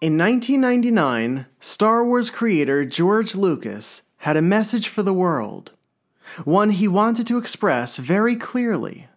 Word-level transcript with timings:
In 0.00 0.16
1999, 0.16 1.46
Star 1.58 2.04
Wars 2.04 2.30
creator 2.30 2.84
George 2.84 3.34
Lucas 3.34 4.02
had 4.18 4.36
a 4.36 4.42
message 4.42 4.86
for 4.86 5.02
the 5.02 5.12
world, 5.12 5.72
one 6.44 6.70
he 6.70 6.86
wanted 6.86 7.26
to 7.26 7.36
express 7.36 7.96
very 7.96 8.36
clearly. 8.36 9.08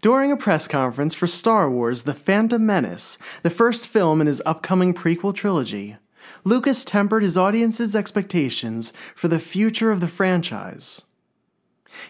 During 0.00 0.32
a 0.32 0.38
press 0.38 0.66
conference 0.66 1.14
for 1.14 1.26
Star 1.26 1.70
Wars 1.70 2.04
The 2.04 2.14
Phantom 2.14 2.64
Menace, 2.64 3.18
the 3.42 3.50
first 3.50 3.86
film 3.86 4.22
in 4.22 4.26
his 4.26 4.40
upcoming 4.46 4.94
prequel 4.94 5.34
trilogy, 5.34 5.96
Lucas 6.44 6.82
tempered 6.82 7.22
his 7.22 7.36
audience's 7.36 7.94
expectations 7.94 8.94
for 9.14 9.28
the 9.28 9.38
future 9.38 9.90
of 9.90 10.00
the 10.00 10.08
franchise. 10.08 11.04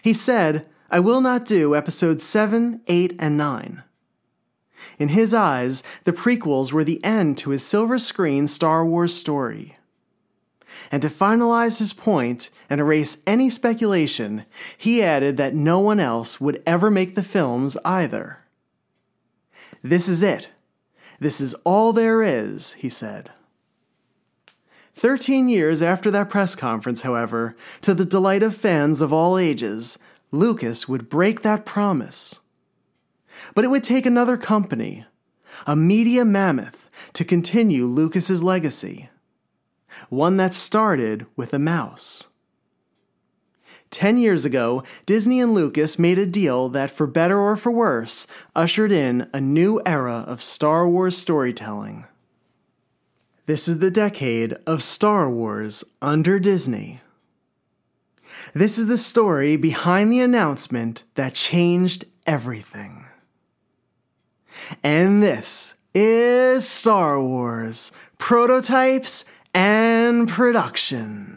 He 0.01 0.13
said, 0.13 0.65
I 0.89 1.01
will 1.01 1.19
not 1.19 1.43
do 1.43 1.75
episodes 1.75 2.23
7, 2.23 2.79
8, 2.87 3.15
and 3.19 3.37
9. 3.37 3.83
In 4.99 5.09
his 5.09 5.33
eyes, 5.33 5.83
the 6.03 6.13
prequels 6.13 6.71
were 6.71 6.83
the 6.83 7.03
end 7.03 7.37
to 7.39 7.51
his 7.51 7.65
silver 7.65 7.99
screen 7.99 8.47
Star 8.47 8.85
Wars 8.85 9.13
story. 9.13 9.77
And 10.91 11.01
to 11.01 11.09
finalize 11.09 11.79
his 11.79 11.93
point 11.93 12.49
and 12.69 12.81
erase 12.81 13.17
any 13.25 13.49
speculation, 13.49 14.45
he 14.77 15.03
added 15.03 15.37
that 15.37 15.55
no 15.55 15.79
one 15.79 15.99
else 15.99 16.41
would 16.41 16.61
ever 16.65 16.89
make 16.89 17.15
the 17.15 17.23
films 17.23 17.77
either. 17.85 18.39
This 19.83 20.07
is 20.07 20.23
it. 20.23 20.49
This 21.19 21.39
is 21.39 21.53
all 21.63 21.93
there 21.93 22.21
is, 22.23 22.73
he 22.73 22.89
said. 22.89 23.31
Thirteen 24.95 25.49
years 25.49 25.81
after 25.81 26.09
that 26.11 26.29
press 26.29 26.55
conference, 26.55 27.01
however, 27.01 27.55
to 27.81 27.93
the 27.93 28.05
delight 28.05 28.43
of 28.43 28.55
fans 28.55 29.01
of 29.01 29.11
all 29.11 29.37
ages, 29.37 29.97
Lucas 30.31 30.87
would 30.87 31.09
break 31.09 31.41
that 31.41 31.65
promise. 31.65 32.39
But 33.55 33.65
it 33.65 33.69
would 33.69 33.83
take 33.83 34.05
another 34.05 34.37
company, 34.37 35.05
a 35.67 35.75
media 35.75 36.25
mammoth, 36.25 36.89
to 37.13 37.25
continue 37.25 37.85
Lucas's 37.85 38.43
legacy 38.43 39.09
one 40.09 40.37
that 40.37 40.53
started 40.53 41.25
with 41.35 41.53
a 41.53 41.59
mouse. 41.59 42.27
Ten 43.91 44.17
years 44.17 44.43
ago, 44.43 44.83
Disney 45.05 45.39
and 45.39 45.53
Lucas 45.53 45.99
made 45.99 46.17
a 46.17 46.25
deal 46.25 46.67
that, 46.69 46.89
for 46.89 47.05
better 47.05 47.39
or 47.39 47.55
for 47.55 47.71
worse, 47.71 48.25
ushered 48.55 48.91
in 48.91 49.29
a 49.33 49.39
new 49.39 49.81
era 49.85 50.23
of 50.25 50.41
Star 50.41 50.89
Wars 50.89 51.15
storytelling. 51.15 52.05
This 53.45 53.67
is 53.67 53.79
the 53.79 53.91
decade 53.91 54.53
of 54.65 54.81
Star 54.81 55.29
Wars 55.29 55.83
under 56.01 56.39
Disney. 56.39 57.01
This 58.53 58.79
is 58.79 58.87
the 58.87 58.97
story 58.97 59.57
behind 59.57 60.11
the 60.11 60.21
announcement 60.21 61.03
that 61.15 61.35
changed 61.35 62.05
everything. 62.25 63.02
And 64.83 65.21
this 65.21 65.75
is 65.93 66.67
Star 66.67 67.21
Wars 67.21 67.91
Prototypes 68.17 69.25
and 69.53 70.27
production. 70.27 71.32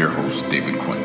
Your 0.00 0.08
host 0.08 0.48
David 0.48 0.78
Quinn. 0.78 1.04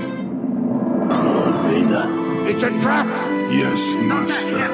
Vader. 1.67 2.47
It's 2.47 2.63
a 2.63 2.69
trap! 2.79 3.05
Yes, 3.51 3.77
Master. 4.05 4.69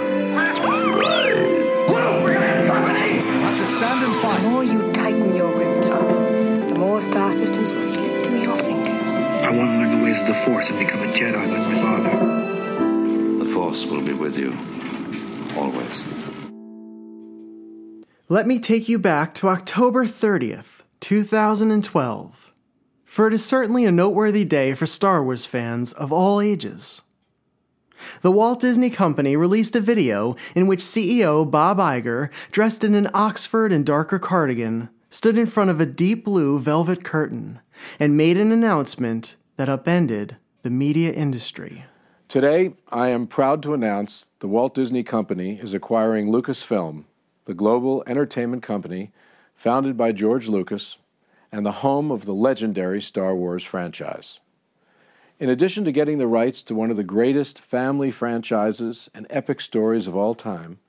The 4.22 4.50
more 4.52 4.64
you 4.64 4.94
tighten 4.94 5.36
your 5.36 5.52
grip, 5.52 5.84
Tarkin, 5.86 6.70
the 6.70 6.76
more 6.76 7.02
star 7.02 7.34
systems 7.34 7.74
will 7.74 7.82
slip 7.82 8.24
through 8.24 8.44
your 8.44 8.58
fingers. 8.58 9.12
I 9.12 9.50
want 9.50 9.72
to 9.72 9.78
learn 9.80 9.98
the 9.98 10.04
ways 10.06 10.20
of 10.20 10.28
the 10.28 10.36
Force 10.46 10.70
and 10.70 10.78
become 10.78 11.02
a 11.02 11.12
Jedi 11.14 11.48
like 11.50 11.68
my 11.68 11.82
father. 11.82 13.44
The 13.44 13.46
Force 13.46 13.88
will 13.88 14.04
be 14.04 14.14
with 14.14 14.38
you. 14.38 14.56
Always. 15.60 16.04
Let 18.30 18.46
me 18.46 18.60
take 18.60 18.88
you 18.88 19.00
back 19.00 19.34
to 19.34 19.48
October 19.48 20.06
30th, 20.06 20.84
2012. 21.00 22.51
For 23.12 23.28
it 23.28 23.34
is 23.34 23.44
certainly 23.44 23.84
a 23.84 23.92
noteworthy 23.92 24.46
day 24.46 24.74
for 24.74 24.86
Star 24.86 25.22
Wars 25.22 25.46
fans 25.46 25.92
of 25.92 26.14
all 26.14 26.40
ages. 26.40 27.02
The 28.22 28.32
Walt 28.32 28.62
Disney 28.62 28.90
Company 28.90 29.36
released 29.36 29.76
a 29.76 29.82
video 29.82 30.38
in 30.56 30.66
which 30.66 30.80
CEO 30.80 31.44
Bob 31.44 31.78
Iger, 31.78 32.32
dressed 32.52 32.86
in 32.86 32.96
an 32.96 33.10
Oxford 33.14 33.74
and 33.74 33.86
darker 33.86 34.18
cardigan, 34.18 34.88
stood 35.10 35.38
in 35.38 35.46
front 35.46 35.70
of 35.70 35.82
a 35.82 35.86
deep 35.86 36.24
blue 36.24 36.58
velvet 36.58 37.04
curtain 37.04 37.60
and 38.00 38.16
made 38.16 38.38
an 38.38 38.50
announcement 38.50 39.36
that 39.58 39.68
upended 39.68 40.38
the 40.62 40.70
media 40.70 41.12
industry. 41.12 41.84
Today, 42.30 42.76
I 42.94 43.10
am 43.10 43.28
proud 43.28 43.62
to 43.64 43.74
announce 43.74 44.28
the 44.40 44.48
Walt 44.48 44.74
Disney 44.74 45.04
Company 45.04 45.60
is 45.62 45.74
acquiring 45.74 46.28
Lucasfilm, 46.28 47.04
the 47.44 47.54
global 47.54 48.06
entertainment 48.08 48.64
company 48.64 49.12
founded 49.54 49.98
by 49.98 50.14
George 50.14 50.48
Lucas 50.48 50.98
and 51.52 51.66
the 51.66 51.72
home 51.72 52.12
of 52.12 52.26
the 52.26 52.34
legendary 52.34 53.02
Star 53.02 53.36
Wars 53.36 53.64
franchise. 53.64 54.40
In 55.40 55.50
addition 55.50 55.84
to 55.86 55.92
getting 55.92 56.18
the 56.18 56.28
rights 56.28 56.62
to 56.64 56.76
one 56.76 56.92
of 56.92 56.98
the 56.98 57.04
greatest 57.04 57.60
family 57.60 58.12
franchises 58.12 59.10
and 59.14 59.26
epic 59.30 59.60
stories 59.60 60.08
of 60.08 60.16
all 60.16 60.36
time, 60.36 60.80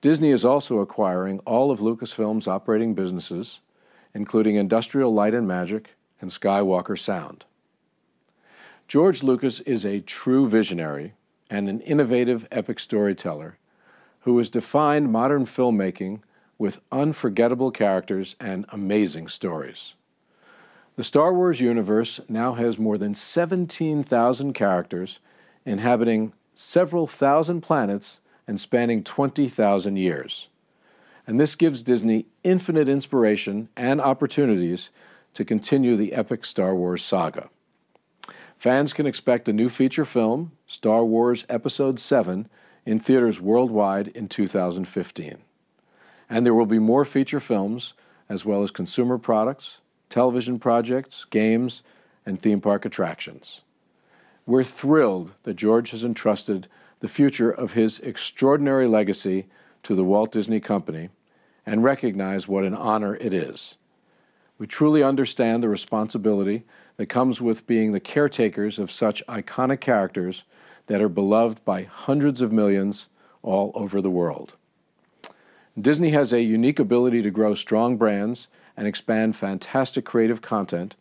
Disney 0.00 0.30
is 0.30 0.44
also 0.44 0.78
acquiring 0.78 1.40
all 1.40 1.70
of 1.70 1.80
Lucasfilm's 1.80 2.46
operating 2.46 2.94
businesses, 2.94 3.60
including 4.14 4.56
Industrial 4.56 5.12
Light 5.12 5.34
and 5.34 5.48
Magic 5.48 5.96
and 6.20 6.30
Skywalker 6.30 6.98
Sound. 6.98 7.46
George 8.86 9.22
Lucas 9.22 9.60
is 9.60 9.84
a 9.84 10.00
true 10.00 10.48
visionary 10.48 11.14
and 11.50 11.68
an 11.68 11.80
innovative 11.80 12.46
epic 12.52 12.78
storyteller 12.78 13.58
who 14.20 14.36
has 14.38 14.50
defined 14.50 15.10
modern 15.10 15.44
filmmaking 15.46 16.20
with 16.58 16.80
unforgettable 16.90 17.70
characters 17.70 18.34
and 18.40 18.66
amazing 18.70 19.28
stories. 19.28 19.94
The 20.96 21.04
Star 21.04 21.32
Wars 21.32 21.60
universe 21.60 22.20
now 22.28 22.54
has 22.54 22.78
more 22.78 22.98
than 22.98 23.14
17,000 23.14 24.52
characters 24.52 25.20
inhabiting 25.64 26.32
several 26.56 27.06
thousand 27.06 27.60
planets 27.60 28.18
and 28.48 28.60
spanning 28.60 29.04
20,000 29.04 29.96
years. 29.96 30.48
And 31.24 31.38
this 31.38 31.54
gives 31.54 31.82
Disney 31.84 32.26
infinite 32.42 32.88
inspiration 32.88 33.68
and 33.76 34.00
opportunities 34.00 34.90
to 35.34 35.44
continue 35.44 35.94
the 35.94 36.14
epic 36.14 36.44
Star 36.44 36.74
Wars 36.74 37.04
saga. 37.04 37.48
Fans 38.56 38.92
can 38.92 39.06
expect 39.06 39.48
a 39.48 39.52
new 39.52 39.68
feature 39.68 40.04
film, 40.04 40.50
Star 40.66 41.04
Wars 41.04 41.44
Episode 41.48 42.00
7, 42.00 42.48
in 42.84 42.98
theaters 42.98 43.40
worldwide 43.40 44.08
in 44.08 44.26
2015. 44.26 45.36
And 46.30 46.44
there 46.44 46.54
will 46.54 46.66
be 46.66 46.78
more 46.78 47.04
feature 47.04 47.40
films, 47.40 47.94
as 48.28 48.44
well 48.44 48.62
as 48.62 48.70
consumer 48.70 49.18
products, 49.18 49.78
television 50.10 50.58
projects, 50.58 51.24
games, 51.24 51.82
and 52.26 52.40
theme 52.40 52.60
park 52.60 52.84
attractions. 52.84 53.62
We're 54.46 54.64
thrilled 54.64 55.32
that 55.42 55.54
George 55.54 55.90
has 55.90 56.04
entrusted 56.04 56.68
the 57.00 57.08
future 57.08 57.50
of 57.50 57.72
his 57.72 57.98
extraordinary 58.00 58.86
legacy 58.86 59.46
to 59.82 59.94
the 59.94 60.04
Walt 60.04 60.32
Disney 60.32 60.60
Company 60.60 61.10
and 61.64 61.84
recognize 61.84 62.48
what 62.48 62.64
an 62.64 62.74
honor 62.74 63.16
it 63.16 63.32
is. 63.32 63.76
We 64.58 64.66
truly 64.66 65.02
understand 65.02 65.62
the 65.62 65.68
responsibility 65.68 66.64
that 66.96 67.06
comes 67.06 67.40
with 67.40 67.66
being 67.66 67.92
the 67.92 68.00
caretakers 68.00 68.78
of 68.78 68.90
such 68.90 69.24
iconic 69.28 69.80
characters 69.80 70.44
that 70.86 71.00
are 71.00 71.08
beloved 71.08 71.64
by 71.64 71.84
hundreds 71.84 72.40
of 72.40 72.50
millions 72.50 73.08
all 73.42 73.70
over 73.74 74.00
the 74.02 74.10
world. 74.10 74.56
Disney 75.80 76.10
has 76.10 76.32
a 76.32 76.42
unique 76.42 76.78
ability 76.78 77.22
to 77.22 77.30
grow 77.30 77.54
strong 77.54 77.96
brands 77.96 78.48
and 78.76 78.86
expand 78.86 79.36
fantastic 79.36 80.04
creative 80.04 80.42
content, 80.42 80.96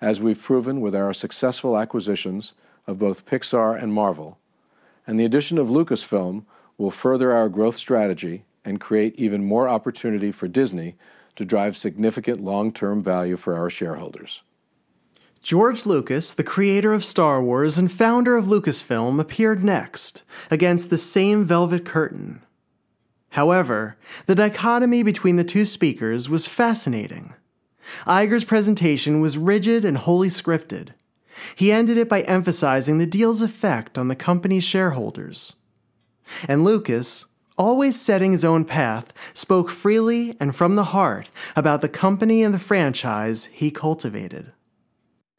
as 0.00 0.20
we've 0.20 0.40
proven 0.40 0.80
with 0.80 0.94
our 0.94 1.12
successful 1.12 1.76
acquisitions 1.76 2.54
of 2.86 2.98
both 2.98 3.26
Pixar 3.26 3.80
and 3.80 3.92
Marvel. 3.92 4.38
And 5.06 5.18
the 5.20 5.24
addition 5.24 5.58
of 5.58 5.68
Lucasfilm 5.68 6.44
will 6.78 6.90
further 6.90 7.32
our 7.32 7.48
growth 7.48 7.76
strategy 7.76 8.44
and 8.64 8.80
create 8.80 9.14
even 9.16 9.44
more 9.44 9.68
opportunity 9.68 10.32
for 10.32 10.48
Disney 10.48 10.94
to 11.36 11.44
drive 11.44 11.76
significant 11.76 12.40
long 12.40 12.72
term 12.72 13.02
value 13.02 13.36
for 13.36 13.54
our 13.54 13.68
shareholders. 13.68 14.42
George 15.42 15.84
Lucas, 15.84 16.32
the 16.32 16.44
creator 16.44 16.92
of 16.92 17.04
Star 17.04 17.42
Wars 17.42 17.76
and 17.76 17.90
founder 17.90 18.36
of 18.36 18.46
Lucasfilm, 18.46 19.20
appeared 19.20 19.64
next, 19.64 20.22
against 20.50 20.88
the 20.88 20.98
same 20.98 21.44
velvet 21.44 21.84
curtain. 21.84 22.42
However, 23.32 23.96
the 24.26 24.34
dichotomy 24.34 25.02
between 25.02 25.36
the 25.36 25.44
two 25.44 25.64
speakers 25.64 26.28
was 26.28 26.46
fascinating. 26.46 27.32
Iger's 28.06 28.44
presentation 28.44 29.22
was 29.22 29.38
rigid 29.38 29.86
and 29.86 29.96
wholly 29.96 30.28
scripted. 30.28 30.90
He 31.56 31.72
ended 31.72 31.96
it 31.96 32.10
by 32.10 32.20
emphasizing 32.22 32.98
the 32.98 33.06
deal's 33.06 33.40
effect 33.40 33.96
on 33.96 34.08
the 34.08 34.14
company's 34.14 34.64
shareholders. 34.64 35.54
And 36.46 36.62
Lucas, 36.62 37.24
always 37.56 37.98
setting 37.98 38.32
his 38.32 38.44
own 38.44 38.66
path, 38.66 39.14
spoke 39.34 39.70
freely 39.70 40.36
and 40.38 40.54
from 40.54 40.76
the 40.76 40.84
heart 40.84 41.30
about 41.56 41.80
the 41.80 41.88
company 41.88 42.42
and 42.42 42.52
the 42.52 42.58
franchise 42.58 43.46
he 43.46 43.70
cultivated. 43.70 44.52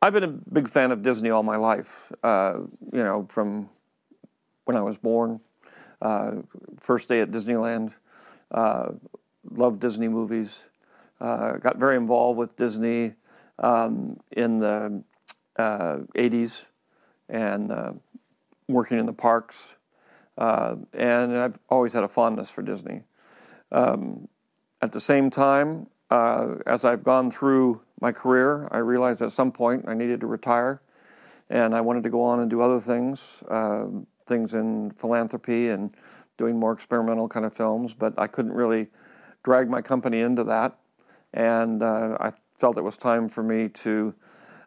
I've 0.02 0.14
been 0.14 0.24
a 0.24 0.28
big 0.28 0.68
fan 0.68 0.92
of 0.92 1.04
Disney 1.04 1.30
all 1.30 1.44
my 1.44 1.58
life. 1.58 2.12
Uh, 2.24 2.56
you 2.92 3.04
know, 3.04 3.28
from 3.30 3.70
when 4.66 4.76
I 4.76 4.82
was 4.82 4.98
born, 4.98 5.40
uh, 6.04 6.32
first 6.80 7.08
day 7.08 7.22
at 7.22 7.32
Disneyland, 7.32 7.94
uh, 8.52 8.90
loved 9.50 9.80
Disney 9.80 10.08
movies. 10.08 10.64
Uh, 11.22 11.54
got 11.54 11.78
very 11.78 11.96
involved 11.96 12.38
with 12.38 12.58
Disney 12.58 13.14
um, 13.60 14.20
in 14.32 14.60
the 14.60 15.02
80s 15.58 16.62
uh, 16.62 16.66
and 17.30 17.72
uh, 17.72 17.94
working 18.68 19.00
in 19.00 19.06
the 19.06 19.14
parks. 19.14 19.76
and 20.38 21.38
I've 21.38 21.58
always 21.70 21.94
had 21.94 22.04
a 22.04 22.10
fondness 22.10 22.50
for 22.50 22.62
Disney. 22.62 23.04
Um, 23.72 24.28
at 24.82 24.92
the 24.92 25.00
same 25.00 25.30
time, 25.30 25.88
as 26.12 26.84
I've 26.84 27.04
gone 27.04 27.32
through 27.32 27.82
my 28.02 28.12
career, 28.12 28.68
I 28.72 28.80
realized 28.80 29.22
at 29.22 29.32
some 29.32 29.52
point 29.54 29.86
I 29.88 29.94
needed 29.94 30.20
to 30.20 30.28
retire 30.28 30.82
and 31.50 31.76
I 31.76 31.82
wanted 31.82 32.04
to 32.04 32.10
go 32.10 32.24
on 32.24 32.40
and 32.40 32.50
do 32.50 32.62
other 32.62 32.80
things, 32.80 33.44
uh, 33.50 33.86
things 34.26 34.54
in 34.54 34.92
philanthropy 34.92 35.70
and 35.70 35.96
doing 36.38 36.60
more 36.60 36.74
experimental 36.74 37.28
kind 37.28 37.46
of 37.46 37.54
films, 37.54 37.94
but 37.94 38.14
I 38.18 38.28
couldn't 38.28 38.54
really 38.54 38.88
drag 39.44 39.70
my 39.70 39.82
company 39.82 40.22
into 40.22 40.44
that. 40.46 40.80
And 41.34 41.84
uh, 41.84 42.18
I 42.20 42.32
felt 42.58 42.78
it 42.78 42.84
was 42.84 42.98
time 42.98 43.30
for 43.30 43.44
me 43.44 43.70
to 43.70 44.14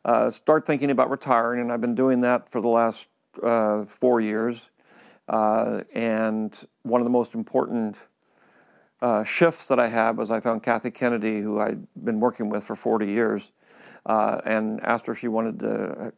uh, 0.05 0.31
start 0.31 0.67
thinking 0.67 0.91
about 0.91 1.11
retiring, 1.11 1.61
and 1.61 1.73
I've 1.73 1.81
been 1.81 1.95
doing 1.95 2.21
that 2.21 2.49
for 2.49 2.61
the 2.61 2.69
last 2.69 3.09
uh, 3.43 3.85
four 3.85 4.21
years. 4.21 4.69
Uh, 5.29 5.83
and 5.93 6.67
one 6.83 7.01
of 7.01 7.05
the 7.05 7.11
most 7.11 7.35
important 7.35 7.99
uh, 9.01 9.25
shifts 9.25 9.69
that 9.69 9.79
I 9.79 9.89
had 9.89 10.17
was 10.17 10.31
I 10.31 10.41
found 10.41 10.63
Kathy 10.63 10.91
Kennedy, 10.91 11.41
who 11.41 11.61
I'd 11.61 11.87
been 12.05 12.21
working 12.21 12.49
with 12.49 12.65
for 12.65 12.77
40 12.77 13.07
years, 13.07 13.51
uh, 14.07 14.41
and 14.45 14.81
asked 14.83 15.07
her 15.07 15.13
if 15.13 15.19
she 15.19 15.29
wanted 15.29 15.59
to 15.61 16.13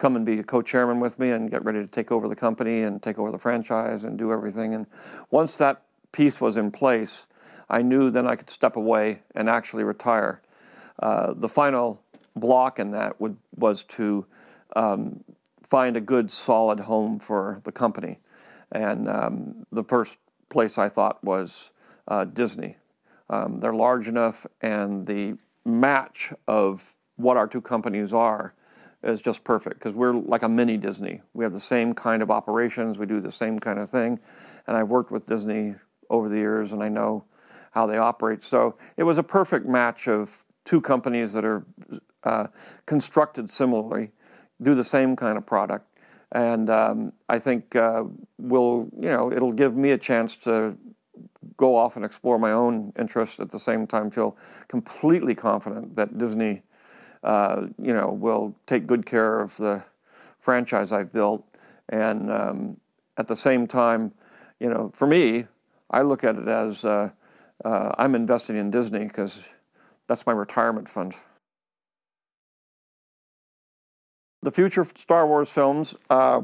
come 0.00 0.16
and 0.16 0.24
be 0.24 0.38
a 0.38 0.42
co-chairman 0.42 0.98
with 0.98 1.18
me 1.18 1.30
and 1.30 1.50
get 1.50 1.64
ready 1.64 1.78
to 1.78 1.86
take 1.86 2.10
over 2.10 2.26
the 2.26 2.34
company 2.34 2.82
and 2.82 3.02
take 3.02 3.18
over 3.18 3.30
the 3.30 3.38
franchise 3.38 4.02
and 4.02 4.18
do 4.18 4.32
everything. 4.32 4.74
And 4.74 4.86
once 5.30 5.58
that 5.58 5.82
piece 6.10 6.40
was 6.40 6.56
in 6.56 6.70
place, 6.70 7.26
I 7.68 7.82
knew 7.82 8.10
then 8.10 8.26
I 8.26 8.34
could 8.34 8.50
step 8.50 8.76
away 8.76 9.22
and 9.34 9.48
actually 9.48 9.84
retire. 9.84 10.40
Uh, 10.98 11.34
the 11.34 11.48
final 11.48 12.02
block 12.34 12.78
in 12.78 12.90
that 12.92 13.20
would, 13.20 13.36
was 13.54 13.84
to 13.84 14.26
um, 14.74 15.22
find 15.62 15.96
a 15.96 16.00
good, 16.00 16.30
solid 16.30 16.80
home 16.80 17.18
for 17.18 17.60
the 17.64 17.72
company. 17.72 18.18
And 18.72 19.08
um, 19.08 19.66
the 19.70 19.84
first 19.84 20.16
place 20.48 20.78
I 20.78 20.88
thought 20.88 21.22
was 21.22 21.70
uh, 22.08 22.24
Disney. 22.24 22.76
Um, 23.28 23.60
they're 23.60 23.74
large 23.74 24.08
enough, 24.08 24.46
and 24.60 25.06
the 25.06 25.36
match 25.64 26.32
of 26.48 26.96
what 27.16 27.36
our 27.36 27.46
two 27.46 27.60
companies 27.60 28.12
are 28.12 28.54
is 29.02 29.20
just 29.20 29.44
perfect 29.44 29.78
because 29.78 29.94
we're 29.94 30.12
like 30.12 30.42
a 30.42 30.48
mini 30.48 30.76
Disney. 30.76 31.20
We 31.32 31.44
have 31.44 31.52
the 31.52 31.60
same 31.60 31.92
kind 31.94 32.22
of 32.22 32.30
operations, 32.30 32.98
we 32.98 33.06
do 33.06 33.20
the 33.20 33.32
same 33.32 33.58
kind 33.58 33.78
of 33.78 33.88
thing, 33.88 34.18
and 34.66 34.76
I've 34.76 34.88
worked 34.88 35.10
with 35.10 35.26
Disney 35.26 35.74
over 36.10 36.28
the 36.28 36.36
years, 36.36 36.72
and 36.72 36.82
I 36.82 36.88
know 36.88 37.24
how 37.72 37.86
they 37.86 37.96
operate. 37.96 38.42
So 38.42 38.76
it 38.96 39.04
was 39.04 39.18
a 39.18 39.22
perfect 39.22 39.66
match 39.66 40.08
of 40.08 40.44
two 40.64 40.80
companies 40.80 41.32
that 41.32 41.44
are 41.44 41.64
uh, 42.24 42.48
constructed 42.86 43.48
similarly, 43.48 44.10
do 44.60 44.74
the 44.74 44.84
same 44.84 45.16
kind 45.16 45.38
of 45.38 45.46
product, 45.46 45.86
and 46.32 46.68
um, 46.68 47.12
I 47.28 47.38
think 47.38 47.74
uh, 47.74 48.04
will 48.38 48.88
you 48.94 49.08
know 49.08 49.32
it'll 49.32 49.52
give 49.52 49.74
me 49.74 49.92
a 49.92 49.98
chance 49.98 50.36
to 50.36 50.76
go 51.56 51.74
off 51.74 51.96
and 51.96 52.04
explore 52.04 52.38
my 52.38 52.52
own 52.52 52.92
interests 52.98 53.40
at 53.40 53.50
the 53.50 53.58
same 53.58 53.86
time 53.86 54.10
feel 54.10 54.36
completely 54.68 55.34
confident 55.34 55.96
that 55.96 56.16
Disney 56.18 56.62
uh, 57.22 57.66
you 57.80 57.92
know 57.92 58.10
will 58.10 58.54
take 58.66 58.86
good 58.86 59.06
care 59.06 59.40
of 59.40 59.56
the 59.56 59.82
franchise 60.38 60.92
I've 60.92 61.12
built 61.12 61.46
and 61.88 62.30
um, 62.30 62.76
at 63.16 63.28
the 63.28 63.36
same 63.36 63.66
time 63.66 64.12
you 64.58 64.68
know 64.68 64.90
for 64.94 65.06
me 65.06 65.46
I 65.90 66.02
look 66.02 66.24
at 66.24 66.36
it 66.36 66.48
as 66.48 66.84
uh, 66.84 67.10
uh, 67.64 67.92
I'm 67.98 68.14
investing 68.14 68.56
in 68.56 68.70
Disney 68.70 69.04
because 69.04 69.48
that's 70.06 70.26
my 70.26 70.32
retirement 70.32 70.88
fund. 70.88 71.14
The 74.42 74.50
future 74.50 74.84
Star 74.84 75.26
Wars 75.26 75.50
films, 75.50 75.94
uh, 76.08 76.40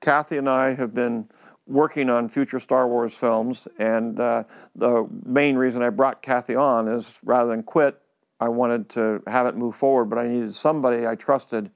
Kathy 0.00 0.36
and 0.36 0.48
I 0.48 0.74
have 0.74 0.94
been 0.94 1.28
working 1.66 2.08
on 2.08 2.28
future 2.28 2.60
Star 2.60 2.86
Wars 2.86 3.14
films, 3.14 3.66
and 3.78 4.20
uh, 4.20 4.44
the 4.76 5.08
main 5.24 5.56
reason 5.56 5.82
I 5.82 5.90
brought 5.90 6.22
Kathy 6.22 6.54
on 6.54 6.88
is 6.88 7.14
rather 7.24 7.50
than 7.50 7.62
quit, 7.62 8.00
I 8.40 8.48
wanted 8.48 8.88
to 8.90 9.22
have 9.26 9.46
it 9.46 9.56
move 9.56 9.76
forward, 9.76 10.06
but 10.06 10.18
I 10.18 10.26
needed 10.26 10.54
somebody 10.54 11.06
I 11.06 11.14
trusted 11.14 11.70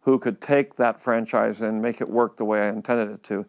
who 0.00 0.18
could 0.18 0.40
take 0.40 0.74
that 0.74 1.02
franchise 1.02 1.60
and 1.60 1.82
make 1.82 2.00
it 2.00 2.08
work 2.08 2.36
the 2.36 2.44
way 2.44 2.62
I 2.62 2.68
intended 2.68 3.10
it 3.10 3.22
to. 3.24 3.44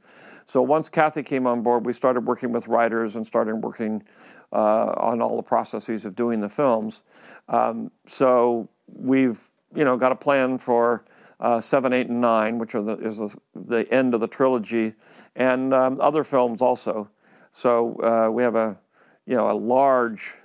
So 0.48 0.62
once 0.62 0.90
Kathy 0.90 1.24
came 1.24 1.46
on 1.46 1.62
board, 1.62 1.86
we 1.86 1.94
started 1.94 2.25
working 2.25 2.52
with 2.52 2.68
writers 2.68 3.16
and 3.16 3.25
started 3.25 3.56
working 3.56 4.04
uh, 4.52 4.94
on 4.98 5.22
all 5.22 5.36
the 5.36 5.44
processes 5.44 6.06
of 6.06 6.16
doing 6.16 6.40
the 6.40 6.50
films. 6.50 7.02
Um, 7.48 7.92
so 8.06 8.69
we've 8.88 9.42
you 9.75 9.84
know 9.84 9.98
got 9.98 10.12
a 10.12 10.16
plan 10.16 10.58
for 10.58 11.06
uh, 11.40 11.62
seven, 11.62 11.94
eight, 11.94 12.08
and 12.08 12.22
nine, 12.22 12.58
which 12.58 12.74
are 12.75 12.81
the, 12.81 12.98
is 12.98 13.18
the, 13.19 13.36
the, 13.56 13.94
end 13.94 14.14
of 14.14 14.22
the 14.22 14.28
trilogy, 14.28 14.94
and 15.36 15.74
um, 15.74 16.00
other 16.02 16.24
films 16.24 16.62
also. 16.62 17.10
So 17.54 17.96
uh, 18.02 18.31
we 18.31 18.44
have 18.44 18.56
a, 18.56 18.78
you 19.25 19.36
know, 19.36 19.52
a 19.52 19.54
large 19.54 20.36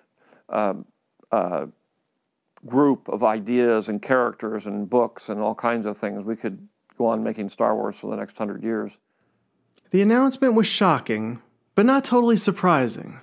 um, 0.49 0.85
uh, 1.31 1.67
group 2.67 3.09
of 3.09 3.25
ideas 3.25 3.89
and 3.89 4.01
characters 4.01 4.67
and 4.67 4.89
books 4.89 5.29
and 5.29 5.41
all 5.41 5.55
kinds 5.55 5.87
of 5.87 5.97
things. 5.97 6.25
We 6.25 6.37
could 6.37 6.69
go 6.97 7.07
on 7.07 7.23
making 7.23 7.49
Star 7.49 7.75
Wars 7.75 7.97
for 7.97 8.11
the 8.11 8.17
next 8.17 8.37
hundred 8.37 8.63
years. 8.63 8.97
The 9.91 10.03
announcement 10.03 10.55
was 10.55 10.67
shocking, 10.67 11.43
but 11.75 11.87
not 11.87 12.05
totally 12.05 12.37
surprising. 12.37 13.19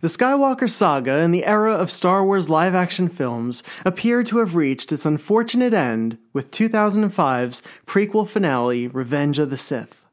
The 0.00 0.08
Skywalker 0.08 0.70
saga 0.70 1.18
and 1.18 1.34
the 1.34 1.44
era 1.44 1.74
of 1.74 1.90
Star 1.90 2.24
Wars 2.24 2.48
live 2.48 2.74
action 2.74 3.08
films 3.08 3.62
appear 3.84 4.24
to 4.24 4.38
have 4.38 4.56
reached 4.56 4.92
its 4.92 5.04
unfortunate 5.04 5.74
end 5.74 6.16
with 6.32 6.50
2005's 6.50 7.62
prequel 7.86 8.26
finale, 8.26 8.88
Revenge 8.88 9.38
of 9.38 9.50
the 9.50 9.58
Sith. 9.58 10.06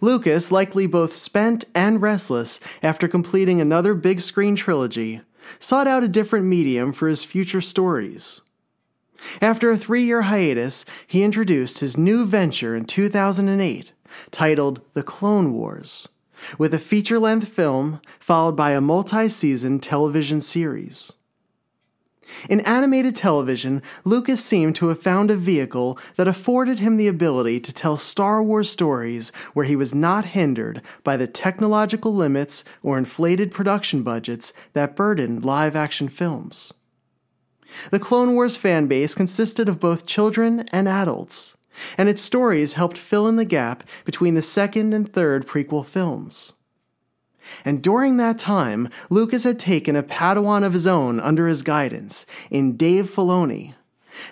Lucas, 0.00 0.50
likely 0.50 0.86
both 0.86 1.12
spent 1.12 1.66
and 1.74 2.00
restless 2.00 2.58
after 2.82 3.06
completing 3.06 3.60
another 3.60 3.92
big 3.92 4.20
screen 4.20 4.56
trilogy, 4.56 5.20
sought 5.58 5.86
out 5.86 6.04
a 6.04 6.08
different 6.08 6.46
medium 6.46 6.92
for 6.92 7.08
his 7.08 7.24
future 7.24 7.60
stories. 7.60 8.40
After 9.40 9.70
a 9.70 9.76
three 9.76 10.02
year 10.02 10.22
hiatus, 10.22 10.84
he 11.06 11.22
introduced 11.22 11.80
his 11.80 11.96
new 11.96 12.26
venture 12.26 12.76
in 12.76 12.84
2008, 12.84 13.92
titled 14.30 14.80
The 14.94 15.02
Clone 15.02 15.52
Wars 15.52 16.08
with 16.58 16.74
a 16.74 16.78
feature 16.78 17.18
length 17.18 17.48
film 17.48 18.00
followed 18.20 18.56
by 18.56 18.72
a 18.72 18.80
multi 18.80 19.28
season 19.28 19.80
television 19.80 20.40
series. 20.40 21.12
In 22.48 22.60
animated 22.60 23.16
television, 23.16 23.82
Lucas 24.04 24.44
seemed 24.44 24.76
to 24.76 24.88
have 24.88 25.00
found 25.00 25.30
a 25.30 25.36
vehicle 25.36 25.98
that 26.16 26.28
afforded 26.28 26.78
him 26.78 26.96
the 26.96 27.08
ability 27.08 27.60
to 27.60 27.72
tell 27.72 27.96
Star 27.96 28.42
Wars 28.42 28.70
stories 28.70 29.30
where 29.54 29.66
he 29.66 29.76
was 29.76 29.94
not 29.94 30.26
hindered 30.26 30.82
by 31.04 31.16
the 31.16 31.26
technological 31.26 32.14
limits 32.14 32.64
or 32.82 32.98
inflated 32.98 33.50
production 33.50 34.02
budgets 34.02 34.52
that 34.72 34.96
burdened 34.96 35.44
live 35.44 35.76
action 35.76 36.08
films. 36.08 36.72
The 37.90 38.00
Clone 38.00 38.34
Wars 38.34 38.56
fan 38.56 38.86
base 38.86 39.14
consisted 39.14 39.68
of 39.68 39.80
both 39.80 40.06
children 40.06 40.64
and 40.72 40.88
adults 40.88 41.56
and 41.98 42.08
its 42.08 42.22
stories 42.22 42.74
helped 42.74 42.98
fill 42.98 43.26
in 43.28 43.36
the 43.36 43.44
gap 43.44 43.84
between 44.04 44.34
the 44.34 44.42
second 44.42 44.92
and 44.92 45.10
third 45.10 45.46
prequel 45.46 45.84
films. 45.84 46.52
And 47.64 47.82
during 47.82 48.16
that 48.16 48.38
time, 48.38 48.88
Lucas 49.10 49.44
had 49.44 49.58
taken 49.58 49.96
a 49.96 50.02
Padawan 50.02 50.64
of 50.64 50.72
his 50.72 50.86
own 50.86 51.20
under 51.20 51.46
his 51.46 51.62
guidance 51.62 52.26
in 52.50 52.76
Dave 52.76 53.06
Filoni. 53.10 53.74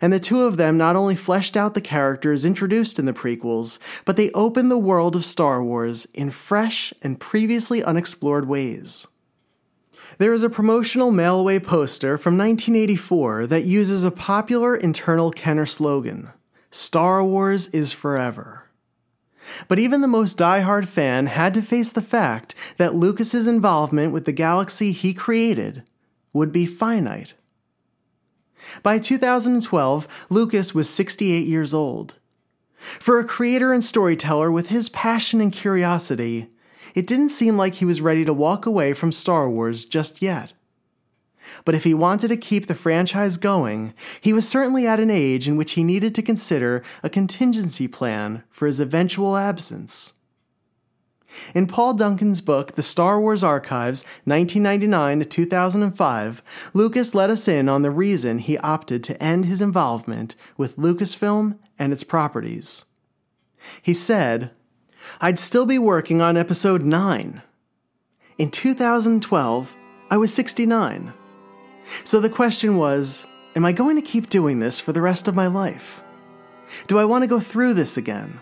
And 0.01 0.13
the 0.13 0.21
two 0.21 0.43
of 0.43 0.57
them 0.57 0.77
not 0.77 0.97
only 0.97 1.15
fleshed 1.15 1.57
out 1.57 1.75
the 1.75 1.81
characters 1.81 2.45
introduced 2.45 2.99
in 2.99 3.07
the 3.07 3.13
prequels, 3.13 3.79
but 4.05 4.17
they 4.17 4.31
opened 4.31 4.71
the 4.71 4.79
world 4.79 5.15
of 5.15 5.25
Star 5.25 5.63
Wars 5.63 6.07
in 6.15 6.31
fresh 6.31 6.93
and 7.03 7.21
previously 7.21 7.83
unexplored 7.83 8.49
ways. 8.49 9.07
There 10.19 10.33
is 10.33 10.43
a 10.43 10.51
promotional 10.51 11.11
mail-away 11.11 11.59
poster 11.61 12.17
from 12.17 12.39
1984 12.39 13.49
that 13.49 13.65
uses 13.65 14.05
a 14.05 14.11
popular 14.11 14.77
internal 14.77 15.31
Kenner 15.31 15.67
slogan 15.67 16.31
Star 16.71 17.25
Wars 17.25 17.69
is 17.69 17.93
forever. 17.93 18.64
But 19.69 19.79
even 19.79 20.01
the 20.01 20.09
most 20.09 20.39
die-hard 20.39 20.89
fan 20.89 21.27
had 21.27 21.55
to 21.55 21.63
face 21.63 21.91
the 21.91 22.03
fact 22.03 22.55
that 22.77 22.95
Lucas's 22.95 23.47
involvement 23.47 24.13
with 24.13 24.25
the 24.25 24.33
galaxy 24.33 24.93
he 24.93 25.15
created 25.15 25.83
would 26.33 26.53
be 26.53 26.67
finite. 26.67 27.35
By 28.83 28.99
2012, 28.99 30.27
Lucas 30.31 30.75
was 30.75 30.89
68 30.89 31.47
years 31.47 31.75
old. 31.75 32.15
For 33.01 33.19
a 33.19 33.25
creator 33.25 33.73
and 33.73 33.83
storyteller 33.83 34.51
with 34.51 34.69
his 34.69 34.89
passion 34.89 35.41
and 35.41 35.53
curiosity, 35.53 36.49
it 36.95 37.07
didn't 37.07 37.31
seem 37.31 37.57
like 37.57 37.75
he 37.75 37.85
was 37.85 38.01
ready 38.01 38.25
to 38.25 38.33
walk 38.35 38.67
away 38.67 38.93
from 38.93 39.13
Star 39.13 39.49
Wars 39.49 39.85
just 39.85 40.23
yet. 40.23 40.53
But 41.65 41.75
if 41.75 41.85
he 41.85 41.95
wanted 41.95 42.29
to 42.29 42.37
keep 42.37 42.67
the 42.67 42.75
franchise 42.75 43.37
going, 43.37 43.95
he 44.21 44.33
was 44.33 44.49
certainly 44.49 44.87
at 44.87 45.01
an 45.01 45.11
age 45.11 45.49
in 45.49 45.57
which 45.57 45.73
he 45.73 45.85
needed 45.85 46.15
to 46.15 46.23
consider 46.23 46.83
a 47.03 47.11
contingency 47.11 47.89
plan 47.89 48.45
for 48.51 48.67
his 48.67 48.81
eventual 48.81 49.37
absence. 49.37 50.15
In 51.55 51.67
Paul 51.67 51.95
Duncan's 51.95 52.41
book, 52.41 52.73
The 52.73 52.83
Star 52.83 53.21
Wars 53.21 53.43
Archives, 53.43 54.05
1999 54.25 55.19
to 55.21 55.25
2005, 55.25 56.71
Lucas 56.73 57.15
let 57.15 57.31
us 57.31 57.49
in 57.49 57.69
on 57.69 57.83
the 57.83 57.91
reason 57.91 58.39
he 58.39 58.59
opted 58.59 59.03
to 59.05 59.23
end 59.23 59.47
his 59.47 59.61
involvement 59.61 60.37
with 60.57 60.77
Lucasfilm 60.77 61.59
and 61.79 61.93
its 61.93 62.05
properties. 62.05 62.85
He 63.83 63.95
said, 63.95 64.51
I'd 65.21 65.39
still 65.39 65.67
be 65.67 65.79
working 65.79 66.21
on 66.21 66.37
episode 66.37 66.83
9. 66.83 67.43
In 68.39 68.51
2012, 68.51 69.77
I 70.11 70.17
was 70.17 70.33
69. 70.33 71.13
So 72.05 72.21
the 72.21 72.31
question 72.31 72.77
was 72.77 73.27
Am 73.57 73.65
I 73.65 73.73
going 73.73 73.97
to 73.97 74.03
keep 74.03 74.29
doing 74.29 74.59
this 74.59 74.81
for 74.81 74.93
the 74.93 75.03
rest 75.03 75.29
of 75.29 75.35
my 75.35 75.47
life? 75.47 76.03
Do 76.87 76.99
I 76.99 77.05
want 77.05 77.23
to 77.23 77.29
go 77.29 77.41
through 77.41 77.75
this 77.75 77.97
again? 77.97 78.41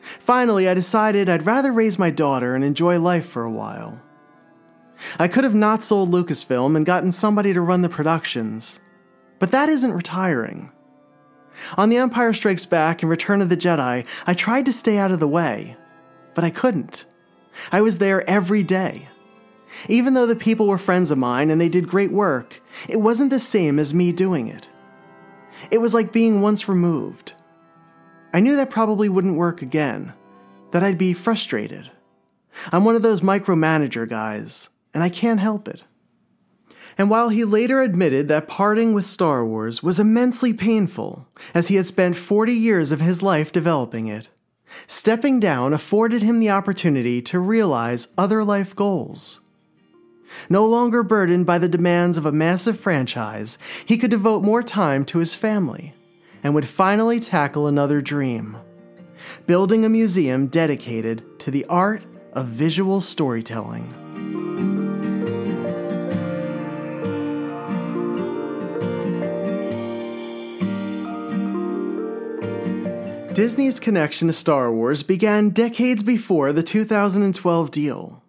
Finally, 0.00 0.68
I 0.68 0.74
decided 0.74 1.28
I'd 1.28 1.46
rather 1.46 1.72
raise 1.72 1.98
my 1.98 2.10
daughter 2.10 2.54
and 2.54 2.64
enjoy 2.64 3.00
life 3.00 3.26
for 3.26 3.44
a 3.44 3.50
while. 3.50 4.00
I 5.18 5.28
could 5.28 5.44
have 5.44 5.54
not 5.54 5.82
sold 5.82 6.10
Lucasfilm 6.10 6.76
and 6.76 6.84
gotten 6.84 7.12
somebody 7.12 7.52
to 7.52 7.60
run 7.60 7.82
the 7.82 7.88
productions, 7.88 8.80
but 9.38 9.50
that 9.52 9.68
isn't 9.68 9.92
retiring. 9.92 10.72
On 11.76 11.88
The 11.88 11.96
Empire 11.96 12.32
Strikes 12.32 12.66
Back 12.66 13.02
and 13.02 13.10
Return 13.10 13.40
of 13.40 13.48
the 13.48 13.56
Jedi, 13.56 14.06
I 14.26 14.34
tried 14.34 14.64
to 14.66 14.72
stay 14.72 14.98
out 14.98 15.10
of 15.10 15.20
the 15.20 15.28
way, 15.28 15.76
but 16.34 16.44
I 16.44 16.50
couldn't. 16.50 17.04
I 17.72 17.80
was 17.80 17.98
there 17.98 18.28
every 18.28 18.62
day. 18.62 19.07
Even 19.88 20.14
though 20.14 20.26
the 20.26 20.36
people 20.36 20.66
were 20.66 20.78
friends 20.78 21.10
of 21.10 21.18
mine 21.18 21.50
and 21.50 21.60
they 21.60 21.68
did 21.68 21.88
great 21.88 22.12
work, 22.12 22.60
it 22.88 23.00
wasn't 23.00 23.30
the 23.30 23.40
same 23.40 23.78
as 23.78 23.94
me 23.94 24.12
doing 24.12 24.48
it. 24.48 24.68
It 25.70 25.78
was 25.78 25.94
like 25.94 26.12
being 26.12 26.40
once 26.40 26.68
removed. 26.68 27.34
I 28.32 28.40
knew 28.40 28.56
that 28.56 28.70
probably 28.70 29.08
wouldn't 29.08 29.36
work 29.36 29.62
again, 29.62 30.12
that 30.72 30.82
I'd 30.82 30.98
be 30.98 31.12
frustrated. 31.12 31.90
I'm 32.72 32.84
one 32.84 32.96
of 32.96 33.02
those 33.02 33.20
micromanager 33.20 34.08
guys, 34.08 34.70
and 34.92 35.02
I 35.02 35.08
can't 35.08 35.40
help 35.40 35.68
it. 35.68 35.82
And 36.96 37.10
while 37.10 37.28
he 37.28 37.44
later 37.44 37.80
admitted 37.80 38.28
that 38.28 38.48
parting 38.48 38.92
with 38.92 39.06
Star 39.06 39.44
Wars 39.44 39.82
was 39.82 40.00
immensely 40.00 40.52
painful, 40.52 41.28
as 41.54 41.68
he 41.68 41.76
had 41.76 41.86
spent 41.86 42.16
40 42.16 42.52
years 42.52 42.90
of 42.90 43.00
his 43.00 43.22
life 43.22 43.52
developing 43.52 44.08
it, 44.08 44.30
stepping 44.86 45.38
down 45.38 45.72
afforded 45.72 46.22
him 46.22 46.40
the 46.40 46.50
opportunity 46.50 47.22
to 47.22 47.38
realize 47.38 48.08
other 48.18 48.42
life 48.42 48.74
goals. 48.74 49.40
No 50.48 50.66
longer 50.66 51.02
burdened 51.02 51.46
by 51.46 51.58
the 51.58 51.68
demands 51.68 52.16
of 52.16 52.26
a 52.26 52.32
massive 52.32 52.78
franchise, 52.78 53.58
he 53.84 53.98
could 53.98 54.10
devote 54.10 54.42
more 54.42 54.62
time 54.62 55.04
to 55.06 55.18
his 55.18 55.34
family 55.34 55.94
and 56.42 56.54
would 56.54 56.68
finally 56.68 57.20
tackle 57.20 57.66
another 57.66 58.00
dream 58.00 58.56
building 59.46 59.84
a 59.84 59.88
museum 59.88 60.46
dedicated 60.46 61.22
to 61.40 61.50
the 61.50 61.64
art 61.66 62.04
of 62.32 62.46
visual 62.46 63.00
storytelling. 63.00 63.92
Disney's 73.34 73.78
connection 73.78 74.26
to 74.26 74.34
Star 74.34 74.72
Wars 74.72 75.04
began 75.04 75.50
decades 75.50 76.02
before 76.02 76.52
the 76.52 76.62
2012 76.62 77.70
deal. 77.70 78.22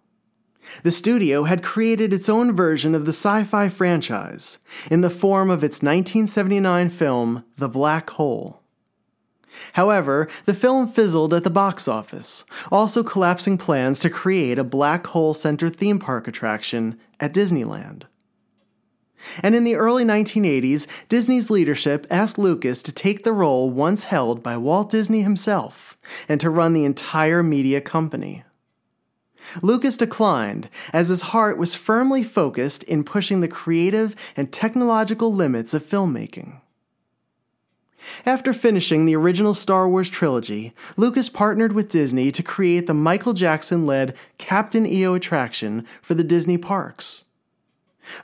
The 0.82 0.90
studio 0.90 1.44
had 1.44 1.62
created 1.62 2.12
its 2.12 2.28
own 2.28 2.52
version 2.52 2.94
of 2.94 3.04
the 3.04 3.12
sci 3.12 3.44
fi 3.44 3.68
franchise 3.68 4.58
in 4.90 5.00
the 5.00 5.10
form 5.10 5.50
of 5.50 5.64
its 5.64 5.82
1979 5.82 6.90
film, 6.90 7.44
The 7.58 7.68
Black 7.68 8.10
Hole. 8.10 8.60
However, 9.74 10.28
the 10.44 10.54
film 10.54 10.86
fizzled 10.86 11.34
at 11.34 11.44
the 11.44 11.50
box 11.50 11.88
office, 11.88 12.44
also 12.70 13.02
collapsing 13.02 13.58
plans 13.58 14.00
to 14.00 14.10
create 14.10 14.58
a 14.58 14.64
black 14.64 15.06
hole 15.08 15.34
centered 15.34 15.76
theme 15.76 15.98
park 15.98 16.28
attraction 16.28 16.98
at 17.18 17.34
Disneyland. 17.34 18.04
And 19.42 19.54
in 19.54 19.64
the 19.64 19.76
early 19.76 20.04
1980s, 20.04 20.86
Disney's 21.08 21.50
leadership 21.50 22.06
asked 22.10 22.38
Lucas 22.38 22.82
to 22.82 22.92
take 22.92 23.22
the 23.22 23.32
role 23.32 23.70
once 23.70 24.04
held 24.04 24.42
by 24.42 24.56
Walt 24.56 24.90
Disney 24.90 25.22
himself 25.22 25.98
and 26.28 26.40
to 26.40 26.48
run 26.48 26.72
the 26.72 26.84
entire 26.84 27.42
media 27.42 27.80
company. 27.80 28.44
Lucas 29.62 29.96
declined, 29.96 30.68
as 30.92 31.08
his 31.08 31.22
heart 31.22 31.58
was 31.58 31.74
firmly 31.74 32.22
focused 32.22 32.82
in 32.84 33.02
pushing 33.02 33.40
the 33.40 33.48
creative 33.48 34.14
and 34.36 34.52
technological 34.52 35.32
limits 35.32 35.74
of 35.74 35.82
filmmaking. 35.82 36.60
After 38.24 38.52
finishing 38.52 39.04
the 39.04 39.16
original 39.16 39.54
Star 39.54 39.88
Wars 39.88 40.08
trilogy, 40.08 40.72
Lucas 40.96 41.28
partnered 41.28 41.72
with 41.72 41.90
Disney 41.90 42.32
to 42.32 42.42
create 42.42 42.86
the 42.86 42.94
Michael 42.94 43.32
Jackson 43.34 43.86
led 43.86 44.16
Captain 44.38 44.86
EO 44.86 45.14
attraction 45.14 45.86
for 46.02 46.14
the 46.14 46.24
Disney 46.24 46.56
parks. 46.56 47.24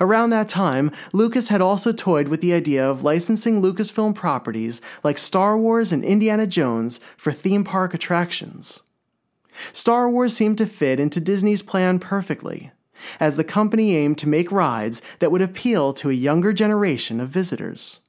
Around 0.00 0.30
that 0.30 0.48
time, 0.48 0.90
Lucas 1.12 1.48
had 1.48 1.60
also 1.60 1.92
toyed 1.92 2.28
with 2.28 2.40
the 2.40 2.54
idea 2.54 2.88
of 2.88 3.02
licensing 3.02 3.62
Lucasfilm 3.62 4.14
properties 4.14 4.80
like 5.04 5.18
Star 5.18 5.56
Wars 5.58 5.92
and 5.92 6.04
Indiana 6.04 6.46
Jones 6.46 6.98
for 7.16 7.30
theme 7.30 7.62
park 7.62 7.92
attractions. 7.94 8.82
Star 9.72 10.10
Wars 10.10 10.34
seemed 10.34 10.58
to 10.58 10.66
fit 10.66 11.00
into 11.00 11.20
Disney's 11.20 11.62
plan 11.62 11.98
perfectly, 11.98 12.72
as 13.20 13.36
the 13.36 13.44
company 13.44 13.96
aimed 13.96 14.18
to 14.18 14.28
make 14.28 14.52
rides 14.52 15.02
that 15.18 15.30
would 15.30 15.42
appeal 15.42 15.92
to 15.94 16.10
a 16.10 16.14
younger 16.14 16.52
generation 16.52 17.20
of 17.20 17.28
visitors. 17.28 18.00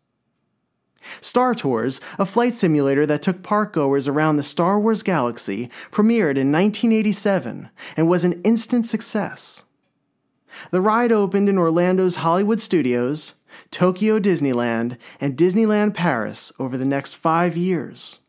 Star 1.21 1.53
Tours, 1.53 2.01
a 2.19 2.25
flight 2.25 2.55
simulator 2.55 3.05
that 3.05 3.21
took 3.21 3.41
parkgoers 3.41 4.07
around 4.07 4.37
the 4.37 4.43
Star 4.43 4.79
Wars 4.79 5.03
galaxy, 5.03 5.69
premiered 5.91 6.37
in 6.37 6.51
1987 6.51 7.69
and 7.95 8.09
was 8.09 8.23
an 8.23 8.41
instant 8.43 8.85
success. 8.85 9.63
The 10.71 10.81
ride 10.81 11.11
opened 11.11 11.49
in 11.49 11.57
Orlando's 11.57 12.15
Hollywood 12.15 12.59
Studios, 12.61 13.35
Tokyo 13.71 14.19
Disneyland, 14.19 14.97
and 15.19 15.37
Disneyland 15.37 15.93
Paris 15.93 16.51
over 16.59 16.77
the 16.77 16.85
next 16.85 17.15
five 17.15 17.55
years. 17.55 18.19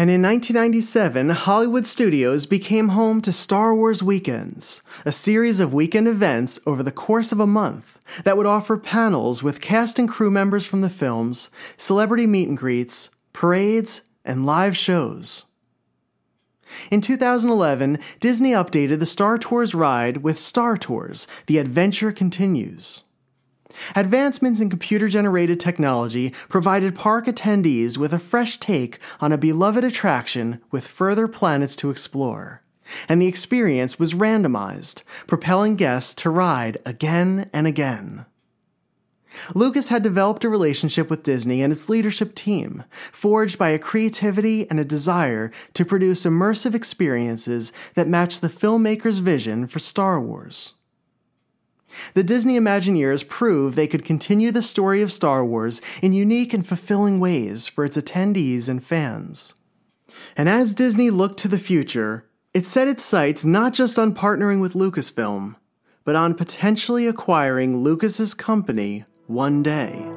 And 0.00 0.10
in 0.10 0.22
1997, 0.22 1.30
Hollywood 1.30 1.84
Studios 1.84 2.46
became 2.46 2.90
home 2.90 3.20
to 3.20 3.32
Star 3.32 3.74
Wars 3.74 4.00
Weekends, 4.00 4.80
a 5.04 5.10
series 5.10 5.58
of 5.58 5.74
weekend 5.74 6.06
events 6.06 6.56
over 6.64 6.84
the 6.84 6.92
course 6.92 7.32
of 7.32 7.40
a 7.40 7.48
month 7.48 7.98
that 8.22 8.36
would 8.36 8.46
offer 8.46 8.78
panels 8.78 9.42
with 9.42 9.60
cast 9.60 9.98
and 9.98 10.08
crew 10.08 10.30
members 10.30 10.64
from 10.66 10.82
the 10.82 10.88
films, 10.88 11.50
celebrity 11.76 12.28
meet 12.28 12.48
and 12.48 12.56
greets, 12.56 13.10
parades, 13.32 14.02
and 14.24 14.46
live 14.46 14.76
shows. 14.76 15.46
In 16.92 17.00
2011, 17.00 17.98
Disney 18.20 18.52
updated 18.52 19.00
the 19.00 19.06
Star 19.06 19.36
Tours 19.36 19.74
ride 19.74 20.18
with 20.18 20.38
Star 20.38 20.76
Tours 20.76 21.26
The 21.46 21.58
Adventure 21.58 22.12
Continues. 22.12 23.02
Advancements 23.94 24.60
in 24.60 24.70
computer 24.70 25.08
generated 25.08 25.60
technology 25.60 26.30
provided 26.48 26.94
park 26.94 27.26
attendees 27.26 27.98
with 27.98 28.12
a 28.12 28.18
fresh 28.18 28.58
take 28.58 28.98
on 29.20 29.32
a 29.32 29.38
beloved 29.38 29.84
attraction 29.84 30.60
with 30.70 30.86
further 30.86 31.28
planets 31.28 31.76
to 31.76 31.90
explore. 31.90 32.62
And 33.08 33.20
the 33.20 33.26
experience 33.26 33.98
was 33.98 34.14
randomized, 34.14 35.02
propelling 35.26 35.76
guests 35.76 36.14
to 36.22 36.30
ride 36.30 36.78
again 36.86 37.50
and 37.52 37.66
again. 37.66 38.24
Lucas 39.54 39.88
had 39.88 40.02
developed 40.02 40.42
a 40.42 40.48
relationship 40.48 41.10
with 41.10 41.22
Disney 41.22 41.62
and 41.62 41.72
its 41.72 41.88
leadership 41.88 42.34
team, 42.34 42.84
forged 42.90 43.58
by 43.58 43.70
a 43.70 43.78
creativity 43.78 44.68
and 44.70 44.80
a 44.80 44.84
desire 44.84 45.50
to 45.74 45.84
produce 45.84 46.24
immersive 46.24 46.74
experiences 46.74 47.72
that 47.94 48.08
match 48.08 48.40
the 48.40 48.48
filmmaker's 48.48 49.18
vision 49.18 49.66
for 49.66 49.78
Star 49.78 50.20
Wars. 50.20 50.74
The 52.14 52.22
Disney 52.22 52.58
Imagineers 52.58 53.26
proved 53.26 53.76
they 53.76 53.86
could 53.86 54.04
continue 54.04 54.50
the 54.50 54.62
story 54.62 55.02
of 55.02 55.12
Star 55.12 55.44
Wars 55.44 55.80
in 56.02 56.12
unique 56.12 56.52
and 56.52 56.66
fulfilling 56.66 57.20
ways 57.20 57.66
for 57.66 57.84
its 57.84 57.96
attendees 57.96 58.68
and 58.68 58.82
fans. 58.82 59.54
And 60.36 60.48
as 60.48 60.74
Disney 60.74 61.10
looked 61.10 61.38
to 61.40 61.48
the 61.48 61.58
future, 61.58 62.28
it 62.54 62.66
set 62.66 62.88
its 62.88 63.04
sights 63.04 63.44
not 63.44 63.74
just 63.74 63.98
on 63.98 64.14
partnering 64.14 64.60
with 64.60 64.74
Lucasfilm, 64.74 65.56
but 66.04 66.16
on 66.16 66.34
potentially 66.34 67.06
acquiring 67.06 67.76
Lucas's 67.76 68.34
company 68.34 69.04
one 69.26 69.62
day. 69.62 70.10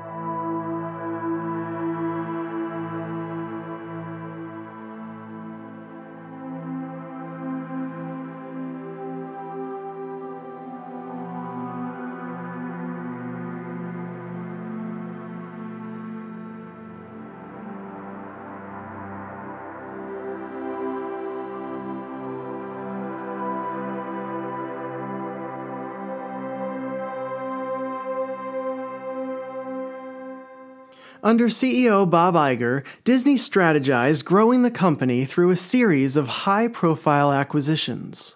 Under 31.24 31.50
CEO 31.50 32.10
Bob 32.10 32.34
Iger, 32.34 32.84
Disney 33.04 33.36
strategized 33.36 34.26
growing 34.26 34.64
the 34.64 34.72
company 34.72 35.24
through 35.24 35.52
a 35.52 35.56
series 35.56 36.16
of 36.16 36.28
high 36.28 36.68
profile 36.68 37.32
acquisitions. 37.32 38.36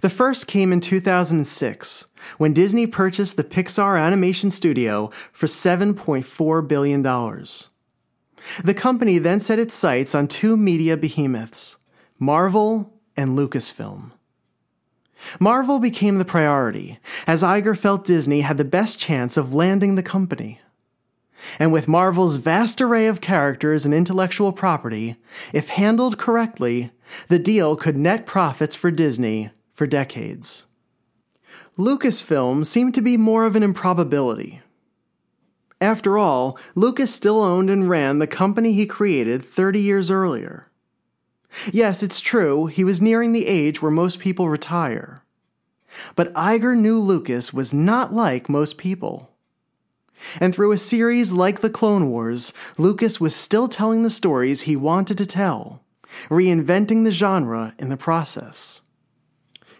The 0.00 0.10
first 0.10 0.46
came 0.46 0.72
in 0.72 0.80
2006, 0.80 2.06
when 2.38 2.52
Disney 2.52 2.86
purchased 2.86 3.36
the 3.36 3.42
Pixar 3.42 4.00
Animation 4.00 4.52
Studio 4.52 5.10
for 5.32 5.46
$7.4 5.46 6.68
billion. 6.68 7.02
The 7.02 8.74
company 8.74 9.18
then 9.18 9.40
set 9.40 9.58
its 9.58 9.74
sights 9.74 10.14
on 10.14 10.28
two 10.28 10.56
media 10.56 10.96
behemoths 10.96 11.78
Marvel 12.20 12.92
and 13.16 13.36
Lucasfilm. 13.36 14.12
Marvel 15.40 15.80
became 15.80 16.18
the 16.18 16.24
priority, 16.24 17.00
as 17.26 17.42
Iger 17.42 17.76
felt 17.76 18.04
Disney 18.04 18.42
had 18.42 18.58
the 18.58 18.64
best 18.64 19.00
chance 19.00 19.36
of 19.36 19.52
landing 19.52 19.96
the 19.96 20.02
company. 20.02 20.60
And 21.58 21.72
with 21.72 21.88
Marvel's 21.88 22.36
vast 22.36 22.80
array 22.80 23.06
of 23.06 23.20
characters 23.20 23.84
and 23.84 23.94
intellectual 23.94 24.52
property, 24.52 25.16
if 25.52 25.70
handled 25.70 26.18
correctly, 26.18 26.90
the 27.28 27.38
deal 27.38 27.76
could 27.76 27.96
net 27.96 28.26
profits 28.26 28.74
for 28.74 28.90
Disney 28.90 29.50
for 29.72 29.86
decades. 29.86 30.66
Lucasfilm 31.78 32.66
seemed 32.66 32.94
to 32.94 33.02
be 33.02 33.16
more 33.16 33.44
of 33.44 33.56
an 33.56 33.62
improbability. 33.62 34.60
After 35.80 36.16
all, 36.16 36.58
Lucas 36.74 37.12
still 37.12 37.42
owned 37.42 37.68
and 37.68 37.88
ran 37.88 38.18
the 38.18 38.26
company 38.26 38.72
he 38.72 38.86
created 38.86 39.42
30 39.42 39.80
years 39.80 40.10
earlier. 40.10 40.70
Yes, 41.72 42.02
it's 42.02 42.20
true, 42.20 42.66
he 42.66 42.84
was 42.84 43.00
nearing 43.00 43.32
the 43.32 43.46
age 43.46 43.82
where 43.82 43.90
most 43.90 44.20
people 44.20 44.48
retire. 44.48 45.24
But 46.14 46.32
Iger 46.34 46.76
knew 46.78 46.98
Lucas 46.98 47.52
was 47.52 47.74
not 47.74 48.12
like 48.12 48.48
most 48.48 48.78
people. 48.78 49.31
And 50.40 50.54
through 50.54 50.72
a 50.72 50.78
series 50.78 51.32
like 51.32 51.60
The 51.60 51.70
Clone 51.70 52.10
Wars, 52.10 52.52
Lucas 52.78 53.20
was 53.20 53.34
still 53.34 53.68
telling 53.68 54.02
the 54.02 54.10
stories 54.10 54.62
he 54.62 54.76
wanted 54.76 55.18
to 55.18 55.26
tell, 55.26 55.82
reinventing 56.28 57.04
the 57.04 57.12
genre 57.12 57.74
in 57.78 57.88
the 57.88 57.96
process. 57.96 58.82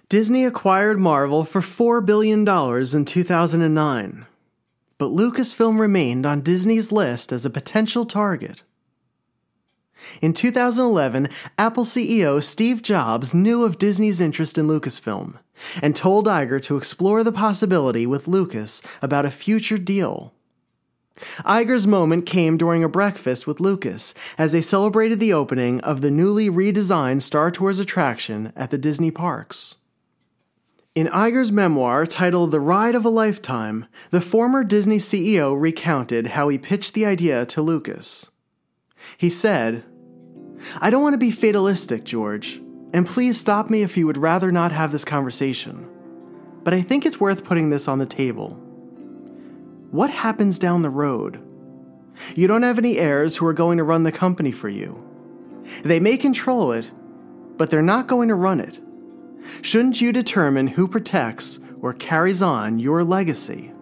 Disney 0.08 0.44
acquired 0.44 0.98
Marvel 0.98 1.42
for 1.42 1.60
$4 1.60 2.04
billion 2.04 2.40
in 2.40 3.04
2009, 3.04 4.26
but 4.98 5.06
Lucasfilm 5.06 5.80
remained 5.80 6.26
on 6.26 6.42
Disney's 6.42 6.92
list 6.92 7.32
as 7.32 7.46
a 7.46 7.50
potential 7.50 8.04
target. 8.04 8.62
In 10.20 10.32
2011, 10.32 11.28
Apple 11.58 11.84
CEO 11.84 12.42
Steve 12.42 12.82
Jobs 12.82 13.34
knew 13.34 13.64
of 13.64 13.78
Disney's 13.78 14.20
interest 14.20 14.58
in 14.58 14.66
Lucasfilm 14.66 15.38
and 15.82 15.94
told 15.94 16.26
Iger 16.26 16.60
to 16.62 16.76
explore 16.76 17.22
the 17.22 17.32
possibility 17.32 18.06
with 18.06 18.28
Lucas 18.28 18.82
about 19.00 19.24
a 19.24 19.30
future 19.30 19.78
deal. 19.78 20.32
Iger's 21.44 21.86
moment 21.86 22.26
came 22.26 22.56
during 22.56 22.82
a 22.82 22.88
breakfast 22.88 23.46
with 23.46 23.60
Lucas 23.60 24.14
as 24.38 24.52
they 24.52 24.62
celebrated 24.62 25.20
the 25.20 25.32
opening 25.32 25.80
of 25.80 26.00
the 26.00 26.10
newly 26.10 26.48
redesigned 26.48 27.22
Star 27.22 27.50
Tours 27.50 27.78
attraction 27.78 28.52
at 28.56 28.70
the 28.70 28.78
Disney 28.78 29.10
parks. 29.10 29.76
In 30.94 31.06
Iger's 31.06 31.52
memoir 31.52 32.04
titled 32.06 32.50
The 32.50 32.60
Ride 32.60 32.94
of 32.94 33.04
a 33.04 33.10
Lifetime, 33.10 33.86
the 34.10 34.20
former 34.20 34.62
Disney 34.62 34.98
CEO 34.98 35.58
recounted 35.58 36.28
how 36.28 36.48
he 36.48 36.58
pitched 36.58 36.94
the 36.94 37.06
idea 37.06 37.46
to 37.46 37.62
Lucas. 37.62 38.30
He 39.16 39.30
said, 39.30 39.86
I 40.80 40.90
don't 40.90 41.02
want 41.02 41.14
to 41.14 41.18
be 41.18 41.30
fatalistic, 41.30 42.04
George, 42.04 42.60
and 42.92 43.06
please 43.06 43.40
stop 43.40 43.70
me 43.70 43.82
if 43.82 43.96
you 43.96 44.06
would 44.06 44.16
rather 44.16 44.52
not 44.52 44.72
have 44.72 44.92
this 44.92 45.04
conversation. 45.04 45.88
But 46.64 46.74
I 46.74 46.82
think 46.82 47.04
it's 47.04 47.20
worth 47.20 47.44
putting 47.44 47.70
this 47.70 47.88
on 47.88 47.98
the 47.98 48.06
table. 48.06 48.50
What 49.90 50.10
happens 50.10 50.58
down 50.58 50.82
the 50.82 50.90
road? 50.90 51.42
You 52.34 52.46
don't 52.46 52.62
have 52.62 52.78
any 52.78 52.98
heirs 52.98 53.36
who 53.36 53.46
are 53.46 53.52
going 53.52 53.78
to 53.78 53.84
run 53.84 54.04
the 54.04 54.12
company 54.12 54.52
for 54.52 54.68
you. 54.68 55.02
They 55.82 56.00
may 56.00 56.16
control 56.16 56.72
it, 56.72 56.90
but 57.56 57.70
they're 57.70 57.82
not 57.82 58.06
going 58.06 58.28
to 58.28 58.34
run 58.34 58.60
it. 58.60 58.80
Shouldn't 59.60 60.00
you 60.00 60.12
determine 60.12 60.68
who 60.68 60.86
protects 60.86 61.58
or 61.80 61.92
carries 61.92 62.42
on 62.42 62.78
your 62.78 63.02
legacy? 63.02 63.72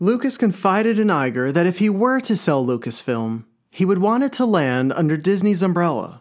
Lucas 0.00 0.36
confided 0.36 0.98
in 0.98 1.08
Iger 1.08 1.52
that 1.52 1.66
if 1.66 1.78
he 1.78 1.88
were 1.88 2.20
to 2.20 2.36
sell 2.36 2.64
Lucasfilm, 2.64 3.44
he 3.74 3.84
would 3.84 3.98
want 3.98 4.22
it 4.22 4.32
to 4.32 4.44
land 4.44 4.92
under 4.92 5.16
Disney's 5.16 5.60
umbrella. 5.60 6.20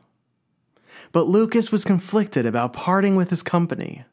But 1.11 1.27
Lucas 1.27 1.71
was 1.71 1.85
conflicted 1.85 2.47
about 2.47 2.73
parting 2.73 3.15
with 3.15 3.29
his 3.29 3.43
company. 3.43 4.05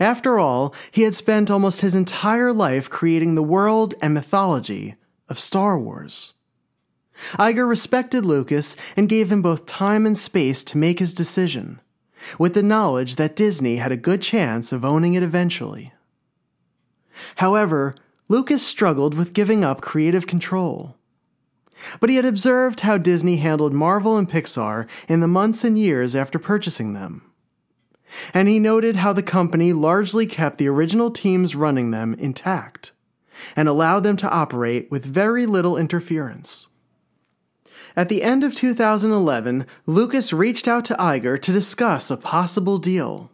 After 0.00 0.36
all, 0.40 0.74
he 0.90 1.02
had 1.02 1.14
spent 1.14 1.48
almost 1.48 1.80
his 1.80 1.94
entire 1.94 2.52
life 2.52 2.90
creating 2.90 3.36
the 3.36 3.42
world 3.42 3.94
and 4.02 4.12
mythology 4.12 4.96
of 5.28 5.38
Star 5.38 5.78
Wars. 5.78 6.34
Iger 7.34 7.68
respected 7.68 8.26
Lucas 8.26 8.76
and 8.96 9.08
gave 9.08 9.30
him 9.30 9.42
both 9.42 9.64
time 9.64 10.04
and 10.04 10.18
space 10.18 10.64
to 10.64 10.78
make 10.78 10.98
his 10.98 11.14
decision, 11.14 11.80
with 12.36 12.54
the 12.54 12.64
knowledge 12.64 13.14
that 13.14 13.36
Disney 13.36 13.76
had 13.76 13.92
a 13.92 13.96
good 13.96 14.22
chance 14.22 14.72
of 14.72 14.84
owning 14.84 15.14
it 15.14 15.22
eventually. 15.22 15.92
However, 17.36 17.94
Lucas 18.26 18.66
struggled 18.66 19.14
with 19.14 19.34
giving 19.34 19.64
up 19.64 19.80
creative 19.80 20.26
control. 20.26 20.96
But 21.98 22.10
he 22.10 22.16
had 22.16 22.24
observed 22.24 22.80
how 22.80 22.98
Disney 22.98 23.36
handled 23.36 23.72
Marvel 23.72 24.16
and 24.16 24.28
Pixar 24.28 24.88
in 25.08 25.20
the 25.20 25.28
months 25.28 25.64
and 25.64 25.78
years 25.78 26.14
after 26.14 26.38
purchasing 26.38 26.92
them. 26.92 27.22
And 28.34 28.48
he 28.48 28.58
noted 28.58 28.96
how 28.96 29.12
the 29.12 29.22
company 29.22 29.72
largely 29.72 30.26
kept 30.26 30.58
the 30.58 30.68
original 30.68 31.10
teams 31.10 31.54
running 31.54 31.90
them 31.90 32.14
intact 32.14 32.92
and 33.56 33.68
allowed 33.68 34.00
them 34.00 34.16
to 34.18 34.30
operate 34.30 34.90
with 34.90 35.04
very 35.04 35.46
little 35.46 35.76
interference. 35.76 36.68
At 37.96 38.08
the 38.08 38.22
end 38.22 38.44
of 38.44 38.54
2011, 38.54 39.66
Lucas 39.86 40.32
reached 40.32 40.68
out 40.68 40.84
to 40.86 40.94
Iger 40.94 41.40
to 41.40 41.52
discuss 41.52 42.10
a 42.10 42.16
possible 42.16 42.78
deal. 42.78 43.30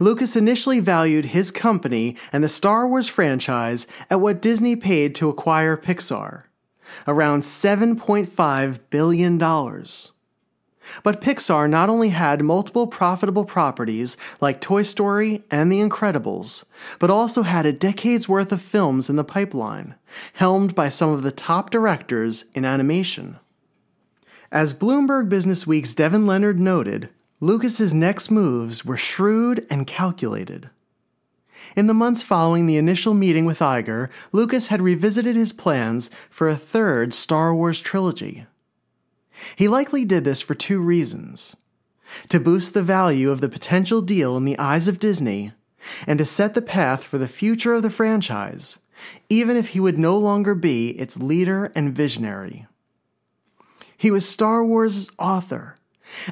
Lucas 0.00 0.36
initially 0.36 0.80
valued 0.80 1.26
his 1.26 1.50
company 1.50 2.16
and 2.32 2.42
the 2.42 2.48
Star 2.48 2.88
Wars 2.88 3.08
franchise 3.08 3.86
at 4.08 4.20
what 4.20 4.42
Disney 4.42 4.74
paid 4.74 5.14
to 5.14 5.28
acquire 5.28 5.76
Pixar 5.76 6.45
around 7.06 7.42
$7.5 7.42 8.80
billion. 8.90 9.38
But 11.02 11.20
Pixar 11.20 11.68
not 11.68 11.88
only 11.88 12.10
had 12.10 12.42
multiple 12.42 12.86
profitable 12.86 13.44
properties 13.44 14.16
like 14.40 14.60
Toy 14.60 14.82
Story 14.82 15.42
and 15.50 15.70
The 15.70 15.80
Incredibles, 15.80 16.64
but 16.98 17.10
also 17.10 17.42
had 17.42 17.66
a 17.66 17.72
decade's 17.72 18.28
worth 18.28 18.52
of 18.52 18.62
films 18.62 19.10
in 19.10 19.16
the 19.16 19.24
pipeline, 19.24 19.94
helmed 20.34 20.74
by 20.74 20.88
some 20.88 21.10
of 21.10 21.22
the 21.22 21.32
top 21.32 21.70
directors 21.70 22.44
in 22.54 22.64
animation. 22.64 23.38
As 24.52 24.74
Bloomberg 24.74 25.28
Businessweek's 25.28 25.94
Devin 25.94 26.26
Leonard 26.26 26.60
noted, 26.60 27.10
Lucas's 27.40 27.92
next 27.92 28.30
moves 28.30 28.84
were 28.84 28.96
shrewd 28.96 29.66
and 29.68 29.86
calculated. 29.86 30.70
In 31.76 31.88
the 31.88 31.94
months 31.94 32.22
following 32.22 32.66
the 32.66 32.78
initial 32.78 33.12
meeting 33.12 33.44
with 33.44 33.58
Iger, 33.58 34.08
Lucas 34.32 34.68
had 34.68 34.80
revisited 34.80 35.36
his 35.36 35.52
plans 35.52 36.08
for 36.30 36.48
a 36.48 36.56
third 36.56 37.12
Star 37.12 37.54
Wars 37.54 37.82
trilogy. 37.82 38.46
He 39.56 39.68
likely 39.68 40.06
did 40.06 40.24
this 40.24 40.40
for 40.40 40.54
two 40.54 40.80
reasons 40.80 41.54
to 42.30 42.40
boost 42.40 42.72
the 42.72 42.82
value 42.82 43.30
of 43.30 43.42
the 43.42 43.48
potential 43.48 44.00
deal 44.00 44.38
in 44.38 44.46
the 44.46 44.58
eyes 44.58 44.88
of 44.88 44.98
Disney, 44.98 45.52
and 46.06 46.18
to 46.18 46.24
set 46.24 46.54
the 46.54 46.62
path 46.62 47.04
for 47.04 47.18
the 47.18 47.28
future 47.28 47.74
of 47.74 47.82
the 47.82 47.90
franchise, 47.90 48.78
even 49.28 49.56
if 49.56 49.68
he 49.68 49.80
would 49.80 49.98
no 49.98 50.16
longer 50.16 50.54
be 50.54 50.90
its 50.90 51.18
leader 51.18 51.70
and 51.74 51.94
visionary. 51.94 52.66
He 53.98 54.10
was 54.10 54.26
Star 54.26 54.64
Wars' 54.64 55.10
author 55.18 55.76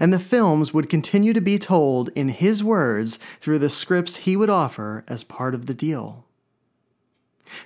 and 0.01 0.13
the 0.13 0.19
films 0.19 0.73
would 0.73 0.89
continue 0.89 1.33
to 1.33 1.41
be 1.41 1.59
told 1.59 2.11
in 2.15 2.29
his 2.29 2.63
words 2.63 3.19
through 3.41 3.59
the 3.59 3.71
scripts 3.71 4.17
he 4.17 4.37
would 4.37 4.51
offer 4.51 5.05
as 5.09 5.25
part 5.25 5.55
of 5.55 5.67
the 5.67 5.75
deal. 5.75 6.25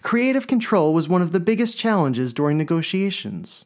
Creative 0.02 0.46
control 0.46 0.92
was 0.92 1.08
one 1.08 1.22
of 1.22 1.32
the 1.32 1.40
biggest 1.40 1.76
challenges 1.76 2.32
during 2.32 2.58
negotiations. 2.58 3.64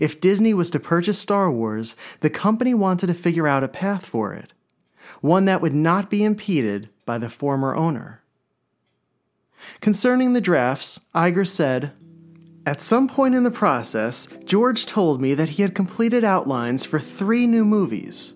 If 0.00 0.20
Disney 0.20 0.54
was 0.54 0.70
to 0.70 0.80
purchase 0.80 1.18
Star 1.18 1.50
Wars, 1.50 1.96
the 2.20 2.30
company 2.30 2.74
wanted 2.74 3.08
to 3.08 3.14
figure 3.14 3.46
out 3.46 3.64
a 3.64 3.68
path 3.68 4.06
for 4.06 4.32
it, 4.32 4.52
one 5.20 5.44
that 5.44 5.60
would 5.60 5.74
not 5.74 6.10
be 6.10 6.24
impeded 6.24 6.88
by 7.04 7.18
the 7.18 7.30
former 7.30 7.74
owner. 7.74 8.22
Concerning 9.80 10.32
the 10.32 10.40
drafts, 10.40 11.00
Iger 11.14 11.46
said, 11.46 11.92
at 12.66 12.82
some 12.82 13.06
point 13.06 13.36
in 13.36 13.44
the 13.44 13.50
process, 13.50 14.26
George 14.44 14.86
told 14.86 15.20
me 15.20 15.34
that 15.34 15.50
he 15.50 15.62
had 15.62 15.74
completed 15.74 16.24
outlines 16.24 16.84
for 16.84 16.98
three 16.98 17.46
new 17.46 17.64
movies. 17.64 18.34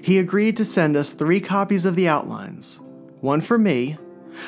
He 0.00 0.18
agreed 0.18 0.56
to 0.56 0.64
send 0.64 0.96
us 0.96 1.12
three 1.12 1.38
copies 1.38 1.84
of 1.84 1.94
the 1.94 2.08
outlines 2.08 2.80
one 3.20 3.40
for 3.40 3.58
me, 3.58 3.98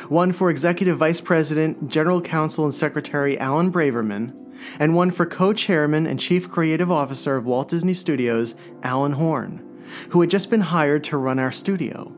one 0.08 0.32
for 0.32 0.48
Executive 0.48 0.96
Vice 0.96 1.20
President, 1.20 1.88
General 1.88 2.20
Counsel, 2.20 2.64
and 2.64 2.72
Secretary 2.72 3.38
Alan 3.38 3.70
Braverman, 3.70 4.32
and 4.78 4.94
one 4.94 5.10
for 5.10 5.26
co 5.26 5.52
chairman 5.52 6.06
and 6.06 6.18
Chief 6.18 6.48
Creative 6.48 6.90
Officer 6.90 7.36
of 7.36 7.44
Walt 7.44 7.68
Disney 7.68 7.94
Studios, 7.94 8.54
Alan 8.82 9.12
Horn, 9.12 9.82
who 10.10 10.20
had 10.22 10.30
just 10.30 10.50
been 10.50 10.62
hired 10.62 11.04
to 11.04 11.18
run 11.18 11.38
our 11.38 11.52
studio. 11.52 12.10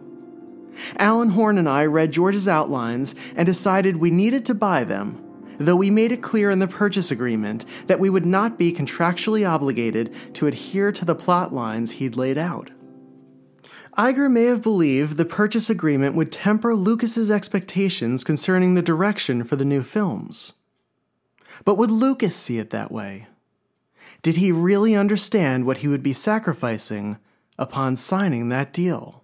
Alan 0.98 1.30
Horn 1.30 1.58
and 1.58 1.68
I 1.68 1.84
read 1.84 2.12
George's 2.12 2.46
outlines 2.46 3.14
and 3.34 3.44
decided 3.44 3.96
we 3.96 4.10
needed 4.10 4.46
to 4.46 4.54
buy 4.54 4.84
them 4.84 5.31
though 5.58 5.76
we 5.76 5.90
made 5.90 6.12
it 6.12 6.22
clear 6.22 6.50
in 6.50 6.58
the 6.58 6.68
purchase 6.68 7.10
agreement 7.10 7.64
that 7.86 8.00
we 8.00 8.10
would 8.10 8.26
not 8.26 8.58
be 8.58 8.72
contractually 8.72 9.48
obligated 9.48 10.14
to 10.34 10.46
adhere 10.46 10.92
to 10.92 11.04
the 11.04 11.14
plot 11.14 11.52
lines 11.52 11.92
he'd 11.92 12.16
laid 12.16 12.38
out. 12.38 12.70
Iger 13.96 14.30
may 14.30 14.44
have 14.44 14.62
believed 14.62 15.16
the 15.16 15.24
purchase 15.26 15.68
agreement 15.68 16.16
would 16.16 16.32
temper 16.32 16.74
Lucas's 16.74 17.30
expectations 17.30 18.24
concerning 18.24 18.74
the 18.74 18.82
direction 18.82 19.44
for 19.44 19.56
the 19.56 19.66
new 19.66 19.82
films. 19.82 20.54
But 21.64 21.76
would 21.76 21.90
Lucas 21.90 22.34
see 22.34 22.58
it 22.58 22.70
that 22.70 22.90
way? 22.90 23.26
Did 24.22 24.36
he 24.36 24.50
really 24.50 24.94
understand 24.94 25.66
what 25.66 25.78
he 25.78 25.88
would 25.88 26.02
be 26.02 26.12
sacrificing 26.12 27.18
upon 27.58 27.96
signing 27.96 28.48
that 28.48 28.72
deal? 28.72 29.21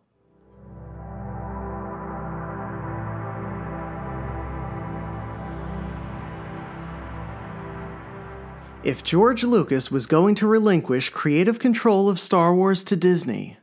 If 8.89 9.05
George 9.05 9.45
Lucas 9.45 9.91
was 9.91 10.07
going 10.07 10.35
to 10.37 10.47
relinquish 10.47 11.11
creative 11.11 11.59
control 11.59 12.09
of 12.09 12.19
Star 12.19 12.55
Wars 12.55 12.83
to 12.85 12.97
Disney, 12.97 13.59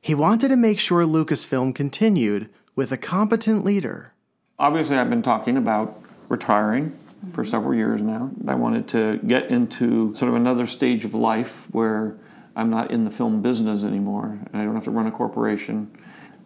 he 0.00 0.14
wanted 0.14 0.46
to 0.46 0.56
make 0.56 0.78
sure 0.78 1.02
Lucasfilm 1.02 1.74
continued 1.74 2.48
with 2.76 2.92
a 2.92 2.96
competent 2.96 3.64
leader. 3.64 4.14
Obviously, 4.60 4.96
I've 4.96 5.10
been 5.10 5.24
talking 5.24 5.56
about 5.56 6.00
retiring 6.28 6.96
for 7.32 7.44
several 7.44 7.74
years 7.74 8.00
now. 8.00 8.30
I 8.46 8.54
wanted 8.54 8.86
to 8.90 9.18
get 9.26 9.50
into 9.50 10.14
sort 10.14 10.28
of 10.28 10.36
another 10.36 10.68
stage 10.68 11.04
of 11.04 11.14
life 11.14 11.66
where 11.72 12.16
I'm 12.54 12.70
not 12.70 12.92
in 12.92 13.04
the 13.04 13.10
film 13.10 13.42
business 13.42 13.82
anymore 13.82 14.38
and 14.52 14.62
I 14.62 14.64
don't 14.64 14.76
have 14.76 14.84
to 14.84 14.92
run 14.92 15.08
a 15.08 15.10
corporation. 15.10 15.90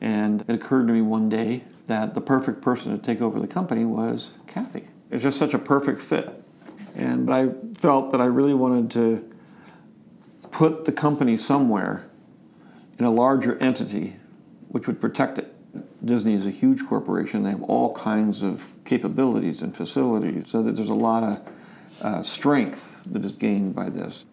And 0.01 0.47
it 0.49 0.55
occurred 0.55 0.87
to 0.87 0.95
me 0.95 1.03
one 1.03 1.29
day 1.29 1.65
that 1.89 2.15
the 2.15 2.23
perfect 2.23 2.63
person 2.63 2.99
to 2.99 3.05
take 3.05 3.21
over 3.21 3.39
the 3.39 3.47
company 3.47 3.85
was 3.85 4.31
Kathy. 4.47 4.89
It's 5.11 5.23
just 5.23 5.39
such 5.39 5.53
a 5.53 5.59
perfect 5.59 6.01
fit. 6.01 6.44
And 6.95 7.27
but 7.27 7.33
I 7.33 7.49
felt 7.79 8.13
that 8.13 8.21
I 8.21 8.27
really 8.27 8.55
wanted 8.55 8.91
to 8.93 9.31
put 10.51 10.85
the 10.85 10.93
company 10.93 11.37
somewhere 11.37 12.07
in 12.99 13.05
a 13.05 13.11
larger 13.11 13.59
entity 13.59 14.17
which 14.69 14.89
would 14.89 15.01
protect 15.01 15.39
it. 15.39 15.55
Disney 16.05 16.35
is 16.35 16.47
a 16.47 16.51
huge 16.51 16.85
corporation. 16.85 17.45
They 17.45 17.51
have 17.51 17.63
all 17.63 17.95
kinds 17.95 18.43
of 18.43 18.75
capabilities 18.85 19.63
and 19.63 19.75
facilities, 19.75 20.47
so 20.49 20.65
that 20.65 20.75
there's 20.75 20.89
a 20.89 20.95
lot 20.95 21.23
of 21.23 21.49
uh, 22.03 22.23
strength 22.25 22.91
that 23.07 23.25
is 23.25 23.31
gained 23.31 23.75
by 23.75 23.89
this. 23.89 24.25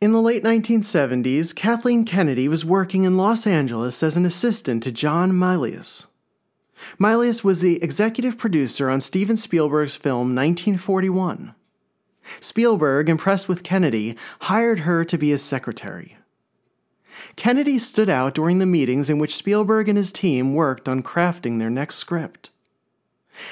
In 0.00 0.12
the 0.12 0.22
late 0.22 0.42
1970s, 0.42 1.54
Kathleen 1.54 2.06
Kennedy 2.06 2.48
was 2.48 2.64
working 2.64 3.02
in 3.02 3.18
Los 3.18 3.46
Angeles 3.46 4.02
as 4.02 4.16
an 4.16 4.24
assistant 4.24 4.82
to 4.84 4.90
John 4.90 5.32
Milius. 5.32 6.06
Milius 6.98 7.44
was 7.44 7.60
the 7.60 7.82
executive 7.82 8.38
producer 8.38 8.88
on 8.88 9.02
Steven 9.02 9.36
Spielberg's 9.36 9.96
film 9.96 10.34
1941. 10.34 11.54
Spielberg, 12.40 13.08
impressed 13.08 13.48
with 13.48 13.62
Kennedy, 13.62 14.16
hired 14.42 14.80
her 14.80 15.04
to 15.04 15.18
be 15.18 15.30
his 15.30 15.42
secretary. 15.42 16.16
Kennedy 17.36 17.78
stood 17.78 18.08
out 18.08 18.34
during 18.34 18.58
the 18.58 18.66
meetings 18.66 19.10
in 19.10 19.18
which 19.18 19.34
Spielberg 19.34 19.88
and 19.88 19.98
his 19.98 20.12
team 20.12 20.54
worked 20.54 20.88
on 20.88 21.02
crafting 21.02 21.58
their 21.58 21.70
next 21.70 21.96
script. 21.96 22.50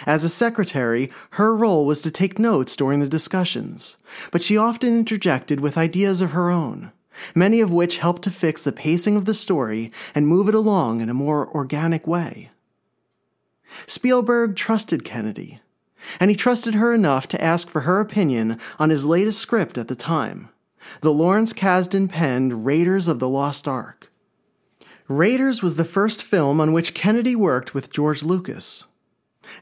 As 0.06 0.24
a 0.24 0.28
secretary, 0.28 1.10
her 1.32 1.54
role 1.54 1.86
was 1.86 2.02
to 2.02 2.10
take 2.10 2.38
notes 2.38 2.76
during 2.76 3.00
the 3.00 3.08
discussions, 3.08 3.96
but 4.30 4.42
she 4.42 4.56
often 4.56 4.98
interjected 4.98 5.60
with 5.60 5.78
ideas 5.78 6.20
of 6.20 6.32
her 6.32 6.50
own, 6.50 6.92
many 7.34 7.60
of 7.60 7.72
which 7.72 7.98
helped 7.98 8.22
to 8.22 8.30
fix 8.30 8.62
the 8.62 8.72
pacing 8.72 9.16
of 9.16 9.24
the 9.24 9.34
story 9.34 9.90
and 10.14 10.28
move 10.28 10.48
it 10.48 10.54
along 10.54 11.00
in 11.00 11.08
a 11.08 11.14
more 11.14 11.48
organic 11.48 12.06
way. 12.06 12.50
Spielberg 13.86 14.56
trusted 14.56 15.04
Kennedy, 15.04 15.58
and 16.20 16.30
he 16.30 16.36
trusted 16.36 16.74
her 16.74 16.92
enough 16.92 17.26
to 17.28 17.42
ask 17.42 17.68
for 17.68 17.82
her 17.82 18.00
opinion 18.00 18.58
on 18.78 18.90
his 18.90 19.06
latest 19.06 19.40
script 19.40 19.78
at 19.78 19.88
the 19.88 19.96
time 19.96 20.48
the 21.00 21.12
Lawrence 21.12 21.52
Kasdan 21.52 22.08
penned 22.08 22.64
Raiders 22.64 23.08
of 23.08 23.18
the 23.18 23.28
Lost 23.28 23.68
Ark. 23.68 24.10
Raiders 25.06 25.62
was 25.62 25.76
the 25.76 25.84
first 25.84 26.22
film 26.22 26.60
on 26.60 26.72
which 26.72 26.94
Kennedy 26.94 27.34
worked 27.34 27.74
with 27.74 27.90
George 27.90 28.22
Lucas. 28.22 28.84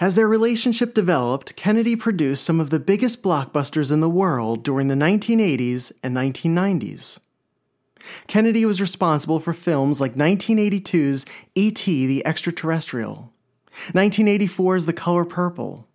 As 0.01 0.15
their 0.15 0.27
relationship 0.27 0.95
developed, 0.95 1.57
Kennedy 1.57 1.95
produced 1.95 2.45
some 2.45 2.59
of 2.59 2.71
the 2.71 2.81
biggest 2.81 3.23
blockbusters 3.23 3.93
in 3.93 4.01
the 4.01 4.11
world 4.11 4.65
during 4.65 4.89
the 4.89 4.95
1980s 4.95 5.93
and 6.03 6.17
1990s. 6.17 7.21
Kennedy 8.27 8.65
was 8.65 8.81
responsible 8.81 9.41
for 9.41 9.53
films 9.53 10.01
like 10.01 10.15
1982's 10.15 11.25
E.T. 11.55 12.07
the 12.07 12.27
Extraterrestrial, 12.27 13.33
1984's 13.93 14.87
The 14.87 14.93
Color 14.93 15.25
Purple, 15.25 15.87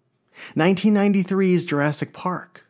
1993's 0.55 1.65
Jurassic 1.65 2.13
Park, 2.13 2.65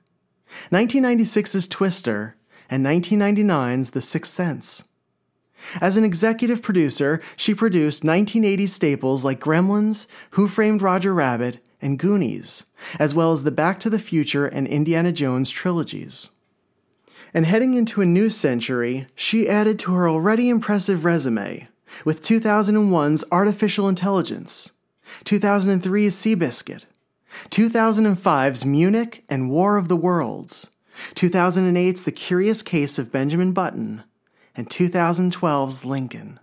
1996's 0.72 1.68
Twister, 1.68 2.36
and 2.70 2.86
1999's 2.86 3.92
The 3.92 4.02
Sixth 4.02 4.34
Sense. 4.34 4.84
As 5.80 5.98
an 5.98 6.04
executive 6.04 6.62
producer, 6.62 7.22
she 7.36 7.54
produced 7.54 8.04
1980s 8.04 8.70
staples 8.70 9.24
like 9.24 9.40
Gremlins, 9.40 10.08
Who 10.32 10.48
Framed 10.48 10.82
Roger 10.82 11.14
Rabbit, 11.14 11.60
and 11.82 12.00
Goonies, 12.00 12.66
as 13.00 13.14
well 13.14 13.32
as 13.32 13.44
the 13.44 13.52
Back 13.52 13.80
to 13.82 13.90
the 13.90 14.00
Future 14.00 14.46
and 14.46 14.68
Indiana 14.68 15.12
Jones 15.12 15.50
trilogies. 15.50 16.32
And 17.34 17.46
heading 17.46 17.76
into 17.76 18.02
a 18.02 18.06
new 18.06 18.30
century, 18.30 19.08
she 19.16 19.48
added 19.48 19.80
to 19.80 19.94
her 19.94 20.10
already 20.10 20.50
impressive 20.50 21.06
resume 21.06 21.68
with 22.06 22.24
2001's 22.24 23.24
Artificial 23.32 23.88
Intelligence, 23.88 24.72
2003's 25.26 26.16
Seabiscuit, 26.16 26.84
2005's 27.50 28.66
Munich 28.66 29.24
and 29.30 29.50
War 29.50 29.78
of 29.78 29.88
the 29.88 29.96
Worlds, 29.96 30.70
2008's 31.16 32.04
The 32.04 32.12
Curious 32.12 32.62
Case 32.62 33.00
of 33.00 33.12
Benjamin 33.12 33.54
Button, 33.54 34.04
and 34.56 34.70
2012's 34.70 35.86
Lincoln. 35.86 36.40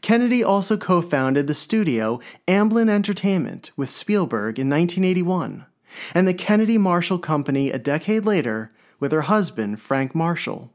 Kennedy 0.00 0.44
also 0.44 0.76
co 0.76 1.02
founded 1.02 1.46
the 1.46 1.54
studio 1.54 2.20
Amblin 2.46 2.88
Entertainment 2.88 3.70
with 3.76 3.90
Spielberg 3.90 4.58
in 4.58 4.68
1981, 4.68 5.66
and 6.14 6.28
the 6.28 6.34
Kennedy 6.34 6.78
Marshall 6.78 7.18
Company 7.18 7.70
a 7.70 7.78
decade 7.78 8.24
later 8.24 8.70
with 9.00 9.12
her 9.12 9.22
husband, 9.22 9.80
Frank 9.80 10.14
Marshall. 10.14 10.70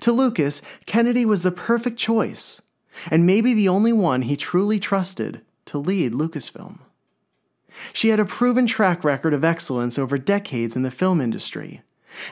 To 0.00 0.12
Lucas, 0.12 0.62
Kennedy 0.86 1.26
was 1.26 1.42
the 1.42 1.52
perfect 1.52 1.98
choice, 1.98 2.62
and 3.10 3.26
maybe 3.26 3.52
the 3.52 3.68
only 3.68 3.92
one 3.92 4.22
he 4.22 4.36
truly 4.36 4.78
trusted 4.78 5.42
to 5.66 5.78
lead 5.78 6.12
Lucasfilm. 6.12 6.78
She 7.92 8.08
had 8.08 8.20
a 8.20 8.24
proven 8.24 8.66
track 8.66 9.04
record 9.04 9.34
of 9.34 9.44
excellence 9.44 9.98
over 9.98 10.18
decades 10.18 10.76
in 10.76 10.82
the 10.82 10.90
film 10.90 11.20
industry 11.20 11.82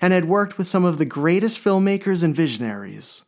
and 0.00 0.12
had 0.12 0.24
worked 0.26 0.56
with 0.56 0.66
some 0.66 0.84
of 0.84 0.98
the 0.98 1.04
greatest 1.04 1.62
filmmakers 1.62 2.22
and 2.22 2.34
visionaries. 2.34 3.24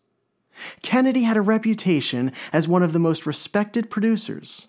Kennedy 0.82 1.22
had 1.22 1.36
a 1.36 1.42
reputation 1.42 2.32
as 2.52 2.66
one 2.66 2.82
of 2.82 2.92
the 2.92 2.98
most 2.98 3.26
respected 3.26 3.90
producers. 3.90 4.68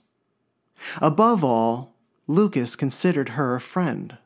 Above 1.02 1.44
all, 1.44 1.96
Lucas 2.28 2.76
considered 2.76 3.30
her 3.30 3.56
a 3.56 3.62
friend. 3.62 4.18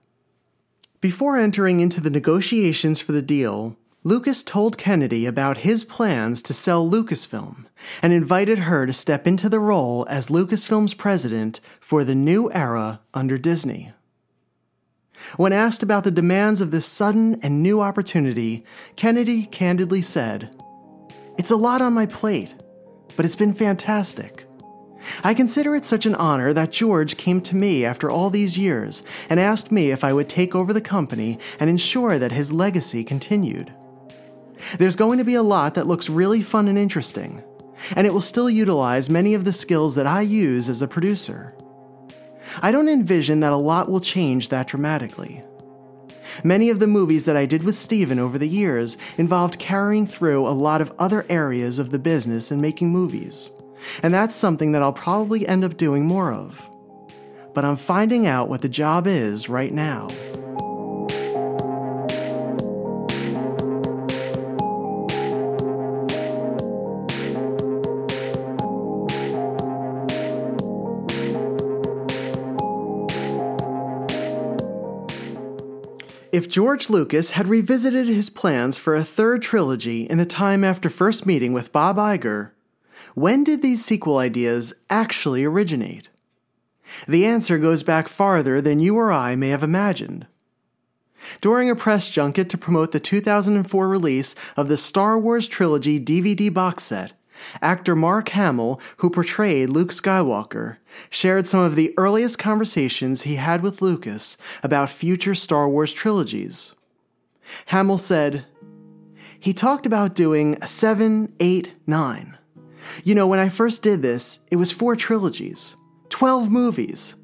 Before 1.01 1.37
entering 1.37 1.79
into 1.79 2.01
the 2.01 2.09
negotiations 2.09 2.99
for 2.99 3.11
the 3.11 3.21
deal, 3.21 3.77
Lucas 4.03 4.41
told 4.41 4.79
Kennedy 4.79 5.27
about 5.27 5.59
his 5.59 5.83
plans 5.83 6.41
to 6.41 6.55
sell 6.55 6.89
Lucasfilm 6.89 7.67
and 8.01 8.11
invited 8.11 8.59
her 8.59 8.87
to 8.87 8.93
step 8.93 9.27
into 9.27 9.47
the 9.47 9.59
role 9.59 10.07
as 10.09 10.27
Lucasfilm's 10.27 10.95
president 10.95 11.59
for 11.79 12.03
the 12.03 12.15
new 12.15 12.51
era 12.51 13.01
under 13.13 13.37
Disney. 13.37 13.93
When 15.37 15.53
asked 15.53 15.83
about 15.83 16.03
the 16.03 16.09
demands 16.09 16.61
of 16.61 16.71
this 16.71 16.87
sudden 16.87 17.39
and 17.43 17.61
new 17.61 17.79
opportunity, 17.79 18.65
Kennedy 18.95 19.45
candidly 19.45 20.01
said, 20.01 20.49
It's 21.37 21.51
a 21.51 21.55
lot 21.55 21.83
on 21.83 21.93
my 21.93 22.07
plate, 22.07 22.55
but 23.15 23.23
it's 23.23 23.35
been 23.35 23.53
fantastic. 23.53 24.45
I 25.23 25.35
consider 25.35 25.75
it 25.75 25.85
such 25.85 26.07
an 26.07 26.15
honor 26.15 26.53
that 26.53 26.71
George 26.71 27.17
came 27.17 27.39
to 27.41 27.55
me 27.55 27.85
after 27.85 28.09
all 28.09 28.31
these 28.31 28.57
years 28.57 29.03
and 29.29 29.39
asked 29.39 29.71
me 29.71 29.91
if 29.91 30.03
I 30.03 30.11
would 30.11 30.27
take 30.27 30.55
over 30.55 30.73
the 30.73 30.81
company 30.81 31.37
and 31.59 31.69
ensure 31.69 32.17
that 32.17 32.31
his 32.31 32.51
legacy 32.51 33.03
continued. 33.03 33.71
There's 34.77 34.95
going 34.95 35.17
to 35.17 35.23
be 35.23 35.35
a 35.35 35.43
lot 35.43 35.75
that 35.75 35.87
looks 35.87 36.09
really 36.09 36.41
fun 36.41 36.67
and 36.67 36.77
interesting, 36.77 37.43
and 37.95 38.07
it 38.07 38.13
will 38.13 38.21
still 38.21 38.49
utilize 38.49 39.09
many 39.09 39.33
of 39.33 39.45
the 39.45 39.53
skills 39.53 39.95
that 39.95 40.07
I 40.07 40.21
use 40.21 40.69
as 40.69 40.81
a 40.81 40.87
producer. 40.87 41.53
I 42.61 42.71
don't 42.71 42.89
envision 42.89 43.39
that 43.41 43.53
a 43.53 43.57
lot 43.57 43.89
will 43.89 43.99
change 43.99 44.49
that 44.49 44.67
dramatically. 44.67 45.43
Many 46.43 46.69
of 46.69 46.79
the 46.79 46.87
movies 46.87 47.25
that 47.25 47.35
I 47.35 47.45
did 47.45 47.63
with 47.63 47.75
Steven 47.75 48.17
over 48.17 48.37
the 48.37 48.47
years 48.47 48.97
involved 49.17 49.59
carrying 49.59 50.07
through 50.07 50.47
a 50.47 50.49
lot 50.49 50.81
of 50.81 50.93
other 50.97 51.25
areas 51.29 51.77
of 51.77 51.91
the 51.91 51.99
business 51.99 52.51
and 52.51 52.61
making 52.61 52.89
movies, 52.89 53.51
and 54.01 54.13
that's 54.13 54.35
something 54.35 54.71
that 54.71 54.81
I'll 54.81 54.93
probably 54.93 55.47
end 55.47 55.63
up 55.63 55.77
doing 55.77 56.05
more 56.05 56.31
of. 56.31 56.69
But 57.53 57.65
I'm 57.65 57.75
finding 57.75 58.27
out 58.27 58.47
what 58.47 58.61
the 58.61 58.69
job 58.69 59.07
is 59.07 59.49
right 59.49 59.73
now. 59.73 60.07
George 76.51 76.89
Lucas 76.89 77.31
had 77.31 77.47
revisited 77.47 78.07
his 78.07 78.29
plans 78.29 78.77
for 78.77 78.93
a 78.93 79.05
third 79.05 79.41
trilogy 79.41 80.03
in 80.03 80.17
the 80.17 80.25
time 80.25 80.65
after 80.65 80.89
first 80.89 81.25
meeting 81.25 81.53
with 81.53 81.71
Bob 81.71 81.95
Iger, 81.95 82.51
when 83.15 83.45
did 83.45 83.61
these 83.61 83.85
sequel 83.85 84.17
ideas 84.17 84.73
actually 84.89 85.45
originate? 85.45 86.09
The 87.07 87.25
answer 87.25 87.57
goes 87.57 87.83
back 87.83 88.09
farther 88.09 88.59
than 88.59 88.81
you 88.81 88.97
or 88.97 89.13
I 89.13 89.37
may 89.37 89.47
have 89.47 89.63
imagined. 89.63 90.27
During 91.39 91.69
a 91.69 91.75
press 91.75 92.09
junket 92.09 92.49
to 92.49 92.57
promote 92.57 92.91
the 92.91 92.99
2004 92.99 93.87
release 93.87 94.35
of 94.57 94.67
the 94.67 94.75
Star 94.75 95.17
Wars 95.17 95.47
Trilogy 95.47 96.01
DVD 96.01 96.53
box 96.53 96.83
set, 96.83 97.13
actor 97.61 97.95
Mark 97.95 98.29
Hamill, 98.29 98.79
who 98.97 99.09
portrayed 99.09 99.69
Luke 99.69 99.89
Skywalker, 99.89 100.77
shared 101.09 101.47
some 101.47 101.61
of 101.61 101.75
the 101.75 101.93
earliest 101.97 102.39
conversations 102.39 103.23
he 103.23 103.35
had 103.35 103.61
with 103.61 103.81
Lucas 103.81 104.37
about 104.63 104.89
future 104.89 105.35
Star 105.35 105.67
Wars 105.67 105.93
trilogies. 105.93 106.75
Hamill 107.67 107.97
said, 107.97 108.45
He 109.39 109.53
talked 109.53 109.85
about 109.85 110.15
doing 110.15 110.57
a 110.61 110.67
7, 110.67 111.33
8, 111.39 111.73
9. 111.87 112.37
You 113.03 113.15
know, 113.15 113.27
when 113.27 113.39
I 113.39 113.49
first 113.49 113.83
did 113.83 114.01
this, 114.01 114.39
it 114.49 114.55
was 114.55 114.71
four 114.71 114.95
trilogies, 114.95 115.75
12 116.09 116.49
movies. 116.49 117.15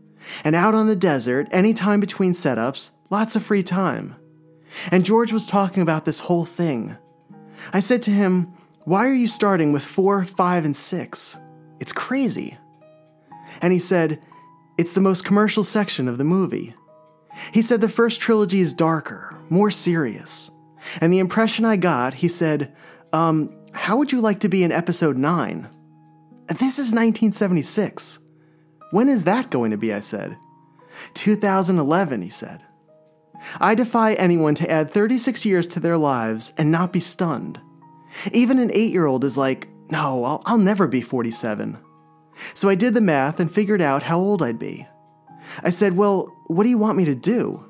And 0.43 0.55
out 0.55 0.75
on 0.75 0.87
the 0.87 0.95
desert, 0.95 1.47
any 1.51 1.73
time 1.73 1.99
between 1.99 2.33
setups, 2.33 2.89
lots 3.09 3.35
of 3.35 3.43
free 3.43 3.63
time. 3.63 4.15
And 4.91 5.05
George 5.05 5.31
was 5.31 5.47
talking 5.47 5.81
about 5.81 6.05
this 6.05 6.19
whole 6.21 6.45
thing. 6.45 6.97
I 7.73 7.79
said 7.79 8.01
to 8.03 8.11
him, 8.11 8.53
Why 8.87 9.05
are 9.05 9.13
you 9.13 9.27
starting 9.27 9.73
with 9.73 9.83
4, 9.83 10.23
5, 10.23 10.63
and 10.63 10.73
6? 10.73 11.37
It's 11.81 11.91
crazy. 11.91 12.57
And 13.61 13.73
he 13.73 13.79
said, 13.79 14.25
It's 14.77 14.93
the 14.93 15.01
most 15.01 15.25
commercial 15.25 15.65
section 15.65 16.07
of 16.07 16.17
the 16.17 16.23
movie. 16.23 16.73
He 17.51 17.61
said 17.61 17.81
the 17.81 17.89
first 17.89 18.21
trilogy 18.21 18.61
is 18.61 18.71
darker, 18.71 19.37
more 19.49 19.71
serious. 19.71 20.51
And 21.01 21.11
the 21.11 21.19
impression 21.19 21.65
I 21.65 21.75
got, 21.75 22.13
he 22.13 22.29
said, 22.29 22.73
um, 23.11 23.53
How 23.73 23.97
would 23.97 24.13
you 24.13 24.21
like 24.21 24.39
to 24.39 24.47
be 24.47 24.63
in 24.63 24.71
episode 24.71 25.17
9? 25.17 25.67
This 26.47 26.79
is 26.79 26.95
1976. 26.95 28.19
When 28.91 29.09
is 29.09 29.25
that 29.25 29.49
going 29.49 29.71
to 29.71 29.77
be? 29.77 29.93
I 29.93 29.99
said. 29.99 30.37
2011, 31.13 32.21
he 32.21 32.29
said. 32.29 32.61
I 33.59 33.75
defy 33.75 34.13
anyone 34.13 34.55
to 34.55 34.71
add 34.71 34.89
36 34.91 35.43
years 35.43 35.67
to 35.67 35.81
their 35.81 35.97
lives 35.97 36.53
and 36.57 36.71
not 36.71 36.93
be 36.93 37.01
stunned. 37.01 37.59
Even 38.31 38.59
an 38.59 38.71
8 38.73 38.91
year 38.91 39.05
old 39.05 39.23
is 39.23 39.37
like, 39.37 39.67
no, 39.89 40.23
I'll, 40.23 40.41
I'll 40.45 40.57
never 40.57 40.87
be 40.87 41.01
47. 41.01 41.77
So 42.53 42.69
I 42.69 42.75
did 42.75 42.93
the 42.93 43.01
math 43.01 43.39
and 43.39 43.51
figured 43.51 43.81
out 43.81 44.03
how 44.03 44.19
old 44.19 44.41
I'd 44.43 44.59
be. 44.59 44.87
I 45.63 45.69
said, 45.69 45.95
Well, 45.95 46.33
what 46.47 46.63
do 46.63 46.69
you 46.69 46.77
want 46.77 46.97
me 46.97 47.05
to 47.05 47.15
do? 47.15 47.63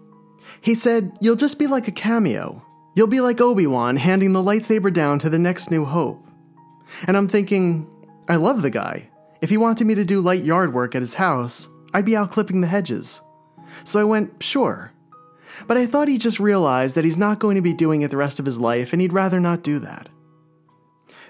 He 0.61 0.75
said, 0.75 1.17
You'll 1.21 1.35
just 1.35 1.59
be 1.59 1.67
like 1.67 1.87
a 1.87 1.91
cameo. 1.91 2.63
You'll 2.95 3.07
be 3.07 3.21
like 3.21 3.39
Obi 3.39 3.67
Wan 3.67 3.97
handing 3.97 4.33
the 4.33 4.43
lightsaber 4.43 4.91
down 4.91 5.19
to 5.19 5.29
the 5.29 5.39
next 5.39 5.69
New 5.69 5.85
Hope. 5.85 6.25
And 7.07 7.15
I'm 7.15 7.27
thinking, 7.27 7.87
I 8.27 8.37
love 8.37 8.61
the 8.61 8.69
guy. 8.69 9.09
If 9.41 9.49
he 9.49 9.57
wanted 9.57 9.85
me 9.85 9.95
to 9.95 10.05
do 10.05 10.21
light 10.21 10.43
yard 10.43 10.73
work 10.73 10.95
at 10.95 11.01
his 11.01 11.13
house, 11.13 11.69
I'd 11.93 12.05
be 12.05 12.15
out 12.15 12.31
clipping 12.31 12.61
the 12.61 12.67
hedges. 12.67 13.21
So 13.83 13.99
I 13.99 14.03
went, 14.03 14.41
Sure. 14.41 14.91
But 15.65 15.77
I 15.77 15.85
thought 15.85 16.07
he 16.07 16.17
just 16.17 16.39
realized 16.39 16.95
that 16.95 17.05
he's 17.05 17.17
not 17.17 17.39
going 17.39 17.55
to 17.55 17.61
be 17.61 17.73
doing 17.73 18.01
it 18.01 18.11
the 18.11 18.17
rest 18.17 18.39
of 18.39 18.45
his 18.45 18.59
life 18.59 18.93
and 18.93 19.01
he'd 19.01 19.13
rather 19.13 19.39
not 19.39 19.63
do 19.63 19.79
that. 19.79 20.07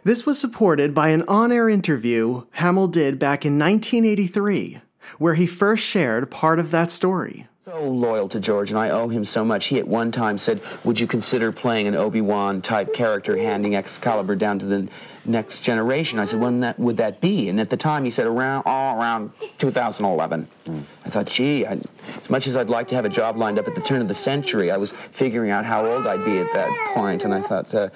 This 0.07 0.25
was 0.25 0.39
supported 0.39 0.93
by 0.93 1.09
an 1.09 1.25
on 1.27 1.51
air 1.51 1.67
interview 1.67 2.43
Hamill 2.51 2.87
did 2.87 3.19
back 3.19 3.45
in 3.45 3.59
1983, 3.59 4.79
where 5.17 5.33
he 5.33 5.45
first 5.45 5.83
shared 5.83 6.31
part 6.31 6.59
of 6.59 6.71
that 6.71 6.91
story. 6.91 7.45
So 7.59 7.83
loyal 7.83 8.29
to 8.29 8.39
George, 8.39 8.69
and 8.69 8.79
I 8.79 8.89
owe 8.89 9.09
him 9.09 9.25
so 9.25 9.43
much. 9.43 9.65
He 9.65 9.77
at 9.79 9.85
one 9.85 10.13
time 10.13 10.37
said, 10.37 10.61
Would 10.85 11.01
you 11.01 11.07
consider 11.07 11.51
playing 11.51 11.87
an 11.87 11.95
Obi 11.95 12.21
Wan 12.21 12.61
type 12.61 12.93
character 12.93 13.35
handing 13.35 13.75
Excalibur 13.75 14.37
down 14.37 14.59
to 14.59 14.65
the 14.65 14.87
next 15.25 15.59
generation? 15.59 16.19
I 16.19 16.23
said, 16.23 16.39
When 16.39 16.61
that, 16.61 16.79
would 16.79 16.95
that 16.95 17.19
be? 17.19 17.49
And 17.49 17.59
at 17.59 17.69
the 17.69 17.75
time, 17.75 18.05
he 18.05 18.09
said, 18.09 18.27
Around, 18.27 18.63
all 18.65 18.97
around 18.97 19.33
2011. 19.57 20.47
Mm. 20.67 20.83
I 21.03 21.09
thought, 21.09 21.25
Gee, 21.25 21.65
I, 21.65 21.73
as 22.15 22.29
much 22.29 22.47
as 22.47 22.55
I'd 22.55 22.69
like 22.69 22.87
to 22.87 22.95
have 22.95 23.03
a 23.03 23.09
job 23.09 23.35
lined 23.35 23.59
up 23.59 23.67
at 23.67 23.75
the 23.75 23.81
turn 23.81 23.99
of 23.99 24.07
the 24.07 24.15
century, 24.15 24.71
I 24.71 24.77
was 24.77 24.93
figuring 24.93 25.51
out 25.51 25.65
how 25.65 25.85
old 25.85 26.07
I'd 26.07 26.23
be 26.23 26.39
at 26.39 26.53
that 26.53 26.93
point, 26.93 27.25
and 27.25 27.33
I 27.33 27.41
thought, 27.41 27.75
uh, 27.75 27.89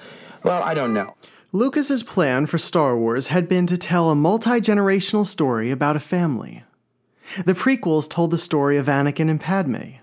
Well, 0.44 0.62
I 0.62 0.74
don't 0.74 0.92
know. 0.92 1.14
Lucas's 1.54 2.02
plan 2.02 2.46
for 2.46 2.56
Star 2.56 2.96
Wars 2.96 3.26
had 3.26 3.46
been 3.46 3.66
to 3.66 3.76
tell 3.76 4.08
a 4.08 4.14
multi 4.14 4.52
generational 4.52 5.26
story 5.26 5.70
about 5.70 5.96
a 5.96 6.00
family. 6.00 6.64
The 7.44 7.52
prequels 7.52 8.08
told 8.08 8.30
the 8.30 8.38
story 8.38 8.78
of 8.78 8.86
Anakin 8.86 9.28
and 9.28 9.38
Padme. 9.38 9.96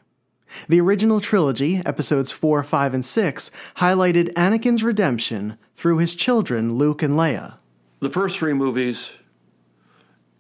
The 0.68 0.80
original 0.80 1.20
trilogy, 1.20 1.82
episodes 1.88 2.32
4, 2.32 2.62
5, 2.62 2.94
and 2.94 3.04
6, 3.04 3.52
highlighted 3.78 4.32
Anakin's 4.34 4.84
redemption 4.84 5.58
through 5.74 5.98
his 5.98 6.14
children, 6.14 6.76
Luke 6.76 7.02
and 7.02 7.16
Leia. 7.16 7.58
The 8.00 8.12
first 8.12 8.38
three 8.38 8.54
movies 8.54 9.10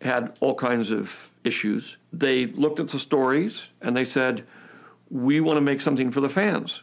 had 0.01 0.37
all 0.41 0.53
kinds 0.53 0.91
of 0.91 1.31
issues. 1.43 1.97
They 2.13 2.45
looked 2.45 2.79
at 2.79 2.89
the 2.89 2.99
stories 2.99 3.63
and 3.81 3.97
they 3.97 4.05
said, 4.05 4.45
We 5.09 5.41
want 5.41 5.57
to 5.57 5.61
make 5.61 5.81
something 5.81 6.11
for 6.11 6.21
the 6.21 6.29
fans. 6.29 6.81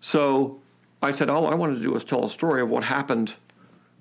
So 0.00 0.59
I 1.02 1.12
said, 1.12 1.30
All 1.30 1.46
I 1.46 1.54
wanted 1.54 1.76
to 1.76 1.82
do 1.82 1.90
was 1.90 2.04
tell 2.04 2.24
a 2.24 2.30
story 2.30 2.60
of 2.60 2.68
what 2.68 2.84
happened 2.84 3.34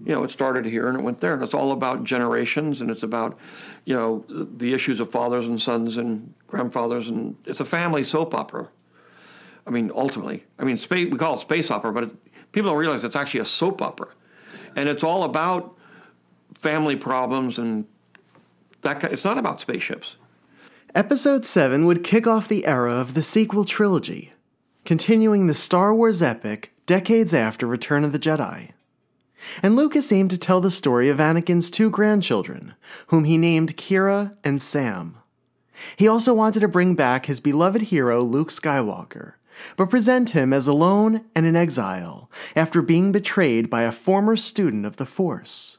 you 0.05 0.13
know, 0.13 0.23
it 0.23 0.31
started 0.31 0.65
here 0.65 0.87
and 0.87 0.97
it 0.97 1.03
went 1.03 1.19
there, 1.19 1.33
and 1.33 1.43
it's 1.43 1.53
all 1.53 1.71
about 1.71 2.03
generations, 2.03 2.81
and 2.81 2.89
it's 2.89 3.03
about, 3.03 3.37
you 3.85 3.95
know, 3.95 4.23
the 4.29 4.73
issues 4.73 4.99
of 4.99 5.11
fathers 5.11 5.45
and 5.45 5.61
sons 5.61 5.97
and 5.97 6.33
grandfathers, 6.47 7.09
and 7.09 7.35
it's 7.45 7.59
a 7.59 7.65
family 7.65 8.03
soap 8.03 8.33
opera. 8.33 8.69
I 9.67 9.71
mean, 9.71 9.91
ultimately, 9.93 10.45
I 10.57 10.63
mean, 10.63 10.77
space, 10.77 11.11
we 11.11 11.17
call 11.17 11.35
it 11.35 11.39
space 11.39 11.69
opera, 11.69 11.91
but 11.91 12.03
it, 12.05 12.51
people 12.51 12.71
don't 12.71 12.79
realize 12.79 13.03
it's 13.03 13.15
actually 13.15 13.41
a 13.41 13.45
soap 13.45 13.81
opera, 13.81 14.07
and 14.75 14.87
it's 14.87 15.03
all 15.03 15.23
about 15.23 15.75
family 16.53 16.95
problems 16.95 17.57
and 17.57 17.85
that. 18.81 19.03
It's 19.03 19.25
not 19.25 19.37
about 19.37 19.59
spaceships. 19.59 20.15
Episode 20.95 21.45
seven 21.45 21.85
would 21.85 22.03
kick 22.03 22.25
off 22.25 22.47
the 22.47 22.65
era 22.65 22.93
of 22.93 23.13
the 23.13 23.21
sequel 23.21 23.65
trilogy, 23.65 24.31
continuing 24.85 25.47
the 25.47 25.53
Star 25.53 25.93
Wars 25.93 26.21
epic 26.21 26.73
decades 26.89 27.35
after 27.35 27.67
Return 27.67 28.03
of 28.03 28.13
the 28.13 28.17
Jedi 28.17 28.71
and 29.61 29.75
Lucas 29.75 30.11
aimed 30.11 30.31
to 30.31 30.39
tell 30.39 30.59
the 30.59 30.71
story 30.71 31.07
of 31.07 31.19
Anakin's 31.19 31.69
two 31.69 31.91
grandchildren, 31.91 32.73
whom 33.09 33.25
he 33.25 33.37
named 33.37 33.77
Kira 33.77 34.33
and 34.43 34.59
Sam. 34.59 35.15
He 35.97 36.07
also 36.07 36.33
wanted 36.33 36.61
to 36.61 36.67
bring 36.67 36.95
back 36.95 37.27
his 37.27 37.39
beloved 37.39 37.83
hero 37.83 38.23
Luke 38.23 38.49
Skywalker, 38.49 39.33
but 39.77 39.91
present 39.91 40.31
him 40.31 40.51
as 40.51 40.65
alone 40.65 41.25
and 41.35 41.45
in 41.45 41.55
exile 41.55 42.27
after 42.55 42.81
being 42.81 43.11
betrayed 43.11 43.69
by 43.69 43.83
a 43.83 43.91
former 43.91 44.35
student 44.35 44.83
of 44.83 44.97
the 44.97 45.05
Force. 45.05 45.77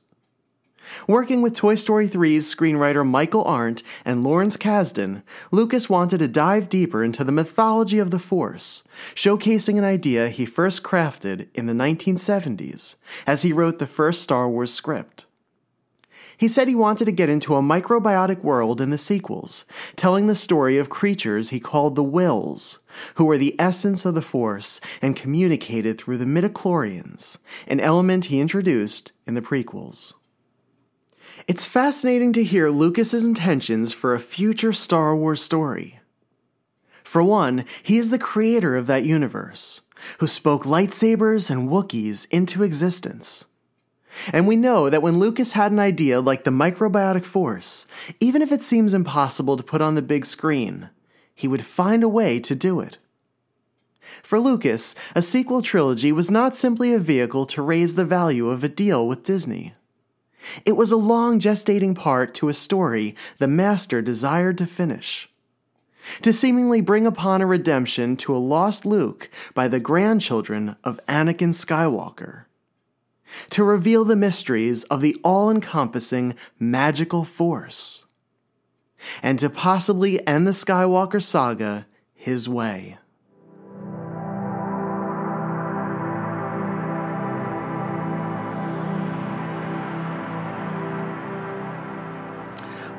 Working 1.07 1.43
with 1.43 1.55
Toy 1.55 1.75
Story 1.75 2.07
3's 2.07 2.55
screenwriter 2.55 3.09
Michael 3.09 3.45
Arndt 3.45 3.83
and 4.05 4.25
Lawrence 4.25 4.57
Kasdan, 4.57 5.23
Lucas 5.51 5.89
wanted 5.89 6.19
to 6.19 6.29
dive 6.29 6.69
deeper 6.69 7.03
into 7.03 7.25
the 7.25 7.33
mythology 7.33 7.99
of 7.99 8.11
the 8.11 8.19
Force, 8.19 8.83
showcasing 9.15 9.79
an 9.79 9.85
idea 9.85 10.29
he 10.29 10.47
first 10.47 10.83
crafted 10.83 11.49
in 11.55 11.67
the 11.67 11.73
1970s 11.73 12.97
as 13.27 13.43
he 13.43 13.53
wrote 13.53 13.79
the 13.79 13.87
first 13.87 14.23
Star 14.23 14.49
Wars 14.49 14.73
script. 14.73 15.27
He 16.41 16.49
said 16.49 16.69
he 16.69 16.75
wanted 16.75 17.05
to 17.05 17.13
get 17.13 17.29
into 17.29 17.55
a 17.55 17.61
microbiotic 17.61 18.43
world 18.43 18.81
in 18.81 18.89
the 18.89 18.97
sequels, 18.97 19.67
telling 19.95 20.27
the 20.27 20.35
story 20.35 20.79
of 20.79 20.89
creatures 20.89 21.51
he 21.51 21.61
called 21.61 21.97
the 21.97 22.03
Whills, 22.03 22.79
who 23.17 23.27
were 23.27 23.37
the 23.37 23.55
essence 23.59 24.07
of 24.07 24.15
the 24.15 24.23
Force 24.23 24.81
and 25.03 25.15
communicated 25.15 26.01
through 26.01 26.17
the 26.17 26.25
midichlorians, 26.25 27.37
an 27.67 27.79
element 27.79 28.25
he 28.25 28.41
introduced 28.41 29.13
in 29.27 29.35
the 29.35 29.43
prequels. 29.43 30.15
It's 31.47 31.67
fascinating 31.67 32.33
to 32.35 32.45
hear 32.45 32.69
Lucas's 32.69 33.25
intentions 33.25 33.93
for 33.93 34.15
a 34.15 34.21
future 34.21 34.73
Star 34.73 35.17
Wars 35.17 35.41
story. 35.41 36.01
For 37.03 37.23
one, 37.23 37.65
he 37.83 37.97
is 37.97 38.11
the 38.11 38.19
creator 38.19 38.77
of 38.77 38.87
that 38.87 39.05
universe, 39.05 39.81
who 40.19 40.27
spoke 40.27 40.65
lightsabers 40.65 41.51
and 41.51 41.69
Wookiees 41.69 42.27
into 42.31 42.63
existence. 42.63 43.47
And 44.33 44.47
we 44.47 44.57
know 44.57 44.91
that 44.91 45.03
when 45.03 45.19
Lucas 45.19 45.53
had 45.53 45.73
an 45.73 45.79
idea 45.79 46.21
like 46.21 46.45
the 46.45 46.51
microbiotic 46.51 47.25
force, 47.25 47.87
even 48.19 48.43
if 48.43 48.53
it 48.53 48.63
seems 48.63 48.93
impossible 48.95 49.57
to 49.57 49.63
put 49.63 49.81
on 49.81 49.95
the 49.95 50.03
big 50.03 50.27
screen, 50.27 50.91
he 51.35 51.49
would 51.49 51.65
find 51.65 52.03
a 52.03 52.09
way 52.09 52.39
to 52.41 52.55
do 52.55 52.81
it. 52.81 52.99
For 54.23 54.41
Lucas, 54.41 54.95
a 55.15 55.23
sequel 55.23 55.63
trilogy 55.63 56.13
was 56.13 56.31
not 56.31 56.57
simply 56.57 56.93
a 56.93 56.99
vehicle 56.99 57.47
to 57.47 57.63
raise 57.63 57.95
the 57.95 58.05
value 58.05 58.49
of 58.49 58.65
a 58.65 58.69
deal 58.69 59.07
with 59.07 59.25
Disney. 59.25 59.75
It 60.65 60.77
was 60.77 60.93
a 60.93 60.97
long 60.97 61.39
gestating 61.41 61.95
part 61.95 62.35
to 62.35 62.49
a 62.49 62.55
story 62.55 63.15
the 63.39 63.49
master 63.49 64.03
desired 64.03 64.59
to 64.59 64.67
finish. 64.67 65.29
To 66.23 66.33
seemingly 66.33 66.81
bring 66.81 67.07
upon 67.07 67.43
a 67.43 67.47
redemption 67.47 68.17
to 68.19 68.35
a 68.35 68.39
lost 68.39 68.87
Luke 68.87 69.29
by 69.55 69.69
the 69.69 69.81
grandchildren 69.81 70.77
of 70.83 71.01
Anakin 71.07 71.53
Skywalker. 71.53 72.45
To 73.51 73.63
reveal 73.63 74.05
the 74.05 74.17
mysteries 74.17 74.85
of 74.85 75.03
the 75.03 75.17
all 75.23 75.51
encompassing 75.51 76.35
magical 76.59 77.25
force. 77.25 78.07
And 79.23 79.39
to 79.39 79.49
possibly 79.49 80.27
end 80.27 80.47
the 80.47 80.53
Skywalker 80.53 81.23
saga 81.23 81.87
his 82.15 82.49
way. 82.49 82.99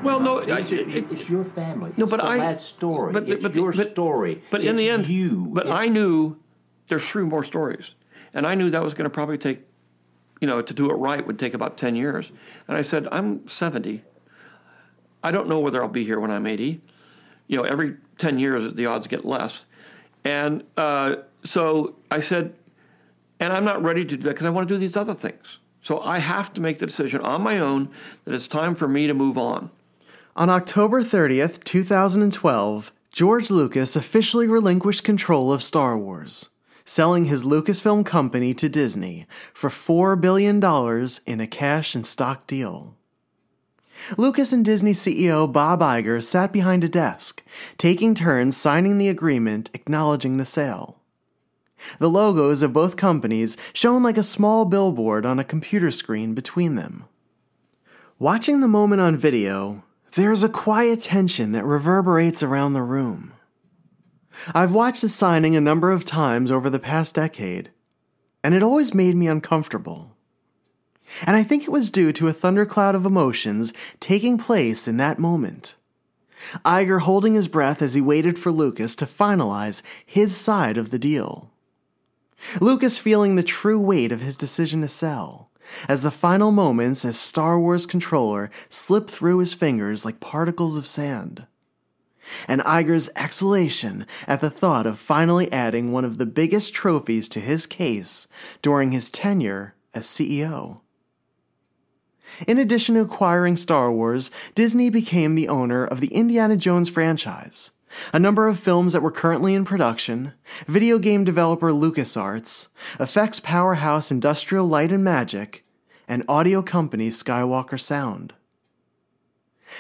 Well, 0.03 0.19
no, 0.19 0.39
I- 0.39 0.59
it- 0.59 1.11
it's 1.11 1.29
your 1.29 1.43
family. 1.43 1.91
No, 1.97 2.03
it's 2.03 2.11
but 2.11 2.23
I. 2.23 2.37
last 2.37 2.67
story. 2.69 3.13
But, 3.13 3.29
it's 3.29 3.43
but, 3.43 3.55
your 3.55 3.71
but, 3.71 3.91
story. 3.91 4.43
But 4.49 4.61
in 4.61 4.75
the 4.75 4.89
end, 4.89 5.07
you. 5.07 5.47
But 5.51 5.67
I 5.67 5.87
knew 5.87 6.37
there's 6.87 7.07
three 7.07 7.23
more 7.23 7.43
stories, 7.43 7.93
and 8.33 8.45
I 8.45 8.55
knew 8.55 8.69
that 8.69 8.83
was 8.83 8.93
going 8.93 9.05
to 9.05 9.09
probably 9.13 9.37
take, 9.37 9.61
you 10.39 10.47
know, 10.47 10.61
to 10.61 10.73
do 10.73 10.89
it 10.89 10.95
right 10.95 11.25
would 11.25 11.39
take 11.39 11.53
about 11.53 11.77
ten 11.77 11.95
years. 11.95 12.31
And 12.67 12.77
I 12.77 12.81
said, 12.81 13.07
I'm 13.11 13.47
70. 13.47 14.03
I 15.23 15.31
don't 15.31 15.47
know 15.47 15.59
whether 15.59 15.81
I'll 15.81 15.87
be 15.89 16.03
here 16.03 16.19
when 16.19 16.31
I'm 16.31 16.47
80. 16.47 16.81
You 17.47 17.57
know, 17.57 17.63
every 17.63 17.97
10 18.17 18.39
years 18.39 18.73
the 18.73 18.85
odds 18.87 19.07
get 19.07 19.25
less, 19.25 19.61
and 20.23 20.63
uh, 20.77 21.17
so 21.43 21.95
I 22.09 22.21
said, 22.21 22.55
and 23.39 23.51
I'm 23.51 23.65
not 23.65 23.83
ready 23.83 24.05
to 24.05 24.17
do 24.17 24.23
that 24.23 24.29
because 24.29 24.45
I 24.45 24.49
want 24.49 24.67
to 24.67 24.73
do 24.73 24.79
these 24.79 24.95
other 24.95 25.13
things. 25.13 25.57
So 25.83 25.99
I 25.99 26.19
have 26.19 26.53
to 26.53 26.61
make 26.61 26.79
the 26.79 26.85
decision 26.85 27.21
on 27.21 27.41
my 27.41 27.57
own 27.59 27.89
that 28.25 28.33
it's 28.33 28.47
time 28.47 28.75
for 28.75 28.87
me 28.87 29.07
to 29.07 29.13
move 29.13 29.37
on. 29.37 29.71
On 30.34 30.50
October 30.50 31.02
30th, 31.02 31.62
2012, 31.65 32.94
George 33.12 33.52
Lucas 33.52 33.98
officially 33.98 34.48
relinquished 34.48 35.04
control 35.04 35.52
of 35.52 35.62
Star 35.62 35.98
Wars, 35.98 36.52
selling 36.86 37.26
his 37.26 37.44
Lucasfilm 37.44 38.06
company 38.06 38.54
to 38.54 38.70
Disney 38.70 39.28
for 39.54 39.70
$4 39.70 40.20
billion 40.22 40.56
in 41.26 41.41
a 41.41 41.48
cash 41.48 41.96
and 41.96 42.06
stock 42.06 42.48
deal. 42.48 42.96
Lucas 44.17 44.54
and 44.54 44.63
Disney 44.63 44.94
CEO 44.94 45.52
Bob 45.52 45.82
Iger 45.82 46.24
sat 46.24 46.54
behind 46.54 46.86
a 46.86 46.89
desk, 46.89 47.44
taking 47.78 48.15
turns 48.15 48.56
signing 48.56 48.98
the 48.98 49.10
agreement 49.10 49.70
acknowledging 49.74 50.38
the 50.38 50.46
sale. 50.46 50.98
The 52.00 52.10
logos 52.10 52.62
of 52.62 52.72
both 52.72 52.96
companies 52.96 53.58
shone 53.74 54.02
like 54.02 54.17
a 54.17 54.24
small 54.24 54.63
billboard 54.63 55.26
on 55.26 55.39
a 55.39 55.44
computer 55.44 55.91
screen 55.91 56.34
between 56.34 56.76
them. 56.76 57.04
Watching 58.17 58.62
the 58.62 58.70
moment 58.70 59.02
on 59.02 59.17
video, 59.17 59.84
there's 60.13 60.43
a 60.43 60.50
quiet 60.50 61.02
tension 61.02 61.54
that 61.54 61.65
reverberates 61.65 62.43
around 62.43 62.74
the 62.74 62.84
room. 62.84 63.34
I've 64.54 64.74
watched 64.74 65.02
the 65.02 65.10
signing 65.10 65.56
a 65.56 65.62
number 65.62 65.91
of 65.91 66.06
times 66.06 66.52
over 66.52 66.69
the 66.69 66.80
past 66.80 67.15
decade, 67.15 67.69
and 68.43 68.54
it 68.54 68.63
always 68.63 68.93
made 68.93 69.15
me 69.15 69.28
uncomfortable. 69.28 70.15
And 71.26 71.36
I 71.36 71.43
think 71.43 71.63
it 71.63 71.71
was 71.71 71.91
due 71.91 72.12
to 72.13 72.28
a 72.28 72.34
thundercloud 72.34 72.95
of 72.95 73.06
emotions 73.06 73.74
taking 74.00 74.38
place 74.38 74.88
in 74.88 74.97
that 74.97 75.19
moment. 75.19 75.76
Iger 76.65 77.02
holding 77.02 77.34
his 77.34 77.47
breath 77.47 77.82
as 77.82 77.93
he 77.93 78.02
waited 78.02 78.39
for 78.39 78.52
Lucas 78.52 78.95
to 78.97 79.06
finalize 79.06 79.82
his 80.06 80.36
side 80.36 80.78
of 80.78 80.89
the 80.89 81.00
deal. 81.00 81.52
Lucas 82.60 82.97
feeling 82.97 83.36
the 83.36 83.43
true 83.43 83.80
weight 83.80 84.12
of 84.12 84.21
his 84.21 84.38
decision 84.38 84.82
to 84.82 84.88
sell, 84.88 85.50
as 85.88 86.02
the 86.02 86.12
final 86.12 86.52
moments 86.52 87.06
as 87.06 87.19
Star 87.19 87.60
Wars 87.60 87.86
controller 87.86 88.50
slipped 88.69 89.10
through 89.10 89.39
his 89.39 89.54
fingers 89.54 90.06
like 90.06 90.19
particles 90.19 90.78
of 90.78 90.86
sand. 90.86 91.47
And 92.47 92.62
Iger's 92.62 93.10
exhalation 93.15 94.06
at 94.28 94.41
the 94.41 94.50
thought 94.50 94.86
of 94.86 95.00
finally 95.00 95.52
adding 95.52 95.91
one 95.91 96.06
of 96.06 96.17
the 96.17 96.26
biggest 96.26 96.74
trophies 96.74 97.28
to 97.30 97.39
his 97.39 97.65
case 97.65 98.28
during 98.62 98.91
his 98.91 99.10
tenure 99.10 99.76
as 99.93 100.06
CEO. 100.06 100.82
In 102.47 102.58
addition 102.58 102.95
to 102.95 103.02
acquiring 103.02 103.56
Star 103.56 103.91
Wars, 103.91 104.32
Disney 104.56 104.89
became 104.89 105.36
the 105.36 105.50
owner 105.50 105.86
of 105.86 106.00
the 106.00 106.13
Indiana 106.13 106.56
Jones 106.56 106.89
franchise, 106.89 107.71
a 108.13 108.19
number 108.19 108.47
of 108.47 108.60
films 108.60 108.93
that 108.93 109.01
were 109.01 109.12
currently 109.12 109.54
in 109.54 109.65
production, 109.65 110.34
video 110.67 110.99
game 110.99 111.23
developer 111.23 111.71
LucasArts, 111.71 112.67
effects 112.99 113.39
powerhouse 113.39 114.12
Industrial 114.12 114.65
Light 114.65 114.91
and 114.91 115.04
Magic, 115.04 115.65
and 116.08 116.23
audio 116.27 116.62
company 116.62 117.10
Skywalker 117.10 117.80
Sound. 117.80 118.34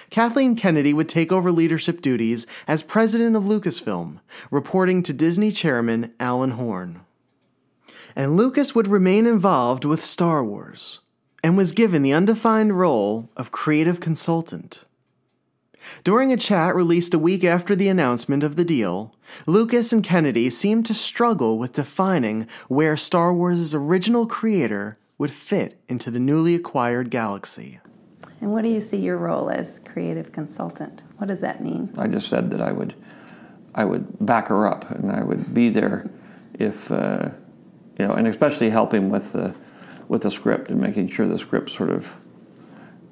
Kathleen 0.09 0.55
Kennedy 0.55 0.93
would 0.93 1.09
take 1.09 1.31
over 1.31 1.51
leadership 1.51 2.01
duties 2.01 2.47
as 2.67 2.83
president 2.83 3.35
of 3.35 3.43
Lucasfilm, 3.43 4.19
reporting 4.49 5.03
to 5.03 5.13
Disney 5.13 5.51
chairman 5.51 6.13
Alan 6.19 6.51
Horn. 6.51 7.01
And 8.15 8.37
Lucas 8.37 8.73
would 8.75 8.87
remain 8.87 9.25
involved 9.25 9.85
with 9.85 10.03
Star 10.03 10.43
Wars 10.43 11.01
and 11.43 11.57
was 11.57 11.71
given 11.71 12.03
the 12.03 12.13
undefined 12.13 12.77
role 12.77 13.29
of 13.35 13.51
creative 13.51 13.99
consultant. 13.99 14.85
During 16.03 16.31
a 16.31 16.37
chat 16.37 16.75
released 16.75 17.13
a 17.13 17.19
week 17.19 17.43
after 17.43 17.75
the 17.75 17.89
announcement 17.89 18.43
of 18.43 18.55
the 18.55 18.65
deal, 18.65 19.15
Lucas 19.45 19.93
and 19.93 20.03
Kennedy 20.03 20.49
seemed 20.49 20.85
to 20.87 20.93
struggle 20.93 21.57
with 21.59 21.73
defining 21.73 22.47
where 22.67 22.97
Star 22.97 23.33
Wars' 23.33 23.73
original 23.73 24.25
creator 24.25 24.97
would 25.17 25.31
fit 25.31 25.79
into 25.87 26.09
the 26.09 26.19
newly 26.19 26.55
acquired 26.55 27.09
galaxy. 27.11 27.79
And 28.39 28.51
what 28.51 28.63
do 28.63 28.69
you 28.69 28.79
see 28.79 28.97
your 28.97 29.17
role 29.17 29.49
as 29.49 29.79
creative 29.79 30.31
consultant? 30.31 31.03
What 31.17 31.27
does 31.27 31.41
that 31.41 31.61
mean? 31.63 31.93
I 31.97 32.07
just 32.07 32.27
said 32.27 32.49
that 32.49 32.61
I 32.61 32.71
would, 32.71 32.95
I 33.75 33.85
would 33.85 34.25
back 34.25 34.47
her 34.47 34.67
up, 34.67 34.89
and 34.89 35.11
I 35.11 35.23
would 35.23 35.53
be 35.53 35.69
there 35.69 36.09
if, 36.55 36.91
uh, 36.91 37.29
you 37.99 38.07
know, 38.07 38.13
and 38.13 38.27
especially 38.27 38.71
help 38.71 38.93
him 38.93 39.09
with 39.09 39.33
the, 39.33 39.55
with 40.07 40.23
the 40.23 40.31
script 40.31 40.71
and 40.71 40.81
making 40.81 41.09
sure 41.09 41.27
the 41.27 41.37
script 41.37 41.69
sort 41.69 41.91
of. 41.91 42.15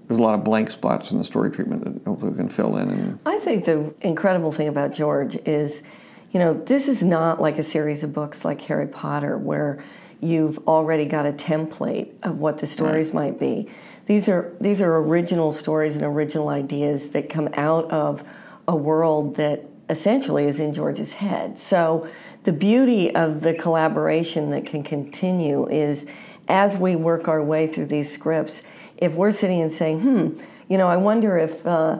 There's 0.10 0.20
a 0.20 0.24
lot 0.24 0.34
of 0.34 0.44
blank 0.44 0.72
spots 0.72 1.12
in 1.12 1.20
the 1.20 1.24
story 1.24 1.52
treatment 1.52 1.84
that 1.84 2.04
hopefully 2.04 2.32
we 2.32 2.38
can 2.38 2.50
fill 2.50 2.78
in. 2.78 2.90
And 2.90 3.20
I 3.28 3.38
think 3.38 3.66
the 3.66 3.94
incredible 4.02 4.52
thing 4.52 4.68
about 4.68 4.92
George 4.92 5.36
is, 5.46 5.84
you 6.32 6.40
know, 6.40 6.56
this 6.56 6.88
is 6.88 7.04
not 7.04 7.40
like 7.40 7.60
a 7.60 7.64
series 7.64 8.04
of 8.04 8.12
books 8.12 8.44
like 8.44 8.60
Harry 8.62 8.88
Potter 8.88 9.38
where 9.38 9.84
you've 10.20 10.58
already 10.68 11.06
got 11.06 11.28
a 11.28 11.32
template 11.32 12.12
of 12.24 12.40
what 12.40 12.58
the 12.58 12.66
stories 12.66 13.14
right. 13.14 13.32
might 13.32 13.40
be. 13.40 13.70
These 14.08 14.28
are 14.28 14.52
these 14.60 14.82
are 14.82 14.98
original 14.98 15.52
stories 15.52 15.96
and 15.96 16.04
original 16.04 16.50
ideas 16.50 17.10
that 17.12 17.30
come 17.30 17.48
out 17.54 17.92
of 17.92 18.24
a 18.68 18.76
world 18.76 19.36
that 19.36 19.66
essentially 19.92 20.46
is 20.46 20.60
in 20.60 20.74
George's 20.74 21.14
head. 21.14 21.60
So 21.60 22.08
the 22.46 22.52
beauty 22.52 23.14
of 23.14 23.42
the 23.42 23.54
collaboration 23.54 24.50
that 24.50 24.66
can 24.66 24.82
continue 24.82 25.68
is 25.70 26.08
as 26.48 26.78
we 26.78 26.96
work 26.96 27.28
our 27.28 27.44
way 27.44 27.68
through 27.68 27.86
these 27.86 28.12
scripts, 28.12 28.64
if 29.00 29.14
we're 29.14 29.32
sitting 29.32 29.62
and 29.62 29.72
saying, 29.72 30.02
"Hmm, 30.02 30.42
you 30.68 30.78
know, 30.78 30.88
I 30.88 30.98
wonder 30.98 31.38
if 31.38 31.66
uh, 31.66 32.00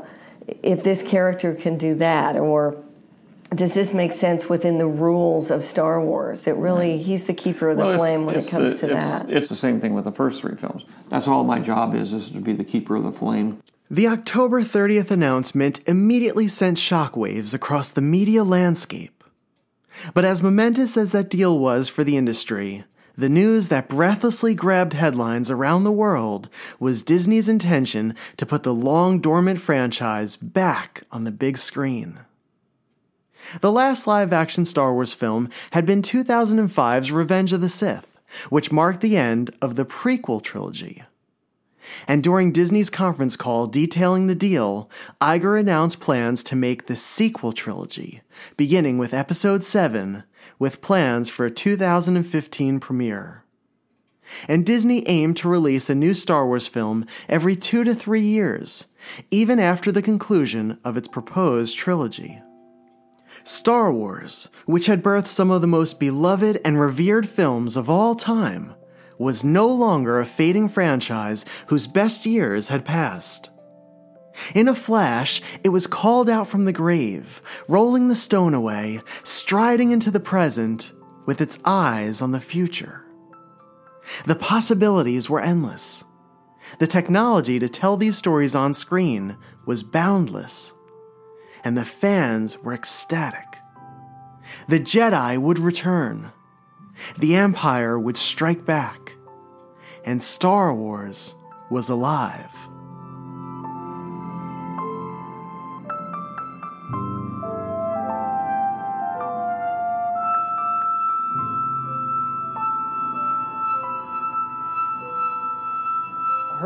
if 0.64 0.84
this 0.84 1.02
character 1.02 1.54
can 1.54 1.78
do 1.78 1.96
that," 1.96 2.38
or 2.38 2.78
does 3.56 3.74
this 3.74 3.94
make 3.94 4.12
sense 4.12 4.48
within 4.48 4.78
the 4.78 4.88
rules 4.88 5.50
of 5.50 5.64
Star 5.64 6.04
Wars? 6.04 6.44
That 6.44 6.56
really, 6.56 6.98
he's 6.98 7.26
the 7.26 7.34
keeper 7.34 7.70
of 7.70 7.78
the 7.78 7.86
well, 7.86 7.98
flame 7.98 8.26
when 8.26 8.36
it 8.36 8.48
comes 8.48 8.80
the, 8.80 8.88
to 8.88 8.94
it's, 8.94 9.02
that. 9.02 9.30
It's 9.30 9.50
the 9.50 9.56
same 9.56 9.80
thing 9.82 9.94
with 9.94 10.04
the 10.04 10.12
first 10.12 10.42
three 10.42 10.56
films. 10.56 10.84
That's 11.10 11.28
all 11.28 11.44
my 11.44 11.60
job 11.60 11.96
is, 11.96 12.12
is 12.12 12.30
to 12.30 12.42
be 12.42 12.54
the 12.54 12.64
keeper 12.64 12.96
of 12.96 13.04
the 13.04 13.12
flame. 13.12 13.62
The 13.90 14.08
October 14.08 14.62
30th 14.62 15.10
announcement 15.10 15.80
immediately 15.88 16.48
sent 16.48 16.78
shockwaves 16.78 17.56
across 17.56 17.90
the 17.90 18.02
media 18.02 18.44
landscape. 18.44 19.24
But 20.14 20.26
as 20.26 20.44
momentous 20.44 20.96
as 20.96 21.12
that 21.14 21.32
deal 21.32 21.58
was 21.58 21.90
for 21.90 22.04
the 22.04 22.16
industry, 22.16 22.84
the 23.20 23.28
news 23.28 23.68
that 23.68 23.90
breathlessly 23.90 24.56
grabbed 24.56 24.94
headlines 24.94 25.52
around 25.52 25.84
the 25.84 25.92
world 25.92 26.48
was 26.80 27.02
Disney's 27.02 27.50
intention 27.50 28.16
to 28.38 28.46
put 28.46 28.64
the 28.64 28.74
long 28.74 29.20
dormant 29.20 29.60
franchise 29.60 30.38
back 30.38 31.04
on 31.12 31.26
the 31.26 31.32
big 31.32 31.58
screen. 31.58 32.20
The 33.60 33.74
last 33.74 34.08
live 34.08 34.32
action 34.32 34.64
Star 34.64 34.94
Wars 34.94 35.14
film 35.14 35.50
had 35.72 35.86
been 35.86 36.02
2005's 36.02 37.12
Revenge 37.12 37.52
of 37.52 37.60
the 37.60 37.68
Sith, 37.68 38.18
which 38.50 38.72
marked 38.72 39.02
the 39.02 39.18
end 39.18 39.54
of 39.62 39.76
the 39.76 39.86
prequel 39.86 40.42
trilogy. 40.42 41.04
And 42.08 42.24
during 42.24 42.54
Disney's 42.54 42.90
conference 42.90 43.36
call 43.36 43.68
detailing 43.68 44.28
the 44.28 44.36
deal, 44.36 44.90
Iger 45.20 45.60
announced 45.60 46.00
plans 46.00 46.42
to 46.44 46.56
make 46.56 46.86
the 46.86 46.96
sequel 46.96 47.52
trilogy, 47.52 48.22
beginning 48.56 48.98
with 48.98 49.14
Episode 49.14 49.66
7, 49.66 50.24
with 50.60 50.82
plans 50.82 51.30
for 51.30 51.46
a 51.46 51.52
2015 51.52 52.80
premiere. 52.80 53.44
And 54.48 54.66
Disney 54.66 55.08
aimed 55.08 55.38
to 55.38 55.50
release 55.50 55.90
a 55.90 55.96
new 55.96 56.14
Star 56.14 56.46
Wars 56.46 56.68
film 56.68 57.06
every 57.28 57.56
two 57.56 57.84
to 57.84 57.96
three 57.96 58.22
years, 58.22 58.86
even 59.32 59.58
after 59.60 59.92
the 59.92 60.04
conclusion 60.04 60.78
of 60.84 60.98
its 60.98 61.08
proposed 61.08 61.78
trilogy. 61.78 62.40
Star 63.44 63.92
Wars, 63.92 64.50
which 64.66 64.86
had 64.86 65.02
birthed 65.02 65.28
some 65.28 65.50
of 65.50 65.62
the 65.62 65.68
most 65.68 66.00
beloved 66.00 66.60
and 66.64 66.80
revered 66.80 67.28
films 67.28 67.76
of 67.76 67.90
all 67.90 68.14
time, 68.14 68.76
was 69.18 69.44
no 69.44 69.68
longer 69.68 70.20
a 70.20 70.26
fading 70.26 70.70
franchise 70.70 71.46
whose 71.68 71.88
best 71.88 72.26
years 72.26 72.68
had 72.68 72.86
passed. 72.86 73.50
In 74.56 74.68
a 74.68 74.76
flash, 74.76 75.42
it 75.64 75.70
was 75.70 75.88
called 75.88 76.30
out 76.30 76.48
from 76.48 76.66
the 76.66 76.74
grave, 76.74 77.42
rolling 77.68 78.08
the 78.08 78.16
stone 78.16 78.54
away, 78.54 79.02
striding 79.24 79.92
into 79.92 80.12
the 80.12 80.20
present, 80.20 80.92
with 81.26 81.42
its 81.42 81.60
eyes 81.66 82.22
on 82.22 82.32
the 82.32 82.40
future. 82.40 83.06
The 84.26 84.36
possibilities 84.36 85.30
were 85.30 85.42
endless. 85.42 86.04
The 86.80 86.88
technology 86.88 87.60
to 87.60 87.70
tell 87.70 87.98
these 87.98 88.18
stories 88.18 88.56
on 88.56 88.74
screen 88.74 89.38
was 89.66 89.84
boundless 89.84 90.74
and 91.64 91.78
the 91.78 91.86
fans 91.86 92.58
were 92.60 92.74
ecstatic. 92.74 93.58
The 94.68 94.80
Jedi 94.80 95.38
would 95.38 95.60
return, 95.60 96.32
the 97.18 97.36
Empire 97.36 98.00
would 98.00 98.18
strike 98.18 98.66
back, 98.66 99.16
and 100.06 100.22
Star 100.22 100.74
Wars 100.74 101.36
was 101.70 101.90
alive. 101.90 102.69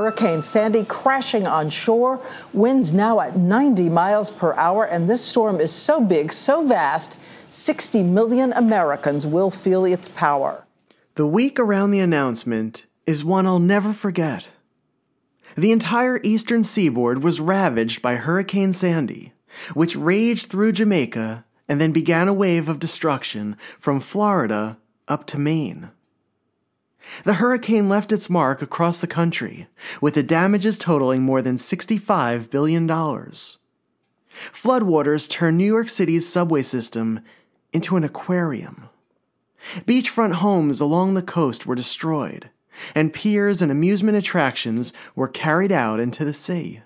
Hurricane 0.03 0.43
Sandy 0.43 0.83
crashing 0.83 1.47
on 1.47 1.69
shore, 1.69 2.21
winds 2.51 2.91
now 2.91 3.21
at 3.21 3.37
90 3.37 3.87
miles 3.87 4.29
per 4.29 4.53
hour, 4.55 4.83
and 4.83 5.09
this 5.09 5.23
storm 5.23 5.61
is 5.61 5.71
so 5.71 6.01
big, 6.01 6.33
so 6.33 6.67
vast, 6.67 7.15
60 7.47 8.03
million 8.03 8.51
Americans 8.51 9.25
will 9.25 9.49
feel 9.49 9.85
its 9.85 10.09
power. 10.09 10.65
The 11.15 11.25
week 11.25 11.57
around 11.57 11.91
the 11.91 12.01
announcement 12.01 12.85
is 13.07 13.23
one 13.23 13.47
I'll 13.47 13.59
never 13.59 13.93
forget. 13.93 14.49
The 15.55 15.71
entire 15.71 16.19
eastern 16.21 16.65
seaboard 16.65 17.23
was 17.23 17.39
ravaged 17.39 18.01
by 18.01 18.15
Hurricane 18.15 18.73
Sandy, 18.73 19.31
which 19.73 19.95
raged 19.95 20.49
through 20.49 20.73
Jamaica 20.73 21.45
and 21.69 21.79
then 21.79 21.93
began 21.93 22.27
a 22.27 22.33
wave 22.33 22.67
of 22.67 22.77
destruction 22.77 23.55
from 23.79 24.01
Florida 24.01 24.77
up 25.07 25.25
to 25.27 25.39
Maine. 25.39 25.91
The 27.23 27.35
hurricane 27.35 27.89
left 27.89 28.11
its 28.11 28.29
mark 28.29 28.61
across 28.61 29.01
the 29.01 29.07
country, 29.07 29.67
with 30.01 30.15
the 30.15 30.23
damages 30.23 30.77
totaling 30.77 31.21
more 31.21 31.41
than 31.41 31.57
$65 31.57 32.49
billion. 32.49 32.87
Floodwaters 34.51 35.29
turned 35.29 35.57
New 35.57 35.65
York 35.65 35.89
City's 35.89 36.27
subway 36.27 36.63
system 36.63 37.19
into 37.71 37.97
an 37.97 38.03
aquarium. 38.03 38.89
Beachfront 39.85 40.33
homes 40.33 40.79
along 40.79 41.13
the 41.13 41.21
coast 41.21 41.65
were 41.65 41.75
destroyed, 41.75 42.49
and 42.95 43.13
piers 43.13 43.61
and 43.61 43.71
amusement 43.71 44.17
attractions 44.17 44.91
were 45.15 45.27
carried 45.27 45.71
out 45.71 45.99
into 45.99 46.25
the 46.25 46.33
sea. 46.33 46.81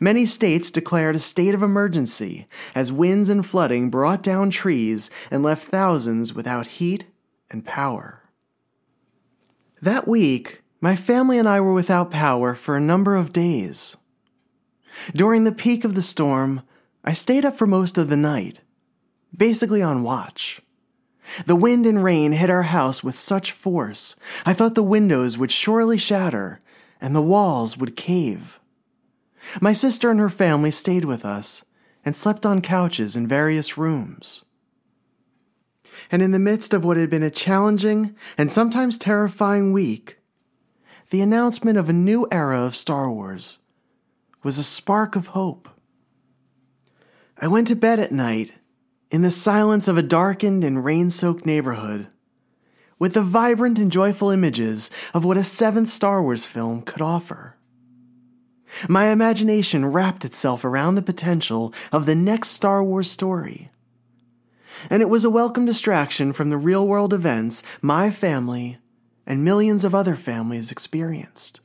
Many 0.00 0.26
states 0.26 0.70
declared 0.70 1.16
a 1.16 1.20
state 1.20 1.54
of 1.54 1.62
emergency 1.62 2.46
as 2.74 2.92
winds 2.92 3.28
and 3.28 3.44
flooding 3.44 3.90
brought 3.90 4.22
down 4.22 4.50
trees 4.50 5.10
and 5.30 5.42
left 5.42 5.68
thousands 5.68 6.34
without 6.34 6.66
heat 6.66 7.06
and 7.50 7.64
power. 7.64 8.22
That 9.80 10.08
week, 10.08 10.62
my 10.80 10.96
family 10.96 11.38
and 11.38 11.48
I 11.48 11.60
were 11.60 11.72
without 11.72 12.10
power 12.10 12.54
for 12.54 12.76
a 12.76 12.80
number 12.80 13.14
of 13.14 13.32
days. 13.32 13.96
During 15.14 15.44
the 15.44 15.52
peak 15.52 15.84
of 15.84 15.94
the 15.94 16.02
storm, 16.02 16.62
I 17.04 17.12
stayed 17.12 17.44
up 17.44 17.56
for 17.56 17.66
most 17.66 17.96
of 17.96 18.08
the 18.08 18.16
night, 18.16 18.60
basically 19.36 19.80
on 19.80 20.02
watch. 20.02 20.60
The 21.46 21.56
wind 21.56 21.86
and 21.86 22.02
rain 22.02 22.32
hit 22.32 22.50
our 22.50 22.64
house 22.64 23.04
with 23.04 23.14
such 23.14 23.52
force, 23.52 24.16
I 24.44 24.52
thought 24.52 24.74
the 24.74 24.82
windows 24.82 25.38
would 25.38 25.52
surely 25.52 25.98
shatter 25.98 26.58
and 27.00 27.14
the 27.14 27.22
walls 27.22 27.76
would 27.76 27.96
cave. 27.96 28.58
My 29.60 29.72
sister 29.72 30.10
and 30.10 30.18
her 30.18 30.28
family 30.28 30.72
stayed 30.72 31.04
with 31.04 31.24
us 31.24 31.64
and 32.04 32.16
slept 32.16 32.44
on 32.44 32.62
couches 32.62 33.14
in 33.14 33.28
various 33.28 33.78
rooms. 33.78 34.44
And 36.10 36.22
in 36.22 36.32
the 36.32 36.38
midst 36.38 36.72
of 36.72 36.84
what 36.84 36.96
had 36.96 37.10
been 37.10 37.22
a 37.22 37.30
challenging 37.30 38.16
and 38.36 38.50
sometimes 38.50 38.98
terrifying 38.98 39.72
week, 39.72 40.18
the 41.10 41.20
announcement 41.20 41.78
of 41.78 41.88
a 41.88 41.94
new 41.94 42.26
era 42.30 42.60
of 42.60 42.74
Star 42.74 43.10
Wars 43.10 43.58
was 44.42 44.58
a 44.58 44.62
spark 44.62 45.16
of 45.16 45.28
hope. 45.28 45.68
I 47.40 47.48
went 47.48 47.68
to 47.68 47.76
bed 47.76 48.00
at 48.00 48.12
night 48.12 48.52
in 49.10 49.22
the 49.22 49.30
silence 49.30 49.88
of 49.88 49.96
a 49.96 50.02
darkened 50.02 50.64
and 50.64 50.84
rain 50.84 51.10
soaked 51.10 51.46
neighborhood 51.46 52.08
with 52.98 53.14
the 53.14 53.22
vibrant 53.22 53.78
and 53.78 53.92
joyful 53.92 54.30
images 54.30 54.90
of 55.14 55.24
what 55.24 55.36
a 55.36 55.44
seventh 55.44 55.88
Star 55.88 56.22
Wars 56.22 56.46
film 56.46 56.82
could 56.82 57.00
offer. 57.00 57.56
My 58.88 59.08
imagination 59.08 59.86
wrapped 59.86 60.24
itself 60.24 60.64
around 60.64 60.94
the 60.94 61.02
potential 61.02 61.72
of 61.92 62.06
the 62.06 62.14
next 62.14 62.48
Star 62.50 62.82
Wars 62.82 63.10
story. 63.10 63.68
And 64.90 65.02
it 65.02 65.08
was 65.08 65.24
a 65.24 65.30
welcome 65.30 65.64
distraction 65.64 66.32
from 66.32 66.50
the 66.50 66.56
real 66.56 66.86
world 66.86 67.12
events 67.12 67.62
my 67.82 68.10
family 68.10 68.78
and 69.26 69.44
millions 69.44 69.84
of 69.84 69.94
other 69.94 70.16
families 70.16 70.72
experienced. 70.72 71.60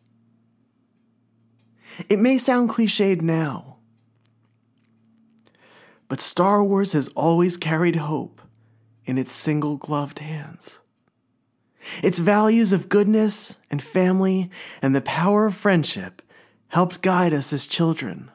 It 2.09 2.20
may 2.20 2.38
sound 2.38 2.70
cliched 2.70 3.22
now, 3.22 3.78
but 6.07 6.22
Star 6.22 6.64
Wars 6.64 6.93
has 6.93 7.07
always 7.09 7.57
carried 7.57 7.95
hope 7.95 8.41
in 9.05 9.18
its 9.18 9.32
single 9.32 9.78
gloved 9.78 10.20
hands. 10.20 10.80
Its 12.01 12.20
values 12.20 12.72
of 12.72 12.89
goodness 12.89 13.57
and 13.70 13.82
family 13.82 14.49
and 14.82 14.95
the 14.95 15.01
power 15.01 15.45
of 15.45 15.55
friendship 15.55 16.22
helped 16.70 17.01
guide 17.01 17.34
us 17.34 17.53
as 17.53 17.68
children 17.68 18.32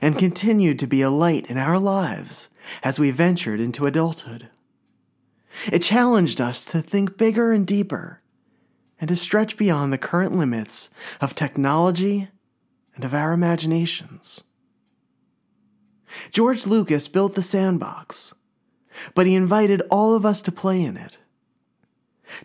and 0.00 0.18
continued 0.18 0.78
to 0.78 0.86
be 0.86 1.02
a 1.02 1.10
light 1.10 1.46
in 1.50 1.58
our 1.58 1.78
lives 1.78 2.48
as 2.82 2.98
we 2.98 3.10
ventured 3.10 3.60
into 3.60 3.86
adulthood. 3.86 4.48
It 5.70 5.80
challenged 5.80 6.40
us 6.40 6.64
to 6.66 6.80
think 6.80 7.16
bigger 7.16 7.52
and 7.52 7.66
deeper 7.66 8.20
and 9.00 9.08
to 9.08 9.16
stretch 9.16 9.56
beyond 9.56 9.92
the 9.92 9.98
current 9.98 10.32
limits 10.32 10.88
of 11.20 11.34
technology 11.34 12.28
and 12.94 13.04
of 13.04 13.14
our 13.14 13.32
imaginations. 13.32 14.44
George 16.30 16.66
Lucas 16.66 17.08
built 17.08 17.34
the 17.34 17.42
sandbox, 17.42 18.34
but 19.14 19.26
he 19.26 19.34
invited 19.34 19.82
all 19.90 20.14
of 20.14 20.26
us 20.26 20.42
to 20.42 20.52
play 20.52 20.82
in 20.82 20.96
it. 20.96 21.18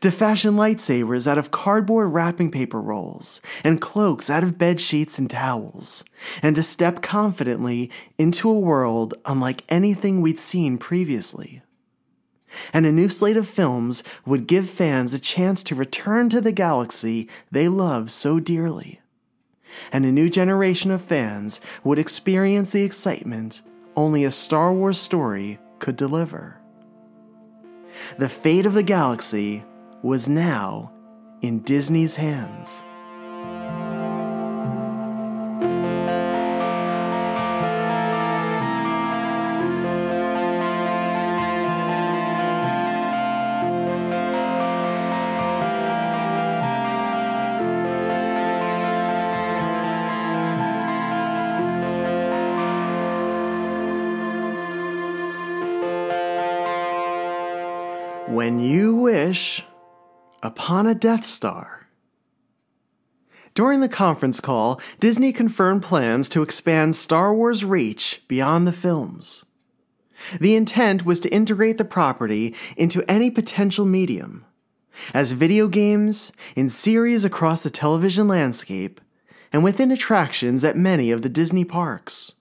To 0.01 0.11
fashion 0.11 0.55
lightsabers 0.55 1.27
out 1.27 1.37
of 1.37 1.51
cardboard 1.51 2.13
wrapping 2.13 2.51
paper 2.51 2.81
rolls 2.81 3.41
and 3.63 3.81
cloaks 3.81 4.29
out 4.29 4.43
of 4.43 4.57
bed 4.57 4.79
sheets 4.79 5.17
and 5.17 5.29
towels, 5.29 6.03
and 6.41 6.55
to 6.55 6.63
step 6.63 7.01
confidently 7.01 7.91
into 8.17 8.49
a 8.49 8.59
world 8.59 9.13
unlike 9.25 9.63
anything 9.69 10.21
we'd 10.21 10.39
seen 10.39 10.77
previously. 10.77 11.61
And 12.73 12.85
a 12.85 12.91
new 12.91 13.09
slate 13.09 13.37
of 13.37 13.47
films 13.47 14.03
would 14.25 14.47
give 14.47 14.69
fans 14.69 15.13
a 15.13 15.19
chance 15.19 15.63
to 15.63 15.75
return 15.75 16.29
to 16.29 16.39
the 16.39 16.51
galaxy 16.51 17.27
they 17.51 17.67
love 17.67 18.09
so 18.09 18.39
dearly 18.39 19.01
and 19.91 20.05
a 20.05 20.11
new 20.11 20.29
generation 20.29 20.91
of 20.91 21.01
fans 21.01 21.61
would 21.83 21.99
experience 21.99 22.71
the 22.71 22.83
excitement 22.83 23.61
only 23.95 24.23
a 24.23 24.31
Star 24.31 24.71
Wars 24.73 24.99
story 24.99 25.59
could 25.79 25.95
deliver. 25.95 26.59
The 28.17 28.29
fate 28.29 28.65
of 28.65 28.73
the 28.73 28.83
galaxy 28.83 29.63
was 30.03 30.27
now 30.29 30.91
in 31.41 31.59
Disney's 31.59 32.15
hands. 32.15 32.83
When 58.29 58.59
you 58.59 58.95
wish 58.95 59.65
upon 60.43 60.87
a 60.87 60.95
Death 60.95 61.25
Star. 61.25 61.87
During 63.53 63.79
the 63.79 63.89
conference 63.89 64.39
call, 64.39 64.79
Disney 64.99 65.33
confirmed 65.33 65.81
plans 65.81 66.29
to 66.29 66.43
expand 66.43 66.95
Star 66.95 67.33
Wars' 67.33 67.65
reach 67.65 68.21
beyond 68.27 68.67
the 68.67 68.71
films. 68.71 69.45
The 70.39 70.55
intent 70.55 71.05
was 71.05 71.19
to 71.21 71.33
integrate 71.33 71.77
the 71.77 71.85
property 71.85 72.55
into 72.75 73.03
any 73.09 73.31
potential 73.31 73.85
medium, 73.85 74.45
as 75.13 75.31
video 75.31 75.67
games, 75.67 76.31
in 76.55 76.69
series 76.69 77.25
across 77.25 77.63
the 77.63 77.69
television 77.69 78.27
landscape, 78.27 79.01
and 79.51 79.63
within 79.63 79.91
attractions 79.91 80.63
at 80.63 80.77
many 80.77 81.11
of 81.11 81.21
the 81.21 81.29
Disney 81.29 81.65
parks. 81.65 82.35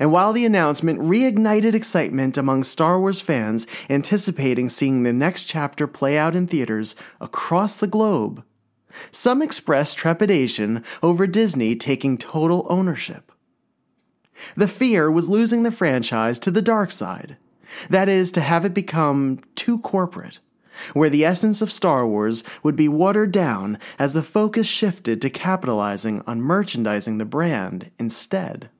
And 0.00 0.10
while 0.10 0.32
the 0.32 0.46
announcement 0.46 1.00
reignited 1.00 1.74
excitement 1.74 2.36
among 2.36 2.64
Star 2.64 2.98
Wars 2.98 3.20
fans 3.20 3.66
anticipating 3.90 4.68
seeing 4.68 5.02
the 5.02 5.12
next 5.12 5.44
chapter 5.44 5.86
play 5.86 6.16
out 6.16 6.34
in 6.34 6.46
theaters 6.46 6.96
across 7.20 7.78
the 7.78 7.86
globe, 7.86 8.42
some 9.10 9.42
expressed 9.42 9.96
trepidation 9.96 10.82
over 11.02 11.26
Disney 11.26 11.76
taking 11.76 12.16
total 12.16 12.66
ownership. 12.70 13.32
The 14.56 14.68
fear 14.68 15.10
was 15.10 15.28
losing 15.28 15.62
the 15.62 15.70
franchise 15.70 16.38
to 16.40 16.50
the 16.50 16.62
dark 16.62 16.90
side, 16.90 17.36
that 17.90 18.08
is, 18.08 18.30
to 18.32 18.40
have 18.40 18.64
it 18.64 18.74
become 18.74 19.40
too 19.54 19.78
corporate, 19.78 20.38
where 20.92 21.10
the 21.10 21.24
essence 21.24 21.62
of 21.62 21.70
Star 21.70 22.06
Wars 22.06 22.44
would 22.62 22.76
be 22.76 22.88
watered 22.88 23.32
down 23.32 23.78
as 23.98 24.14
the 24.14 24.22
focus 24.22 24.66
shifted 24.66 25.22
to 25.22 25.30
capitalizing 25.30 26.22
on 26.26 26.40
merchandising 26.40 27.18
the 27.18 27.24
brand 27.24 27.90
instead. 27.98 28.70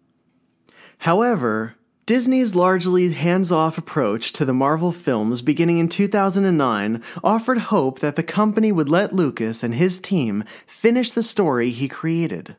However, 0.99 1.77
Disney's 2.07 2.55
largely 2.55 3.13
hands 3.13 3.51
off 3.51 3.79
approach 3.79 4.33
to 4.35 4.45
the 4.45 4.55
Marvel 4.55 4.93
films 4.93 5.43
beginning 5.43 5.79
in 5.79 5.89
2009 5.89 7.03
offered 7.25 7.59
hope 7.59 7.99
that 7.99 8.15
the 8.15 8.23
company 8.23 8.71
would 8.71 8.89
let 8.89 9.13
Lucas 9.13 9.65
and 9.65 9.75
his 9.75 9.99
team 9.99 10.45
finish 10.67 11.11
the 11.11 11.23
story 11.25 11.71
he 11.71 11.89
created, 11.89 12.57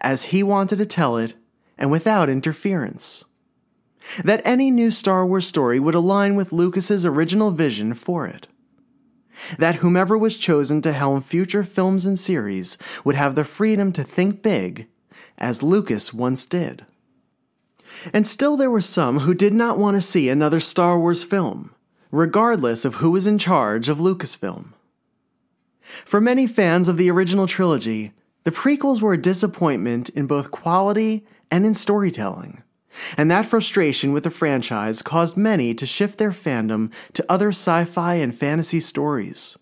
as 0.00 0.24
he 0.24 0.42
wanted 0.42 0.76
to 0.76 0.86
tell 0.86 1.18
it 1.18 1.34
and 1.76 1.90
without 1.90 2.30
interference. 2.30 3.26
That 4.24 4.40
any 4.44 4.70
new 4.70 4.90
Star 4.90 5.26
Wars 5.26 5.46
story 5.46 5.78
would 5.78 5.94
align 5.94 6.34
with 6.34 6.50
Lucas's 6.52 7.04
original 7.04 7.50
vision 7.50 7.92
for 7.92 8.26
it. 8.26 8.48
that 9.58 9.76
whomever 9.76 10.16
was 10.16 10.36
chosen 10.36 10.82
to 10.82 10.92
helm 10.92 11.20
future 11.20 11.64
films 11.64 12.06
and 12.06 12.18
series 12.18 12.76
would 13.04 13.14
have 13.14 13.34
the 13.34 13.44
freedom 13.44 13.92
to 13.92 14.04
think 14.04 14.42
big, 14.42 14.88
as 15.36 15.62
Lucas 15.62 16.12
once 16.12 16.46
did. 16.46 16.84
And 18.12 18.26
still, 18.26 18.56
there 18.56 18.70
were 18.70 18.80
some 18.80 19.20
who 19.20 19.34
did 19.34 19.52
not 19.52 19.78
want 19.78 19.96
to 19.96 20.00
see 20.00 20.28
another 20.28 20.60
Star 20.60 20.98
Wars 20.98 21.24
film, 21.24 21.74
regardless 22.10 22.84
of 22.84 22.96
who 22.96 23.10
was 23.10 23.26
in 23.26 23.38
charge 23.38 23.88
of 23.88 23.98
Lucasfilm. 23.98 24.72
For 26.04 26.20
many 26.20 26.46
fans 26.46 26.88
of 26.88 26.96
the 26.96 27.10
original 27.10 27.46
trilogy, 27.46 28.12
the 28.44 28.50
prequels 28.50 29.00
were 29.00 29.14
a 29.14 29.20
disappointment 29.20 30.08
in 30.10 30.26
both 30.26 30.50
quality 30.50 31.26
and 31.50 31.66
in 31.66 31.74
storytelling. 31.74 32.62
And 33.16 33.30
that 33.30 33.46
frustration 33.46 34.12
with 34.12 34.24
the 34.24 34.30
franchise 34.30 35.02
caused 35.02 35.36
many 35.36 35.74
to 35.74 35.86
shift 35.86 36.18
their 36.18 36.30
fandom 36.30 36.92
to 37.12 37.24
other 37.28 37.50
sci 37.50 37.84
fi 37.84 38.14
and 38.14 38.34
fantasy 38.34 38.80
stories, 38.80 39.58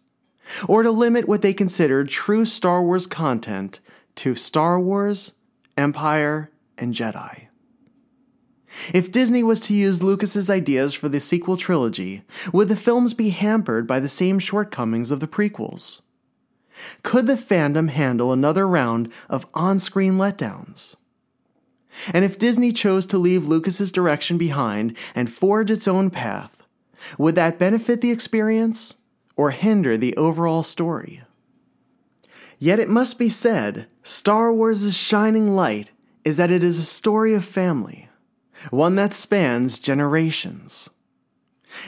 or 0.69 0.83
to 0.83 0.91
limit 0.91 1.29
what 1.29 1.43
they 1.43 1.53
considered 1.53 2.09
true 2.09 2.45
Star 2.45 2.83
Wars 2.83 3.07
content 3.07 3.81
to 4.17 4.35
Star 4.35 4.81
Wars, 4.81 5.33
Empire, 5.77 6.51
and 6.79 6.95
Jedi. 6.95 7.46
If 8.93 9.13
Disney 9.13 9.43
was 9.43 9.61
to 9.61 9.75
use 9.75 10.03
Lucas's 10.03 10.51
ideas 10.51 10.95
for 10.95 11.09
the 11.09 11.21
sequel 11.21 11.57
trilogy, 11.57 12.23
would 12.53 12.69
the 12.69 12.77
films 12.77 13.15
be 13.15 13.31
hampered 13.31 13.87
by 13.87 14.01
the 14.01 14.09
same 14.09 14.39
shortcomings 14.39 15.11
of 15.11 15.21
the 15.21 15.29
prequels? 15.29 16.03
Could 17.03 17.27
the 17.27 17.35
fandom 17.35 17.89
handle 17.89 18.33
another 18.33 18.67
round 18.67 19.13
of 19.29 19.47
on 19.55 19.79
screen 19.79 20.15
letdowns? 20.15 20.97
And 22.13 22.25
if 22.25 22.39
Disney 22.39 22.73
chose 22.73 23.07
to 23.07 23.19
leave 23.19 23.47
Lucas's 23.47 23.91
direction 23.91 24.37
behind 24.37 24.97
and 25.15 25.33
forge 25.33 25.71
its 25.71 25.89
own 25.89 26.11
path, 26.11 26.63
would 27.17 27.35
that 27.37 27.59
benefit 27.59 28.01
the 28.01 28.11
experience 28.11 28.95
or 29.37 29.51
hinder 29.51 29.97
the 29.97 30.17
overall 30.17 30.63
story? 30.63 31.23
Yet 32.59 32.79
it 32.79 32.89
must 32.89 33.19
be 33.19 33.29
said, 33.29 33.87
Star 34.03 34.53
Wars' 34.53 34.97
shining 34.97 35.55
light 35.55 35.91
is 36.25 36.37
that 36.37 36.51
it 36.51 36.63
is 36.63 36.79
a 36.79 36.85
story 36.85 37.35
of 37.35 37.45
family, 37.45 38.06
one 38.71 38.97
that 38.97 39.15
spans 39.15 39.79
generations. 39.79 40.91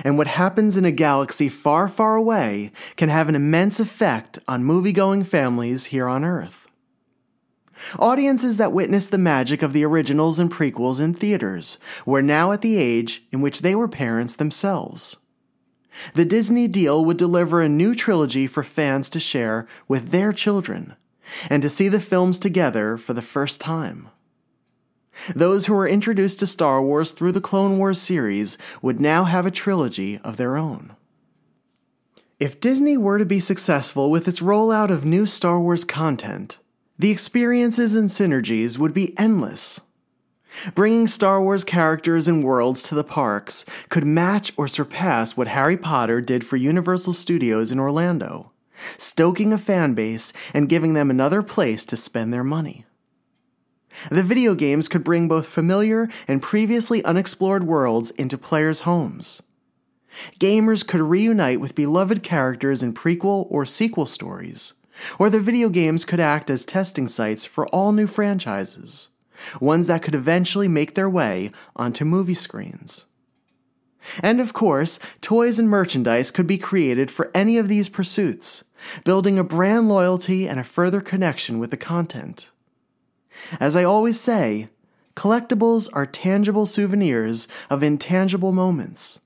And 0.05 0.19
what 0.19 0.27
happens 0.27 0.77
in 0.77 0.85
a 0.85 0.91
galaxy 0.91 1.49
far, 1.49 1.89
far 1.89 2.17
away 2.17 2.73
can 2.97 3.09
have 3.09 3.29
an 3.29 3.35
immense 3.35 3.81
effect 3.81 4.39
on 4.47 4.65
movie 4.65 4.93
going 4.93 5.25
families 5.25 5.87
here 5.87 6.09
on 6.09 6.25
Earth. 6.25 6.69
Audiences 7.99 8.57
that 8.57 8.73
witnessed 8.73 9.11
the 9.11 9.19
magic 9.19 9.63
of 9.63 9.73
the 9.73 9.85
originals 9.85 10.39
and 10.39 10.51
prequels 10.51 11.01
in 11.01 11.15
theaters 11.15 11.79
were 12.05 12.23
now 12.23 12.51
at 12.53 12.61
the 12.61 12.77
age 12.77 13.23
in 13.31 13.41
which 13.41 13.61
they 13.63 13.75
were 13.75 13.89
parents 13.89 14.35
themselves. 14.35 15.17
The 16.15 16.25
Disney 16.25 16.69
deal 16.69 17.05
would 17.05 17.17
deliver 17.17 17.61
a 17.61 17.69
new 17.69 17.95
trilogy 17.95 18.47
for 18.47 18.63
fans 18.63 19.09
to 19.11 19.21
share 19.21 19.67
with 19.87 20.11
their 20.11 20.33
children 20.33 20.95
and 21.49 21.63
to 21.63 21.71
see 21.71 21.89
the 21.89 22.01
films 22.01 22.39
together 22.39 22.97
for 22.97 23.13
the 23.13 23.23
first 23.23 23.61
time. 23.61 24.09
Those 25.35 25.67
who 25.67 25.75
were 25.75 25.89
introduced 25.89 26.39
to 26.41 26.47
Star 26.47 26.83
Wars 26.83 27.13
through 27.13 27.33
the 27.33 27.41
Clone 27.41 27.79
Wars 27.79 28.01
series 28.01 28.59
would 28.83 29.01
now 29.01 29.25
have 29.25 29.47
a 29.47 29.51
trilogy 29.51 30.19
of 30.19 30.37
their 30.37 30.57
own. 30.57 30.95
If 32.41 32.61
Disney 32.61 32.97
were 32.97 33.19
to 33.19 33.27
be 33.27 33.41
successful 33.41 34.11
with 34.11 34.29
its 34.29 34.41
rollout 34.41 34.91
of 34.91 35.05
new 35.05 35.27
Star 35.27 35.59
Wars 35.59 35.85
content, 35.85 36.59
the 36.99 37.11
experiences 37.11 37.95
and 37.95 38.09
synergies 38.09 38.79
would 38.79 38.95
be 38.95 39.19
endless. 39.19 39.81
Bringing 40.75 41.07
Star 41.07 41.43
Wars 41.43 41.63
characters 41.63 42.27
and 42.27 42.43
worlds 42.43 42.83
to 42.85 42.95
the 42.95 43.05
parks 43.05 43.65
could 43.89 44.05
match 44.05 44.53
or 44.57 44.67
surpass 44.67 45.37
what 45.37 45.49
Harry 45.49 45.77
Potter 45.77 46.21
did 46.21 46.45
for 46.45 46.57
Universal 46.57 47.13
Studios 47.13 47.71
in 47.71 47.79
Orlando, 47.79 48.53
stoking 48.97 49.53
a 49.53 49.59
fan 49.59 49.95
base 49.95 50.33
and 50.55 50.69
giving 50.69 50.95
them 50.95 51.11
another 51.11 51.43
place 51.43 51.85
to 51.87 51.97
spend 51.97 52.33
their 52.33 52.45
money. 52.45 52.87
The 54.11 54.23
video 54.23 54.55
games 54.55 54.89
could 54.89 55.05
bring 55.05 55.29
both 55.29 55.47
familiar 55.47 56.09
and 56.27 56.43
previously 56.43 57.05
unexplored 57.05 57.65
worlds 57.65 58.11
into 58.11 58.39
players' 58.39 58.83
homes. 58.83 59.43
Gamers 60.39 60.87
could 60.87 61.01
reunite 61.01 61.61
with 61.61 61.75
beloved 61.75 62.23
characters 62.23 62.83
in 62.83 62.95
prequel 62.95 63.47
or 63.51 63.67
sequel 63.67 64.07
stories 64.07 64.75
or 65.19 65.31
the 65.31 65.41
video 65.41 65.69
games 65.69 66.05
could 66.05 66.21
act 66.21 66.51
as 66.51 66.65
testing 66.65 67.09
sites 67.09 67.45
for 67.45 67.67
all 67.69 67.93
new 67.93 68.07
franchises, 68.07 69.09
ones 69.61 69.87
that 69.87 70.03
could 70.03 70.15
eventually 70.15 70.69
make 70.69 70.95
their 70.95 71.11
way 71.11 71.51
onto 71.77 72.05
movie 72.05 72.35
screens. 72.35 73.07
And 74.23 74.41
of 74.41 74.53
course, 74.53 74.99
toys 75.21 75.59
and 75.59 75.69
merchandise 75.69 76.31
could 76.31 76.47
be 76.47 76.59
created 76.59 77.11
for 77.11 77.31
any 77.35 77.59
of 77.59 77.69
these 77.69 77.89
pursuits, 77.89 78.65
building 79.05 79.39
a 79.39 79.45
brand 79.45 79.89
loyalty 79.89 80.49
and 80.49 80.59
a 80.59 80.65
further 80.65 81.01
connection 81.01 81.59
with 81.59 81.71
the 81.71 81.77
content. 81.77 82.51
As 83.61 83.77
I 83.77 83.85
always 83.85 84.21
say, 84.21 84.69
collectibles 85.15 85.89
are 85.93 86.07
tangible 86.07 86.67
souvenirs 86.67 87.49
of 87.71 87.83
intangible 87.83 88.53
moments 88.53 89.21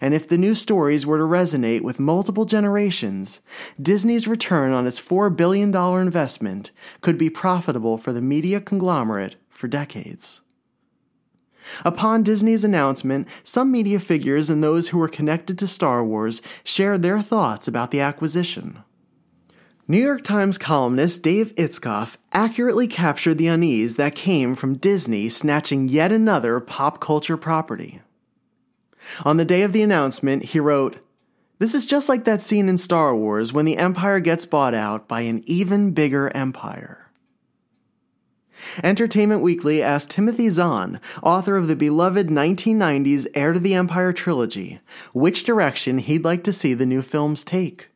and 0.00 0.14
if 0.14 0.26
the 0.26 0.38
new 0.38 0.54
stories 0.54 1.06
were 1.06 1.18
to 1.18 1.24
resonate 1.24 1.82
with 1.82 2.00
multiple 2.00 2.44
generations, 2.44 3.40
Disney's 3.80 4.28
return 4.28 4.72
on 4.72 4.86
its 4.86 5.00
$4 5.00 5.34
billion 5.34 5.74
investment 5.74 6.70
could 7.00 7.18
be 7.18 7.30
profitable 7.30 7.98
for 7.98 8.12
the 8.12 8.22
media 8.22 8.60
conglomerate 8.60 9.36
for 9.48 9.68
decades. 9.68 10.40
Upon 11.84 12.22
Disney's 12.22 12.64
announcement, 12.64 13.26
some 13.42 13.72
media 13.72 13.98
figures 13.98 14.50
and 14.50 14.62
those 14.62 14.88
who 14.88 14.98
were 14.98 15.08
connected 15.08 15.58
to 15.58 15.66
Star 15.66 16.04
Wars 16.04 16.42
shared 16.62 17.02
their 17.02 17.22
thoughts 17.22 17.66
about 17.66 17.90
the 17.90 18.00
acquisition. 18.00 18.82
New 19.86 20.00
York 20.00 20.22
Times 20.22 20.56
columnist 20.56 21.22
Dave 21.22 21.54
Itzkoff 21.56 22.16
accurately 22.32 22.88
captured 22.88 23.36
the 23.36 23.48
unease 23.48 23.96
that 23.96 24.14
came 24.14 24.54
from 24.54 24.78
Disney 24.78 25.28
snatching 25.28 25.90
yet 25.90 26.10
another 26.10 26.58
pop 26.58 27.00
culture 27.00 27.36
property. 27.36 28.00
On 29.26 29.36
the 29.36 29.44
day 29.44 29.60
of 29.60 29.74
the 29.74 29.82
announcement, 29.82 30.42
he 30.44 30.58
wrote, 30.58 30.96
This 31.58 31.74
is 31.74 31.84
just 31.84 32.08
like 32.08 32.24
that 32.24 32.40
scene 32.40 32.66
in 32.66 32.78
Star 32.78 33.14
Wars 33.14 33.52
when 33.52 33.66
the 33.66 33.76
Empire 33.76 34.20
gets 34.20 34.46
bought 34.46 34.72
out 34.72 35.06
by 35.06 35.20
an 35.20 35.42
even 35.44 35.90
bigger 35.90 36.34
empire. 36.34 37.10
Entertainment 38.82 39.42
Weekly 39.42 39.82
asked 39.82 40.08
Timothy 40.08 40.48
Zahn, 40.48 40.98
author 41.22 41.58
of 41.58 41.68
the 41.68 41.76
beloved 41.76 42.28
1990s 42.28 43.26
Heir 43.34 43.52
to 43.52 43.60
the 43.60 43.74
Empire 43.74 44.14
trilogy, 44.14 44.80
which 45.12 45.44
direction 45.44 45.98
he'd 45.98 46.24
like 46.24 46.42
to 46.44 46.54
see 46.54 46.72
the 46.72 46.86
new 46.86 47.02
films 47.02 47.44
take. 47.44 47.90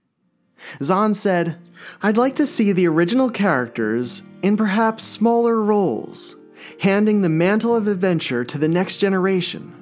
Zahn 0.82 1.14
said, 1.14 1.56
I'd 2.02 2.16
like 2.16 2.36
to 2.36 2.46
see 2.46 2.72
the 2.72 2.88
original 2.88 3.30
characters 3.30 4.22
in 4.42 4.56
perhaps 4.56 5.04
smaller 5.04 5.60
roles, 5.60 6.36
handing 6.80 7.22
the 7.22 7.28
mantle 7.28 7.74
of 7.74 7.88
adventure 7.88 8.44
to 8.44 8.58
the 8.58 8.68
next 8.68 8.98
generation 8.98 9.74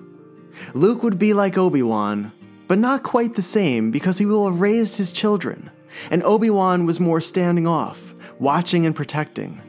Luke 0.74 1.02
would 1.02 1.18
be 1.18 1.32
like 1.32 1.58
Obi 1.58 1.82
Wan, 1.82 2.32
but 2.68 2.78
not 2.78 3.02
quite 3.02 3.34
the 3.34 3.42
same 3.42 3.90
because 3.90 4.18
he 4.18 4.26
will 4.26 4.46
have 4.46 4.60
raised 4.60 4.98
his 4.98 5.12
children, 5.12 5.70
and 6.10 6.22
Obi 6.22 6.50
Wan 6.50 6.86
was 6.86 7.00
more 7.00 7.20
standing 7.20 7.66
off, 7.66 8.14
watching 8.40 8.86
and 8.86 8.94
protecting. 8.94 9.60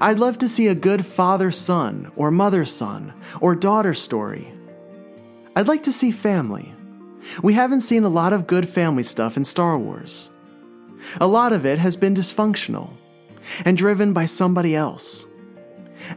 I'd 0.00 0.18
love 0.18 0.38
to 0.38 0.48
see 0.48 0.68
a 0.68 0.74
good 0.74 1.04
father 1.04 1.50
son, 1.50 2.10
or 2.16 2.30
mother 2.30 2.64
son, 2.64 3.12
or 3.40 3.54
daughter 3.54 3.94
story. 3.94 4.52
I'd 5.56 5.68
like 5.68 5.84
to 5.84 5.92
see 5.92 6.10
family. 6.10 6.72
We 7.42 7.54
haven't 7.54 7.82
seen 7.82 8.04
a 8.04 8.08
lot 8.08 8.32
of 8.32 8.46
good 8.46 8.68
family 8.68 9.02
stuff 9.02 9.36
in 9.36 9.44
Star 9.44 9.78
Wars. 9.78 10.30
A 11.20 11.26
lot 11.26 11.52
of 11.52 11.66
it 11.66 11.78
has 11.78 11.96
been 11.96 12.14
dysfunctional 12.14 12.90
and 13.64 13.76
driven 13.76 14.12
by 14.12 14.26
somebody 14.26 14.74
else. 14.74 15.26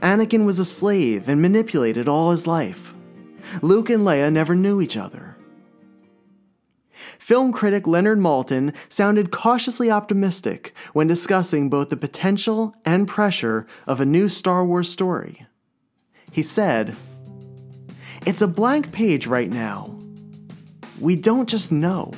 Anakin 0.01 0.45
was 0.45 0.59
a 0.59 0.65
slave 0.65 1.29
and 1.29 1.41
manipulated 1.41 2.07
all 2.07 2.31
his 2.31 2.47
life. 2.47 2.93
Luke 3.61 3.89
and 3.89 4.05
Leia 4.05 4.31
never 4.31 4.55
knew 4.55 4.81
each 4.81 4.97
other. 4.97 5.37
Film 7.19 7.51
critic 7.51 7.85
Leonard 7.85 8.19
Maltin 8.19 8.75
sounded 8.89 9.31
cautiously 9.31 9.91
optimistic 9.91 10.73
when 10.93 11.07
discussing 11.07 11.69
both 11.69 11.89
the 11.89 11.97
potential 11.97 12.73
and 12.85 13.07
pressure 13.07 13.67
of 13.85 13.99
a 13.99 14.05
new 14.05 14.29
Star 14.29 14.65
Wars 14.65 14.89
story. 14.89 15.45
He 16.31 16.43
said, 16.43 16.95
It's 18.25 18.41
a 18.41 18.47
blank 18.47 18.91
page 18.91 19.27
right 19.27 19.49
now. 19.49 19.97
We 20.99 21.15
don't 21.15 21.49
just 21.49 21.71
know. 21.71 22.13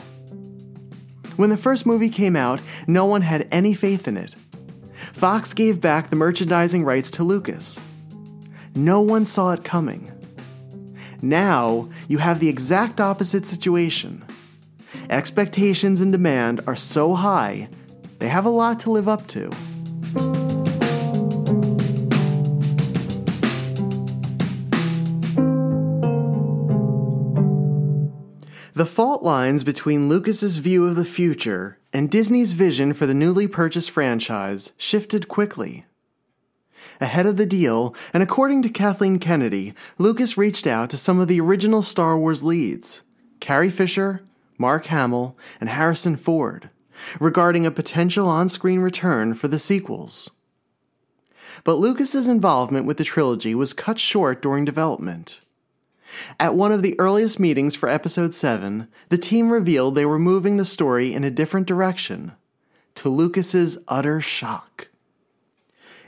When 1.40 1.52
the 1.52 1.56
first 1.56 1.86
movie 1.86 2.10
came 2.10 2.36
out, 2.36 2.60
no 2.86 3.06
one 3.06 3.22
had 3.22 3.48
any 3.50 3.74
faith 3.74 4.10
in 4.10 4.18
it. 4.18 4.36
Fox 5.14 5.54
gave 5.54 5.80
back 5.80 6.10
the 6.10 6.18
merchandising 6.18 6.84
rights 6.84 7.10
to 7.12 7.24
Lucas. 7.24 7.80
No 8.76 9.00
one 9.00 9.24
saw 9.24 9.54
it 9.54 9.64
coming. 9.64 10.12
Now, 11.22 11.88
you 12.10 12.18
have 12.18 12.42
the 12.42 12.50
exact 12.50 13.00
opposite 13.00 13.46
situation. 13.46 14.22
Expectations 15.10 16.02
and 16.02 16.12
demand 16.12 16.60
are 16.68 16.76
so 16.76 17.14
high, 17.14 17.70
they 18.18 18.28
have 18.28 18.44
a 18.44 18.50
lot 18.50 18.82
to 18.82 18.92
live 18.92 19.08
up 19.08 19.26
to. 19.28 19.50
The 28.80 28.86
fault 28.86 29.22
lines 29.22 29.66
between 29.66 30.08
Lucas's 30.08 30.60
view 30.60 30.86
of 30.86 30.96
the 30.96 31.04
future 31.04 31.80
and 31.92 32.10
Disney's 32.10 32.54
vision 32.54 32.94
for 32.94 33.06
the 33.06 33.14
newly 33.14 33.46
purchased 33.46 33.92
franchise 33.92 34.72
shifted 34.78 35.28
quickly. 35.28 35.86
Ahead 37.02 37.26
of 37.26 37.36
the 37.36 37.46
deal, 37.46 37.94
and 38.14 38.24
according 38.24 38.62
to 38.62 38.70
Kathleen 38.70 39.20
Kennedy, 39.20 39.74
Lucas 39.98 40.38
reached 40.38 40.66
out 40.66 40.90
to 40.92 40.96
some 40.96 41.20
of 41.20 41.28
the 41.28 41.42
original 41.42 41.82
Star 41.82 42.18
Wars 42.18 42.42
leads 42.42 43.02
Carrie 43.42 43.70
Fisher, 43.70 44.22
Mark 44.58 44.86
Hamill, 44.86 45.38
and 45.60 45.68
Harrison 45.68 46.16
Ford 46.16 46.70
regarding 47.20 47.66
a 47.66 47.72
potential 47.72 48.30
on 48.30 48.48
screen 48.48 48.80
return 48.80 49.34
for 49.34 49.50
the 49.50 49.60
sequels. 49.60 50.32
But 51.66 51.80
Lucas's 51.80 52.30
involvement 52.30 52.86
with 52.86 52.96
the 52.96 53.04
trilogy 53.04 53.54
was 53.54 53.74
cut 53.74 54.00
short 54.00 54.42
during 54.42 54.64
development. 54.64 55.42
At 56.40 56.56
one 56.56 56.72
of 56.72 56.82
the 56.82 57.00
earliest 57.00 57.40
meetings 57.40 57.76
for 57.76 57.90
Episode 57.90 58.34
7, 58.34 58.88
the 59.10 59.18
team 59.18 59.50
revealed 59.52 59.96
they 59.96 60.06
were 60.06 60.20
moving 60.20 60.58
the 60.58 60.66
story 60.66 61.14
in 61.14 61.24
a 61.24 61.32
different 61.32 61.68
direction, 61.68 62.34
to 62.96 63.10
Lucas's 63.10 63.78
utter 63.88 64.20
shock. 64.20 64.90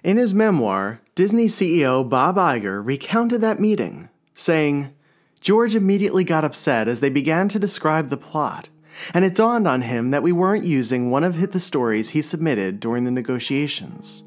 In 0.03 0.17
his 0.17 0.33
memoir, 0.33 0.99
Disney 1.13 1.47
CEO 1.47 2.07
Bob 2.07 2.35
Iger 2.37 2.85
recounted 2.85 3.41
that 3.41 3.59
meeting, 3.59 4.09
saying, 4.33 4.93
George 5.41 5.75
immediately 5.75 6.23
got 6.23 6.43
upset 6.43 6.87
as 6.87 6.99
they 6.99 7.09
began 7.09 7.47
to 7.49 7.59
describe 7.59 8.09
the 8.09 8.17
plot, 8.17 8.69
and 9.13 9.25
it 9.25 9.35
dawned 9.35 9.67
on 9.67 9.81
him 9.81 10.11
that 10.11 10.23
we 10.23 10.31
weren't 10.31 10.65
using 10.65 11.09
one 11.09 11.23
of 11.23 11.51
the 11.51 11.59
stories 11.59 12.11
he 12.11 12.21
submitted 12.21 12.79
during 12.79 13.03
the 13.03 13.11
negotiations. 13.11 14.23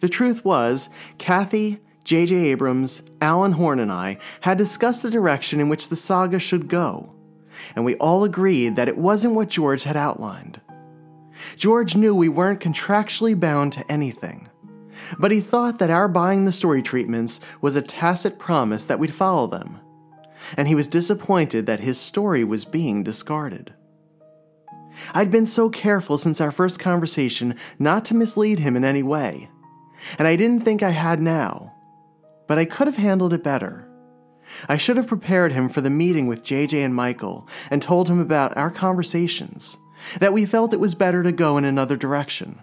The 0.00 0.08
truth 0.08 0.44
was, 0.44 0.88
Kathy, 1.18 1.80
J.J. 2.04 2.34
Abrams, 2.50 3.02
Alan 3.20 3.52
Horn, 3.52 3.78
and 3.78 3.92
I 3.92 4.18
had 4.40 4.58
discussed 4.58 5.02
the 5.02 5.10
direction 5.10 5.60
in 5.60 5.68
which 5.68 5.88
the 5.88 5.96
saga 5.96 6.38
should 6.38 6.68
go, 6.68 7.14
and 7.76 7.84
we 7.84 7.94
all 7.96 8.24
agreed 8.24 8.76
that 8.76 8.88
it 8.88 8.98
wasn't 8.98 9.34
what 9.34 9.48
George 9.48 9.84
had 9.84 9.96
outlined. 9.96 10.60
George 11.56 11.96
knew 11.96 12.14
we 12.14 12.28
weren't 12.28 12.60
contractually 12.60 13.38
bound 13.38 13.72
to 13.72 13.90
anything, 13.90 14.48
but 15.18 15.30
he 15.30 15.40
thought 15.40 15.78
that 15.78 15.90
our 15.90 16.08
buying 16.08 16.44
the 16.44 16.52
story 16.52 16.82
treatments 16.82 17.40
was 17.60 17.76
a 17.76 17.82
tacit 17.82 18.38
promise 18.38 18.84
that 18.84 18.98
we'd 18.98 19.14
follow 19.14 19.46
them, 19.46 19.78
and 20.56 20.68
he 20.68 20.74
was 20.74 20.88
disappointed 20.88 21.66
that 21.66 21.80
his 21.80 21.98
story 21.98 22.42
was 22.44 22.64
being 22.64 23.02
discarded. 23.02 23.72
I'd 25.14 25.30
been 25.30 25.46
so 25.46 25.70
careful 25.70 26.18
since 26.18 26.40
our 26.40 26.52
first 26.52 26.78
conversation 26.78 27.54
not 27.78 28.04
to 28.06 28.14
mislead 28.14 28.58
him 28.58 28.76
in 28.76 28.84
any 28.84 29.02
way, 29.02 29.48
and 30.18 30.28
I 30.28 30.36
didn't 30.36 30.64
think 30.64 30.82
I 30.82 30.90
had 30.90 31.20
now 31.20 31.71
but 32.52 32.58
I 32.58 32.66
could 32.66 32.86
have 32.86 32.98
handled 32.98 33.32
it 33.32 33.42
better. 33.42 33.88
I 34.68 34.76
should 34.76 34.98
have 34.98 35.06
prepared 35.06 35.54
him 35.54 35.70
for 35.70 35.80
the 35.80 35.88
meeting 35.88 36.26
with 36.26 36.42
JJ 36.42 36.84
and 36.84 36.94
Michael 36.94 37.48
and 37.70 37.80
told 37.80 38.10
him 38.10 38.20
about 38.20 38.54
our 38.58 38.70
conversations, 38.70 39.78
that 40.20 40.34
we 40.34 40.44
felt 40.44 40.74
it 40.74 40.78
was 40.78 40.94
better 40.94 41.22
to 41.22 41.32
go 41.32 41.56
in 41.56 41.64
another 41.64 41.96
direction. 41.96 42.60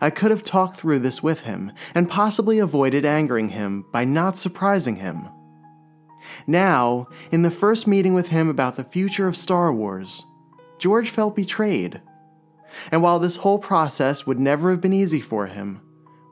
I 0.00 0.10
could 0.10 0.30
have 0.30 0.44
talked 0.44 0.76
through 0.76 1.00
this 1.00 1.24
with 1.24 1.40
him 1.40 1.72
and 1.92 2.08
possibly 2.08 2.60
avoided 2.60 3.04
angering 3.04 3.48
him 3.48 3.84
by 3.90 4.04
not 4.04 4.36
surprising 4.36 4.94
him. 4.94 5.28
Now, 6.46 7.08
in 7.32 7.42
the 7.42 7.50
first 7.50 7.88
meeting 7.88 8.14
with 8.14 8.28
him 8.28 8.48
about 8.48 8.76
the 8.76 8.84
future 8.84 9.26
of 9.26 9.36
Star 9.36 9.72
Wars, 9.72 10.24
George 10.78 11.10
felt 11.10 11.34
betrayed. 11.34 12.00
And 12.92 13.02
while 13.02 13.18
this 13.18 13.38
whole 13.38 13.58
process 13.58 14.24
would 14.24 14.38
never 14.38 14.70
have 14.70 14.80
been 14.80 14.92
easy 14.92 15.20
for 15.20 15.48
him, 15.48 15.80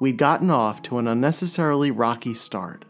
we'd 0.03 0.17
gotten 0.17 0.51
off 0.51 0.83
to 0.83 0.99
an 0.99 1.07
unnecessarily 1.07 1.89
rocky 1.89 2.35
start. 2.35 2.85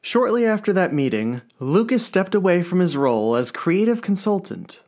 Shortly 0.00 0.46
after 0.46 0.72
that 0.72 0.94
meeting, 0.94 1.42
Lucas 1.58 2.06
stepped 2.06 2.32
away 2.32 2.62
from 2.62 2.78
his 2.78 2.96
role 2.96 3.34
as 3.34 3.50
creative 3.50 4.00
consultant. 4.00 4.82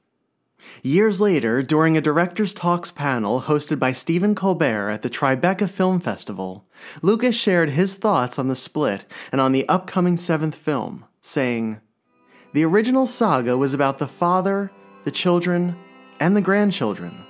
Years 0.81 1.21
later, 1.21 1.61
during 1.61 1.97
a 1.97 2.01
Directors 2.01 2.55
Talks 2.55 2.93
panel 2.93 3.41
hosted 3.41 3.81
by 3.81 3.91
Stephen 3.91 4.37
Colbert 4.37 4.91
at 4.91 5.03
the 5.03 5.11
Tribeca 5.11 5.69
Film 5.69 5.99
Festival, 5.99 6.65
Lucas 7.03 7.35
shared 7.35 7.71
his 7.71 7.97
thoughts 7.97 8.39
on 8.39 8.47
the 8.47 8.55
split 8.55 9.05
and 9.33 9.41
on 9.41 9.51
the 9.51 9.69
upcoming 9.69 10.17
seventh 10.17 10.55
film, 10.55 11.05
saying, 11.21 11.81
The 12.55 12.65
original 12.65 13.07
saga 13.07 13.59
was 13.59 13.75
about 13.75 13.99
the 13.99 14.07
father, 14.07 14.71
the 15.03 15.11
children, 15.11 15.77
and 16.21 16.37
the 16.37 16.41
grandchildren. 16.41 17.25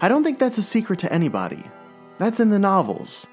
I 0.00 0.08
don't 0.08 0.24
think 0.24 0.38
that's 0.38 0.56
a 0.56 0.62
secret 0.62 1.00
to 1.00 1.12
anybody. 1.12 1.62
That's 2.18 2.40
in 2.40 2.50
the 2.50 2.58
novels. 2.58 3.26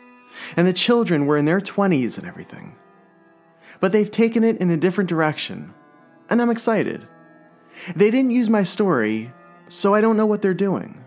And 0.57 0.67
the 0.67 0.73
children 0.73 1.25
were 1.25 1.37
in 1.37 1.45
their 1.45 1.61
20s 1.61 2.17
and 2.17 2.27
everything. 2.27 2.75
But 3.79 3.91
they've 3.91 4.09
taken 4.09 4.43
it 4.43 4.57
in 4.57 4.69
a 4.71 4.77
different 4.77 5.09
direction, 5.09 5.73
and 6.29 6.41
I'm 6.41 6.49
excited. 6.49 7.07
They 7.95 8.11
didn't 8.11 8.31
use 8.31 8.49
my 8.49 8.63
story, 8.63 9.33
so 9.67 9.93
I 9.93 10.01
don't 10.01 10.17
know 10.17 10.25
what 10.25 10.41
they're 10.41 10.53
doing. 10.53 11.02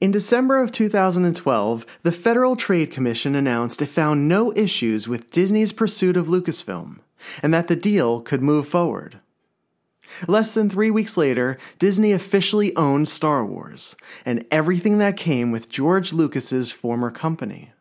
In 0.00 0.12
December 0.12 0.62
of 0.62 0.70
2012, 0.70 1.84
the 2.04 2.12
Federal 2.12 2.54
Trade 2.54 2.92
Commission 2.92 3.34
announced 3.34 3.82
it 3.82 3.86
found 3.86 4.28
no 4.28 4.52
issues 4.52 5.08
with 5.08 5.32
Disney's 5.32 5.72
pursuit 5.72 6.16
of 6.16 6.28
Lucasfilm, 6.28 7.00
and 7.42 7.52
that 7.52 7.66
the 7.66 7.74
deal 7.74 8.20
could 8.20 8.40
move 8.40 8.68
forward. 8.68 9.18
Less 10.28 10.54
than 10.54 10.70
three 10.70 10.92
weeks 10.92 11.16
later, 11.16 11.58
Disney 11.80 12.12
officially 12.12 12.74
owned 12.76 13.08
Star 13.08 13.44
Wars, 13.44 13.96
and 14.24 14.46
everything 14.52 14.98
that 14.98 15.16
came 15.16 15.50
with 15.50 15.68
George 15.68 16.12
Lucas's 16.12 16.70
former 16.70 17.10
company. 17.10 17.72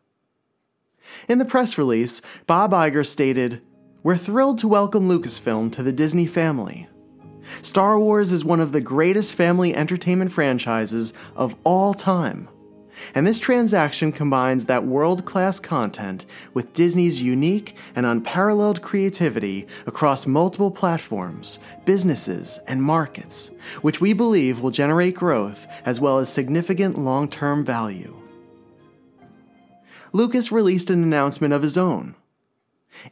In 1.29 1.37
the 1.37 1.45
press 1.45 1.77
release, 1.77 2.23
Bob 2.47 2.71
Iger 2.71 3.05
stated, 3.05 3.61
We're 4.01 4.17
thrilled 4.17 4.57
to 4.59 4.67
welcome 4.67 5.07
Lucasfilm 5.07 5.71
to 5.73 5.83
the 5.83 5.93
Disney 5.93 6.25
family. 6.25 6.89
Star 7.61 7.99
Wars 7.99 8.31
is 8.31 8.45
one 8.45 8.59
of 8.59 8.71
the 8.71 8.81
greatest 8.81 9.33
family 9.33 9.75
entertainment 9.75 10.31
franchises 10.31 11.13
of 11.35 11.55
all 11.63 11.93
time. 11.93 12.47
And 13.13 13.25
this 13.25 13.39
transaction 13.39 14.11
combines 14.11 14.65
that 14.65 14.85
world 14.85 15.25
class 15.25 15.59
content 15.59 16.25
with 16.53 16.73
Disney's 16.73 17.21
unique 17.21 17.75
and 17.95 18.05
unparalleled 18.05 18.81
creativity 18.81 19.67
across 19.85 20.25
multiple 20.25 20.71
platforms, 20.71 21.59
businesses, 21.85 22.59
and 22.67 22.81
markets, 22.81 23.51
which 23.81 24.01
we 24.01 24.13
believe 24.13 24.61
will 24.61 24.71
generate 24.71 25.15
growth 25.15 25.67
as 25.85 25.99
well 26.01 26.17
as 26.17 26.31
significant 26.31 26.97
long 26.97 27.29
term 27.29 27.63
value. 27.63 28.15
Lucas 30.13 30.51
released 30.51 30.89
an 30.89 31.03
announcement 31.03 31.53
of 31.53 31.61
his 31.61 31.77
own 31.77 32.15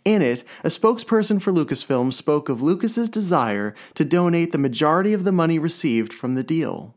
in 0.03 0.21
it, 0.21 0.43
a 0.63 0.69
spokesperson 0.69 1.41
for 1.41 1.51
Lucasfilm 1.51 2.13
spoke 2.13 2.49
of 2.49 2.61
Lucas's 2.61 3.09
desire 3.09 3.73
to 3.93 4.05
donate 4.05 4.51
the 4.51 4.57
majority 4.57 5.13
of 5.13 5.23
the 5.23 5.31
money 5.31 5.59
received 5.59 6.13
from 6.13 6.35
the 6.35 6.43
deal. 6.43 6.95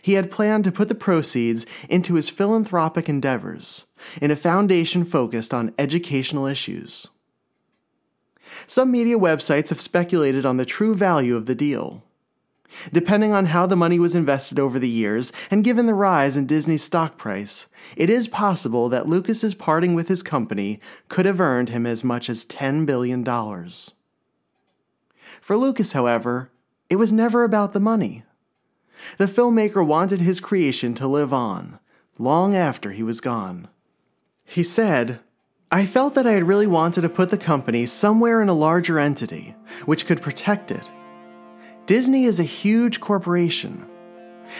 He 0.00 0.14
had 0.14 0.30
planned 0.30 0.64
to 0.64 0.72
put 0.72 0.88
the 0.88 0.94
proceeds 0.94 1.66
into 1.88 2.14
his 2.14 2.30
philanthropic 2.30 3.08
endeavors 3.08 3.86
in 4.20 4.30
a 4.30 4.36
foundation 4.36 5.04
focused 5.04 5.52
on 5.52 5.74
educational 5.78 6.46
issues. 6.46 7.08
Some 8.66 8.90
media 8.90 9.18
websites 9.18 9.70
have 9.70 9.80
speculated 9.80 10.46
on 10.46 10.56
the 10.56 10.64
true 10.64 10.94
value 10.94 11.36
of 11.36 11.46
the 11.46 11.54
deal. 11.54 12.04
Depending 12.92 13.32
on 13.32 13.46
how 13.46 13.66
the 13.66 13.76
money 13.76 13.98
was 13.98 14.14
invested 14.14 14.58
over 14.58 14.78
the 14.78 14.88
years, 14.88 15.32
and 15.50 15.64
given 15.64 15.86
the 15.86 15.94
rise 15.94 16.36
in 16.36 16.46
Disney's 16.46 16.84
stock 16.84 17.16
price, 17.16 17.66
it 17.96 18.10
is 18.10 18.28
possible 18.28 18.88
that 18.88 19.08
Lucas's 19.08 19.54
parting 19.54 19.94
with 19.94 20.08
his 20.08 20.22
company 20.22 20.80
could 21.08 21.26
have 21.26 21.40
earned 21.40 21.68
him 21.68 21.86
as 21.86 22.04
much 22.04 22.28
as 22.28 22.46
$10 22.46 22.86
billion. 22.86 23.24
For 25.40 25.56
Lucas, 25.56 25.92
however, 25.92 26.50
it 26.88 26.96
was 26.96 27.12
never 27.12 27.44
about 27.44 27.72
the 27.72 27.80
money. 27.80 28.24
The 29.18 29.26
filmmaker 29.26 29.84
wanted 29.86 30.20
his 30.20 30.40
creation 30.40 30.94
to 30.94 31.08
live 31.08 31.32
on, 31.32 31.78
long 32.18 32.54
after 32.54 32.92
he 32.92 33.02
was 33.02 33.20
gone. 33.20 33.68
He 34.44 34.62
said, 34.62 35.20
I 35.70 35.86
felt 35.86 36.14
that 36.14 36.26
I 36.26 36.32
had 36.32 36.44
really 36.44 36.66
wanted 36.66 37.00
to 37.00 37.08
put 37.08 37.30
the 37.30 37.38
company 37.38 37.86
somewhere 37.86 38.42
in 38.42 38.48
a 38.48 38.54
larger 38.54 38.98
entity, 38.98 39.56
which 39.86 40.06
could 40.06 40.20
protect 40.20 40.70
it 40.70 40.88
Disney 41.86 42.24
is 42.24 42.38
a 42.38 42.44
huge 42.44 43.00
corporation. 43.00 43.86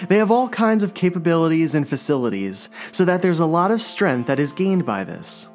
They 0.09 0.17
have 0.17 0.31
all 0.31 0.49
kinds 0.49 0.83
of 0.83 0.95
capabilities 0.95 1.75
and 1.75 1.87
facilities, 1.87 2.69
so 2.91 3.05
that 3.05 3.23
there's 3.23 3.41
a 3.41 3.47
lot 3.47 3.71
of 3.71 3.81
strength 3.81 4.27
that 4.27 4.41
is 4.41 4.53
gained 4.53 4.87
by 4.87 5.05
this. 5.05 5.49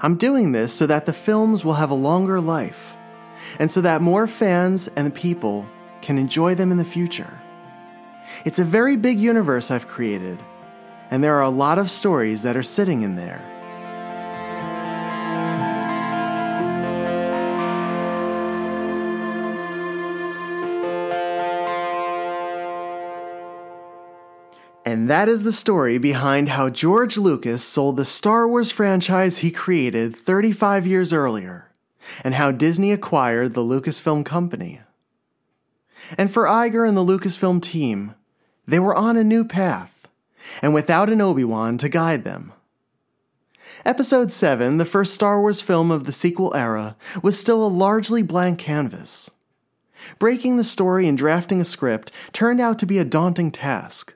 I'm 0.00 0.16
doing 0.16 0.52
this 0.52 0.72
so 0.72 0.86
that 0.86 1.06
the 1.06 1.12
films 1.12 1.64
will 1.64 1.74
have 1.74 1.90
a 1.90 1.94
longer 1.94 2.40
life, 2.40 2.94
and 3.58 3.70
so 3.70 3.80
that 3.80 4.02
more 4.02 4.26
fans 4.26 4.88
and 4.88 5.14
people 5.14 5.66
can 6.02 6.18
enjoy 6.18 6.54
them 6.54 6.70
in 6.70 6.78
the 6.78 6.84
future. 6.84 7.40
It's 8.44 8.58
a 8.58 8.64
very 8.64 8.96
big 8.96 9.18
universe 9.18 9.70
I've 9.70 9.86
created, 9.86 10.38
and 11.10 11.24
there 11.24 11.34
are 11.36 11.42
a 11.42 11.48
lot 11.48 11.78
of 11.78 11.90
stories 11.90 12.42
that 12.42 12.56
are 12.56 12.62
sitting 12.62 13.02
in 13.02 13.16
there. 13.16 13.57
And 24.88 25.10
that 25.10 25.28
is 25.28 25.42
the 25.42 25.52
story 25.52 25.98
behind 25.98 26.48
how 26.48 26.70
George 26.70 27.18
Lucas 27.18 27.62
sold 27.62 27.98
the 27.98 28.06
Star 28.06 28.48
Wars 28.48 28.70
franchise 28.70 29.36
he 29.36 29.50
created 29.50 30.16
35 30.16 30.86
years 30.86 31.12
earlier, 31.12 31.70
and 32.24 32.34
how 32.34 32.52
Disney 32.52 32.90
acquired 32.90 33.52
the 33.52 33.60
Lucasfilm 33.60 34.24
Company. 34.24 34.80
And 36.16 36.30
for 36.30 36.46
Iger 36.46 36.88
and 36.88 36.96
the 36.96 37.04
Lucasfilm 37.04 37.60
team, 37.60 38.14
they 38.66 38.78
were 38.78 38.94
on 38.94 39.18
a 39.18 39.22
new 39.22 39.44
path, 39.44 40.08
and 40.62 40.72
without 40.72 41.10
an 41.10 41.20
Obi 41.20 41.44
Wan 41.44 41.76
to 41.76 41.90
guide 41.90 42.24
them. 42.24 42.54
Episode 43.84 44.32
7, 44.32 44.78
the 44.78 44.86
first 44.86 45.12
Star 45.12 45.38
Wars 45.38 45.60
film 45.60 45.90
of 45.90 46.04
the 46.04 46.12
sequel 46.12 46.54
era, 46.54 46.96
was 47.22 47.38
still 47.38 47.62
a 47.62 47.68
largely 47.68 48.22
blank 48.22 48.58
canvas. 48.58 49.30
Breaking 50.18 50.56
the 50.56 50.64
story 50.64 51.06
and 51.06 51.18
drafting 51.18 51.60
a 51.60 51.64
script 51.64 52.10
turned 52.32 52.58
out 52.58 52.78
to 52.78 52.86
be 52.86 52.96
a 52.96 53.04
daunting 53.04 53.50
task 53.50 54.14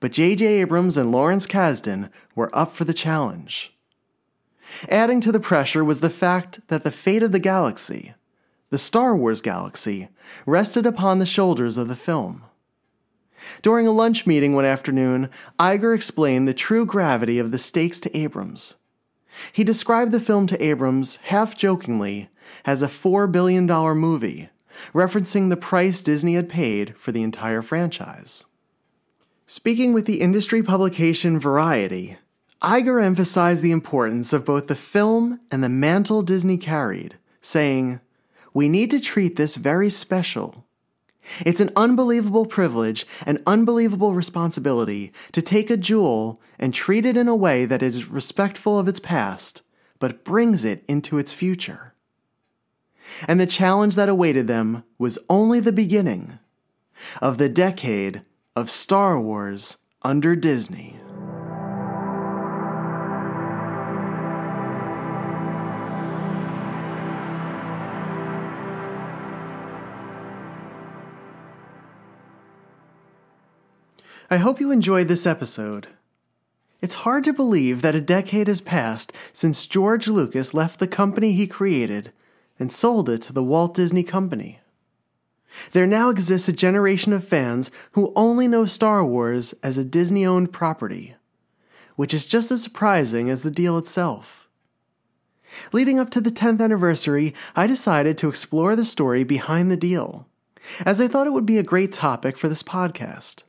but 0.00 0.12
J.J. 0.12 0.46
Abrams 0.46 0.96
and 0.96 1.12
Lawrence 1.12 1.46
Kasdan 1.46 2.10
were 2.34 2.50
up 2.56 2.72
for 2.72 2.84
the 2.84 2.94
challenge. 2.94 3.74
Adding 4.88 5.20
to 5.22 5.32
the 5.32 5.40
pressure 5.40 5.84
was 5.84 6.00
the 6.00 6.10
fact 6.10 6.66
that 6.68 6.84
the 6.84 6.90
fate 6.90 7.22
of 7.22 7.32
the 7.32 7.38
galaxy, 7.38 8.14
the 8.70 8.78
Star 8.78 9.16
Wars 9.16 9.40
galaxy, 9.40 10.08
rested 10.46 10.86
upon 10.86 11.18
the 11.18 11.26
shoulders 11.26 11.76
of 11.76 11.88
the 11.88 11.96
film. 11.96 12.44
During 13.62 13.86
a 13.86 13.92
lunch 13.92 14.26
meeting 14.26 14.54
one 14.54 14.64
afternoon, 14.64 15.28
Iger 15.58 15.94
explained 15.94 16.46
the 16.46 16.54
true 16.54 16.86
gravity 16.86 17.38
of 17.38 17.52
the 17.52 17.58
stakes 17.58 18.00
to 18.00 18.16
Abrams. 18.16 18.74
He 19.52 19.64
described 19.64 20.12
the 20.12 20.20
film 20.20 20.46
to 20.48 20.62
Abrams, 20.62 21.16
half 21.24 21.56
jokingly, 21.56 22.28
as 22.64 22.82
a 22.82 22.88
$4 22.88 23.30
billion 23.30 23.66
movie, 23.66 24.50
referencing 24.92 25.48
the 25.48 25.56
price 25.56 26.02
Disney 26.02 26.34
had 26.34 26.48
paid 26.48 26.96
for 26.96 27.12
the 27.12 27.22
entire 27.22 27.62
franchise. 27.62 28.44
Speaking 29.52 29.92
with 29.92 30.06
the 30.06 30.20
industry 30.20 30.62
publication 30.62 31.36
Variety, 31.36 32.16
Iger 32.62 33.02
emphasized 33.02 33.64
the 33.64 33.72
importance 33.72 34.32
of 34.32 34.44
both 34.44 34.68
the 34.68 34.76
film 34.76 35.40
and 35.50 35.64
the 35.64 35.68
mantle 35.68 36.22
Disney 36.22 36.56
carried, 36.56 37.16
saying, 37.40 37.98
We 38.54 38.68
need 38.68 38.92
to 38.92 39.00
treat 39.00 39.34
this 39.34 39.56
very 39.56 39.90
special. 39.90 40.66
It's 41.44 41.60
an 41.60 41.70
unbelievable 41.74 42.46
privilege 42.46 43.04
and 43.26 43.42
unbelievable 43.44 44.14
responsibility 44.14 45.12
to 45.32 45.42
take 45.42 45.68
a 45.68 45.76
jewel 45.76 46.40
and 46.56 46.72
treat 46.72 47.04
it 47.04 47.16
in 47.16 47.26
a 47.26 47.34
way 47.34 47.64
that 47.64 47.82
is 47.82 48.08
respectful 48.08 48.78
of 48.78 48.86
its 48.86 49.00
past, 49.00 49.62
but 49.98 50.22
brings 50.22 50.64
it 50.64 50.84
into 50.86 51.18
its 51.18 51.34
future. 51.34 51.92
And 53.26 53.40
the 53.40 53.46
challenge 53.46 53.96
that 53.96 54.08
awaited 54.08 54.46
them 54.46 54.84
was 54.96 55.18
only 55.28 55.58
the 55.58 55.72
beginning 55.72 56.38
of 57.20 57.38
the 57.38 57.48
decade 57.48 58.22
of 58.56 58.68
Star 58.68 59.20
Wars 59.20 59.78
under 60.02 60.34
Disney. 60.34 60.96
I 74.32 74.36
hope 74.36 74.60
you 74.60 74.70
enjoyed 74.70 75.08
this 75.08 75.26
episode. 75.26 75.88
It's 76.80 76.94
hard 76.94 77.24
to 77.24 77.32
believe 77.32 77.82
that 77.82 77.96
a 77.96 78.00
decade 78.00 78.46
has 78.46 78.60
passed 78.60 79.12
since 79.32 79.66
George 79.66 80.06
Lucas 80.06 80.54
left 80.54 80.78
the 80.78 80.86
company 80.86 81.32
he 81.32 81.46
created 81.48 82.12
and 82.58 82.70
sold 82.70 83.08
it 83.08 83.22
to 83.22 83.32
the 83.32 83.42
Walt 83.42 83.74
Disney 83.74 84.02
Company. 84.02 84.59
There 85.72 85.86
now 85.86 86.10
exists 86.10 86.48
a 86.48 86.52
generation 86.52 87.12
of 87.12 87.26
fans 87.26 87.70
who 87.92 88.12
only 88.16 88.48
know 88.48 88.66
Star 88.66 89.04
Wars 89.04 89.54
as 89.62 89.78
a 89.78 89.84
Disney 89.84 90.24
owned 90.24 90.52
property, 90.52 91.14
which 91.96 92.14
is 92.14 92.26
just 92.26 92.50
as 92.50 92.62
surprising 92.62 93.30
as 93.30 93.42
the 93.42 93.50
deal 93.50 93.76
itself. 93.78 94.48
Leading 95.72 95.98
up 95.98 96.10
to 96.10 96.20
the 96.20 96.30
10th 96.30 96.60
anniversary, 96.60 97.34
I 97.56 97.66
decided 97.66 98.16
to 98.18 98.28
explore 98.28 98.76
the 98.76 98.84
story 98.84 99.24
behind 99.24 99.70
the 99.70 99.76
deal, 99.76 100.28
as 100.86 101.00
I 101.00 101.08
thought 101.08 101.26
it 101.26 101.32
would 101.32 101.46
be 101.46 101.58
a 101.58 101.64
great 101.64 101.92
topic 101.92 102.36
for 102.36 102.48
this 102.48 102.62
podcast. 102.62 103.42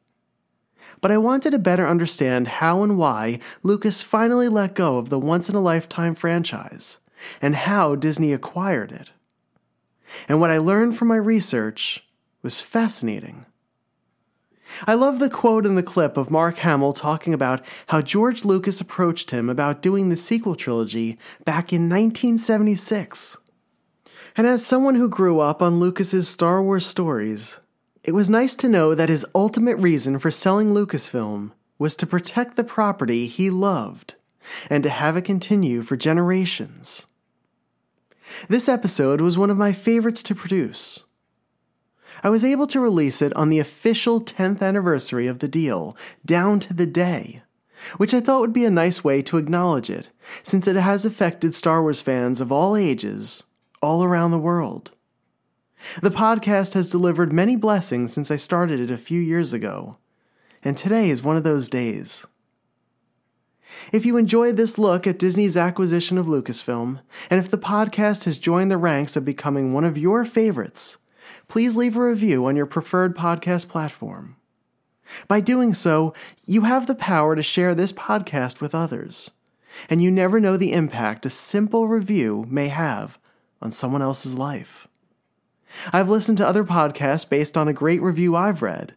But 1.00 1.12
I 1.12 1.18
wanted 1.18 1.52
to 1.52 1.60
better 1.60 1.88
understand 1.88 2.48
how 2.48 2.84
and 2.84 2.98
why 2.98 3.40
Lucas 3.64 4.02
finally 4.02 4.50
let 4.50 4.76
go 4.76 4.98
of 4.98 5.10
the 5.10 5.20
once 5.20 5.48
in 5.50 5.56
a 5.56 5.62
lifetime 5.62 6.16
franchise, 6.16 6.98
and 7.42 7.56
how 7.56 7.96
Disney 7.96 8.34
acquired 8.34 8.92
it 8.92 9.12
and 10.28 10.40
what 10.40 10.52
I 10.52 10.58
learned 10.58 10.98
from 10.98 11.08
my 11.08 11.16
research 11.16 12.06
was 12.42 12.62
fascinating. 12.62 13.46
I 14.88 14.94
love 14.94 15.20
the 15.20 15.30
quote 15.30 15.66
in 15.66 15.76
the 15.76 15.84
clip 15.84 16.18
of 16.18 16.32
Mark 16.32 16.58
Hamill 16.58 16.94
talking 16.94 17.34
about 17.34 17.64
how 17.88 18.02
George 18.02 18.46
Lucas 18.46 18.80
approached 18.80 19.32
him 19.32 19.50
about 19.50 19.82
doing 19.82 20.10
the 20.10 20.18
sequel 20.18 20.56
trilogy 20.56 21.18
back 21.46 21.74
in 21.74 21.90
1976. 21.90 23.38
And 24.38 24.48
as 24.48 24.66
someone 24.66 24.96
who 24.96 25.10
grew 25.10 25.40
up 25.40 25.62
on 25.62 25.80
Lucas's 25.80 26.28
Star 26.28 26.64
Wars 26.64 26.86
stories, 26.86 27.60
it 28.04 28.14
was 28.14 28.30
nice 28.30 28.56
to 28.56 28.70
know 28.70 28.96
that 28.96 29.10
his 29.10 29.26
ultimate 29.36 29.78
reason 29.78 30.18
for 30.20 30.32
selling 30.32 30.74
Lucasfilm 30.74 31.52
was 31.78 31.96
to 31.98 32.08
protect 32.08 32.56
the 32.56 32.64
property 32.64 33.28
he 33.28 33.50
loved 33.50 34.16
and 34.70 34.84
to 34.84 34.90
have 34.90 35.18
it 35.18 35.26
continue 35.26 35.84
for 35.84 35.98
generations. 35.98 37.06
This 38.48 38.70
episode 38.70 39.22
was 39.22 39.38
one 39.38 39.50
of 39.50 39.58
my 39.58 39.74
favorites 39.74 40.24
to 40.24 40.36
produce. 40.36 41.04
I 42.24 42.30
was 42.30 42.44
able 42.44 42.68
to 42.68 42.80
release 42.80 43.22
it 43.22 43.34
on 43.36 43.50
the 43.50 43.60
official 43.60 44.22
10th 44.22 44.62
anniversary 44.62 45.28
of 45.28 45.40
the 45.40 45.48
deal, 45.48 45.98
down 46.26 46.60
to 46.62 46.74
the 46.74 46.86
day, 46.86 47.42
which 47.98 48.14
I 48.14 48.20
thought 48.20 48.42
would 48.42 48.54
be 48.54 48.66
a 48.66 48.70
nice 48.70 49.04
way 49.04 49.22
to 49.24 49.38
acknowledge 49.38 49.90
it, 49.90 50.10
since 50.44 50.68
it 50.68 50.76
has 50.76 51.06
affected 51.06 51.56
Star 51.56 51.82
Wars 51.82 52.02
fans 52.02 52.42
of 52.42 52.52
all 52.52 52.76
ages, 52.76 53.44
all 53.82 54.04
around 54.04 54.32
the 54.32 54.40
world. 54.40 54.92
The 56.02 56.12
podcast 56.12 56.74
has 56.76 56.92
delivered 56.92 57.34
many 57.34 57.56
blessings 57.56 58.14
since 58.14 58.30
I 58.30 58.36
started 58.36 58.80
it 58.80 58.92
a 58.92 58.98
few 58.98 59.20
years 59.20 59.52
ago, 59.52 59.98
and 60.64 60.78
today 60.78 61.10
is 61.10 61.24
one 61.24 61.38
of 61.38 61.44
those 61.44 61.70
days. 61.70 62.28
If 63.92 64.06
you 64.06 64.18
enjoyed 64.18 64.58
this 64.58 64.78
look 64.78 65.06
at 65.08 65.20
Disney's 65.20 65.58
acquisition 65.58 66.18
of 66.18 66.26
Lucasfilm, 66.26 67.00
and 67.30 67.40
if 67.40 67.50
the 67.50 67.58
podcast 67.58 68.26
has 68.26 68.38
joined 68.38 68.72
the 68.72 68.78
ranks 68.78 69.16
of 69.16 69.26
becoming 69.26 69.74
one 69.74 69.86
of 69.86 69.98
your 69.98 70.26
favorites, 70.26 70.98
please 71.48 71.76
leave 71.76 71.96
a 71.96 72.04
review 72.04 72.46
on 72.46 72.56
your 72.56 72.66
preferred 72.66 73.16
podcast 73.16 73.68
platform. 73.68 74.36
By 75.28 75.42
doing 75.42 75.74
so, 75.74 76.14
you 76.46 76.62
have 76.62 76.88
the 76.88 76.96
power 76.96 77.36
to 77.36 77.44
share 77.44 77.76
this 77.76 77.92
podcast 77.92 78.62
with 78.62 78.74
others, 78.74 79.32
and 79.90 80.02
you 80.02 80.10
never 80.10 80.40
know 80.40 80.58
the 80.58 80.74
impact 80.74 81.26
a 81.26 81.30
simple 81.30 81.88
review 81.88 82.46
may 82.50 82.70
have 82.70 83.20
on 83.62 83.72
someone 83.72 84.02
else's 84.02 84.36
life. 84.36 84.88
I've 85.94 86.10
listened 86.10 86.38
to 86.40 86.48
other 86.48 86.64
podcasts 86.64 87.28
based 87.28 87.58
on 87.58 87.68
a 87.68 87.74
great 87.74 88.02
review 88.02 88.36
I've 88.36 88.62
read, 88.62 88.96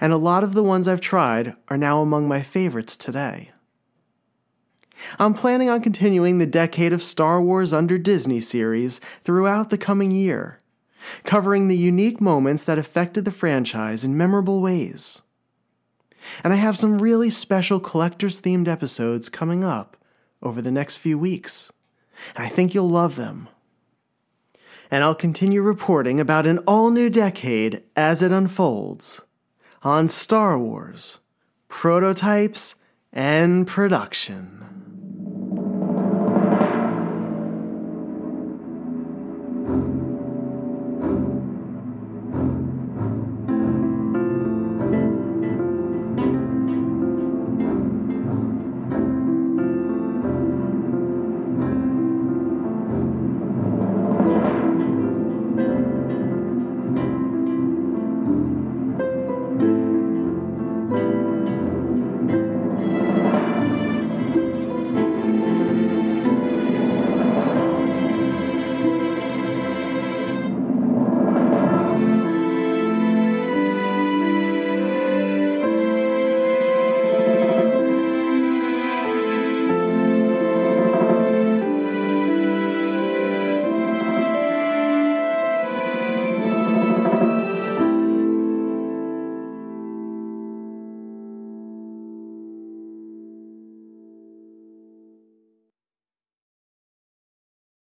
and 0.00 0.12
a 0.12 0.18
lot 0.18 0.44
of 0.44 0.54
the 0.54 0.62
ones 0.62 0.88
I've 0.88 1.00
tried 1.00 1.54
are 1.68 1.76
now 1.76 2.00
among 2.00 2.28
my 2.28 2.42
favorites 2.42 2.96
today. 2.96 3.50
I'm 5.18 5.34
planning 5.34 5.68
on 5.68 5.80
continuing 5.82 6.38
the 6.38 6.46
Decade 6.46 6.92
of 6.92 7.02
Star 7.02 7.40
Wars 7.40 7.72
Under 7.72 7.98
Disney 7.98 8.40
series 8.40 8.98
throughout 9.22 9.70
the 9.70 9.78
coming 9.78 10.10
year, 10.10 10.58
covering 11.24 11.68
the 11.68 11.76
unique 11.76 12.20
moments 12.20 12.64
that 12.64 12.78
affected 12.78 13.24
the 13.24 13.30
franchise 13.30 14.04
in 14.04 14.16
memorable 14.16 14.60
ways. 14.60 15.22
And 16.42 16.52
I 16.52 16.56
have 16.56 16.76
some 16.76 16.98
really 16.98 17.30
special 17.30 17.80
collectors 17.80 18.40
themed 18.40 18.68
episodes 18.68 19.28
coming 19.28 19.64
up 19.64 19.96
over 20.42 20.60
the 20.60 20.70
next 20.70 20.96
few 20.96 21.18
weeks. 21.18 21.72
And 22.34 22.44
I 22.44 22.48
think 22.48 22.74
you'll 22.74 22.88
love 22.88 23.16
them. 23.16 23.48
And 24.90 25.02
I'll 25.02 25.14
continue 25.14 25.62
reporting 25.62 26.20
about 26.20 26.46
an 26.46 26.58
all 26.60 26.90
new 26.90 27.10
decade 27.10 27.82
as 27.96 28.22
it 28.22 28.32
unfolds 28.32 29.20
on 29.82 30.08
Star 30.08 30.58
Wars, 30.58 31.20
prototypes, 31.68 32.76
and 33.12 33.66
production. 33.66 34.75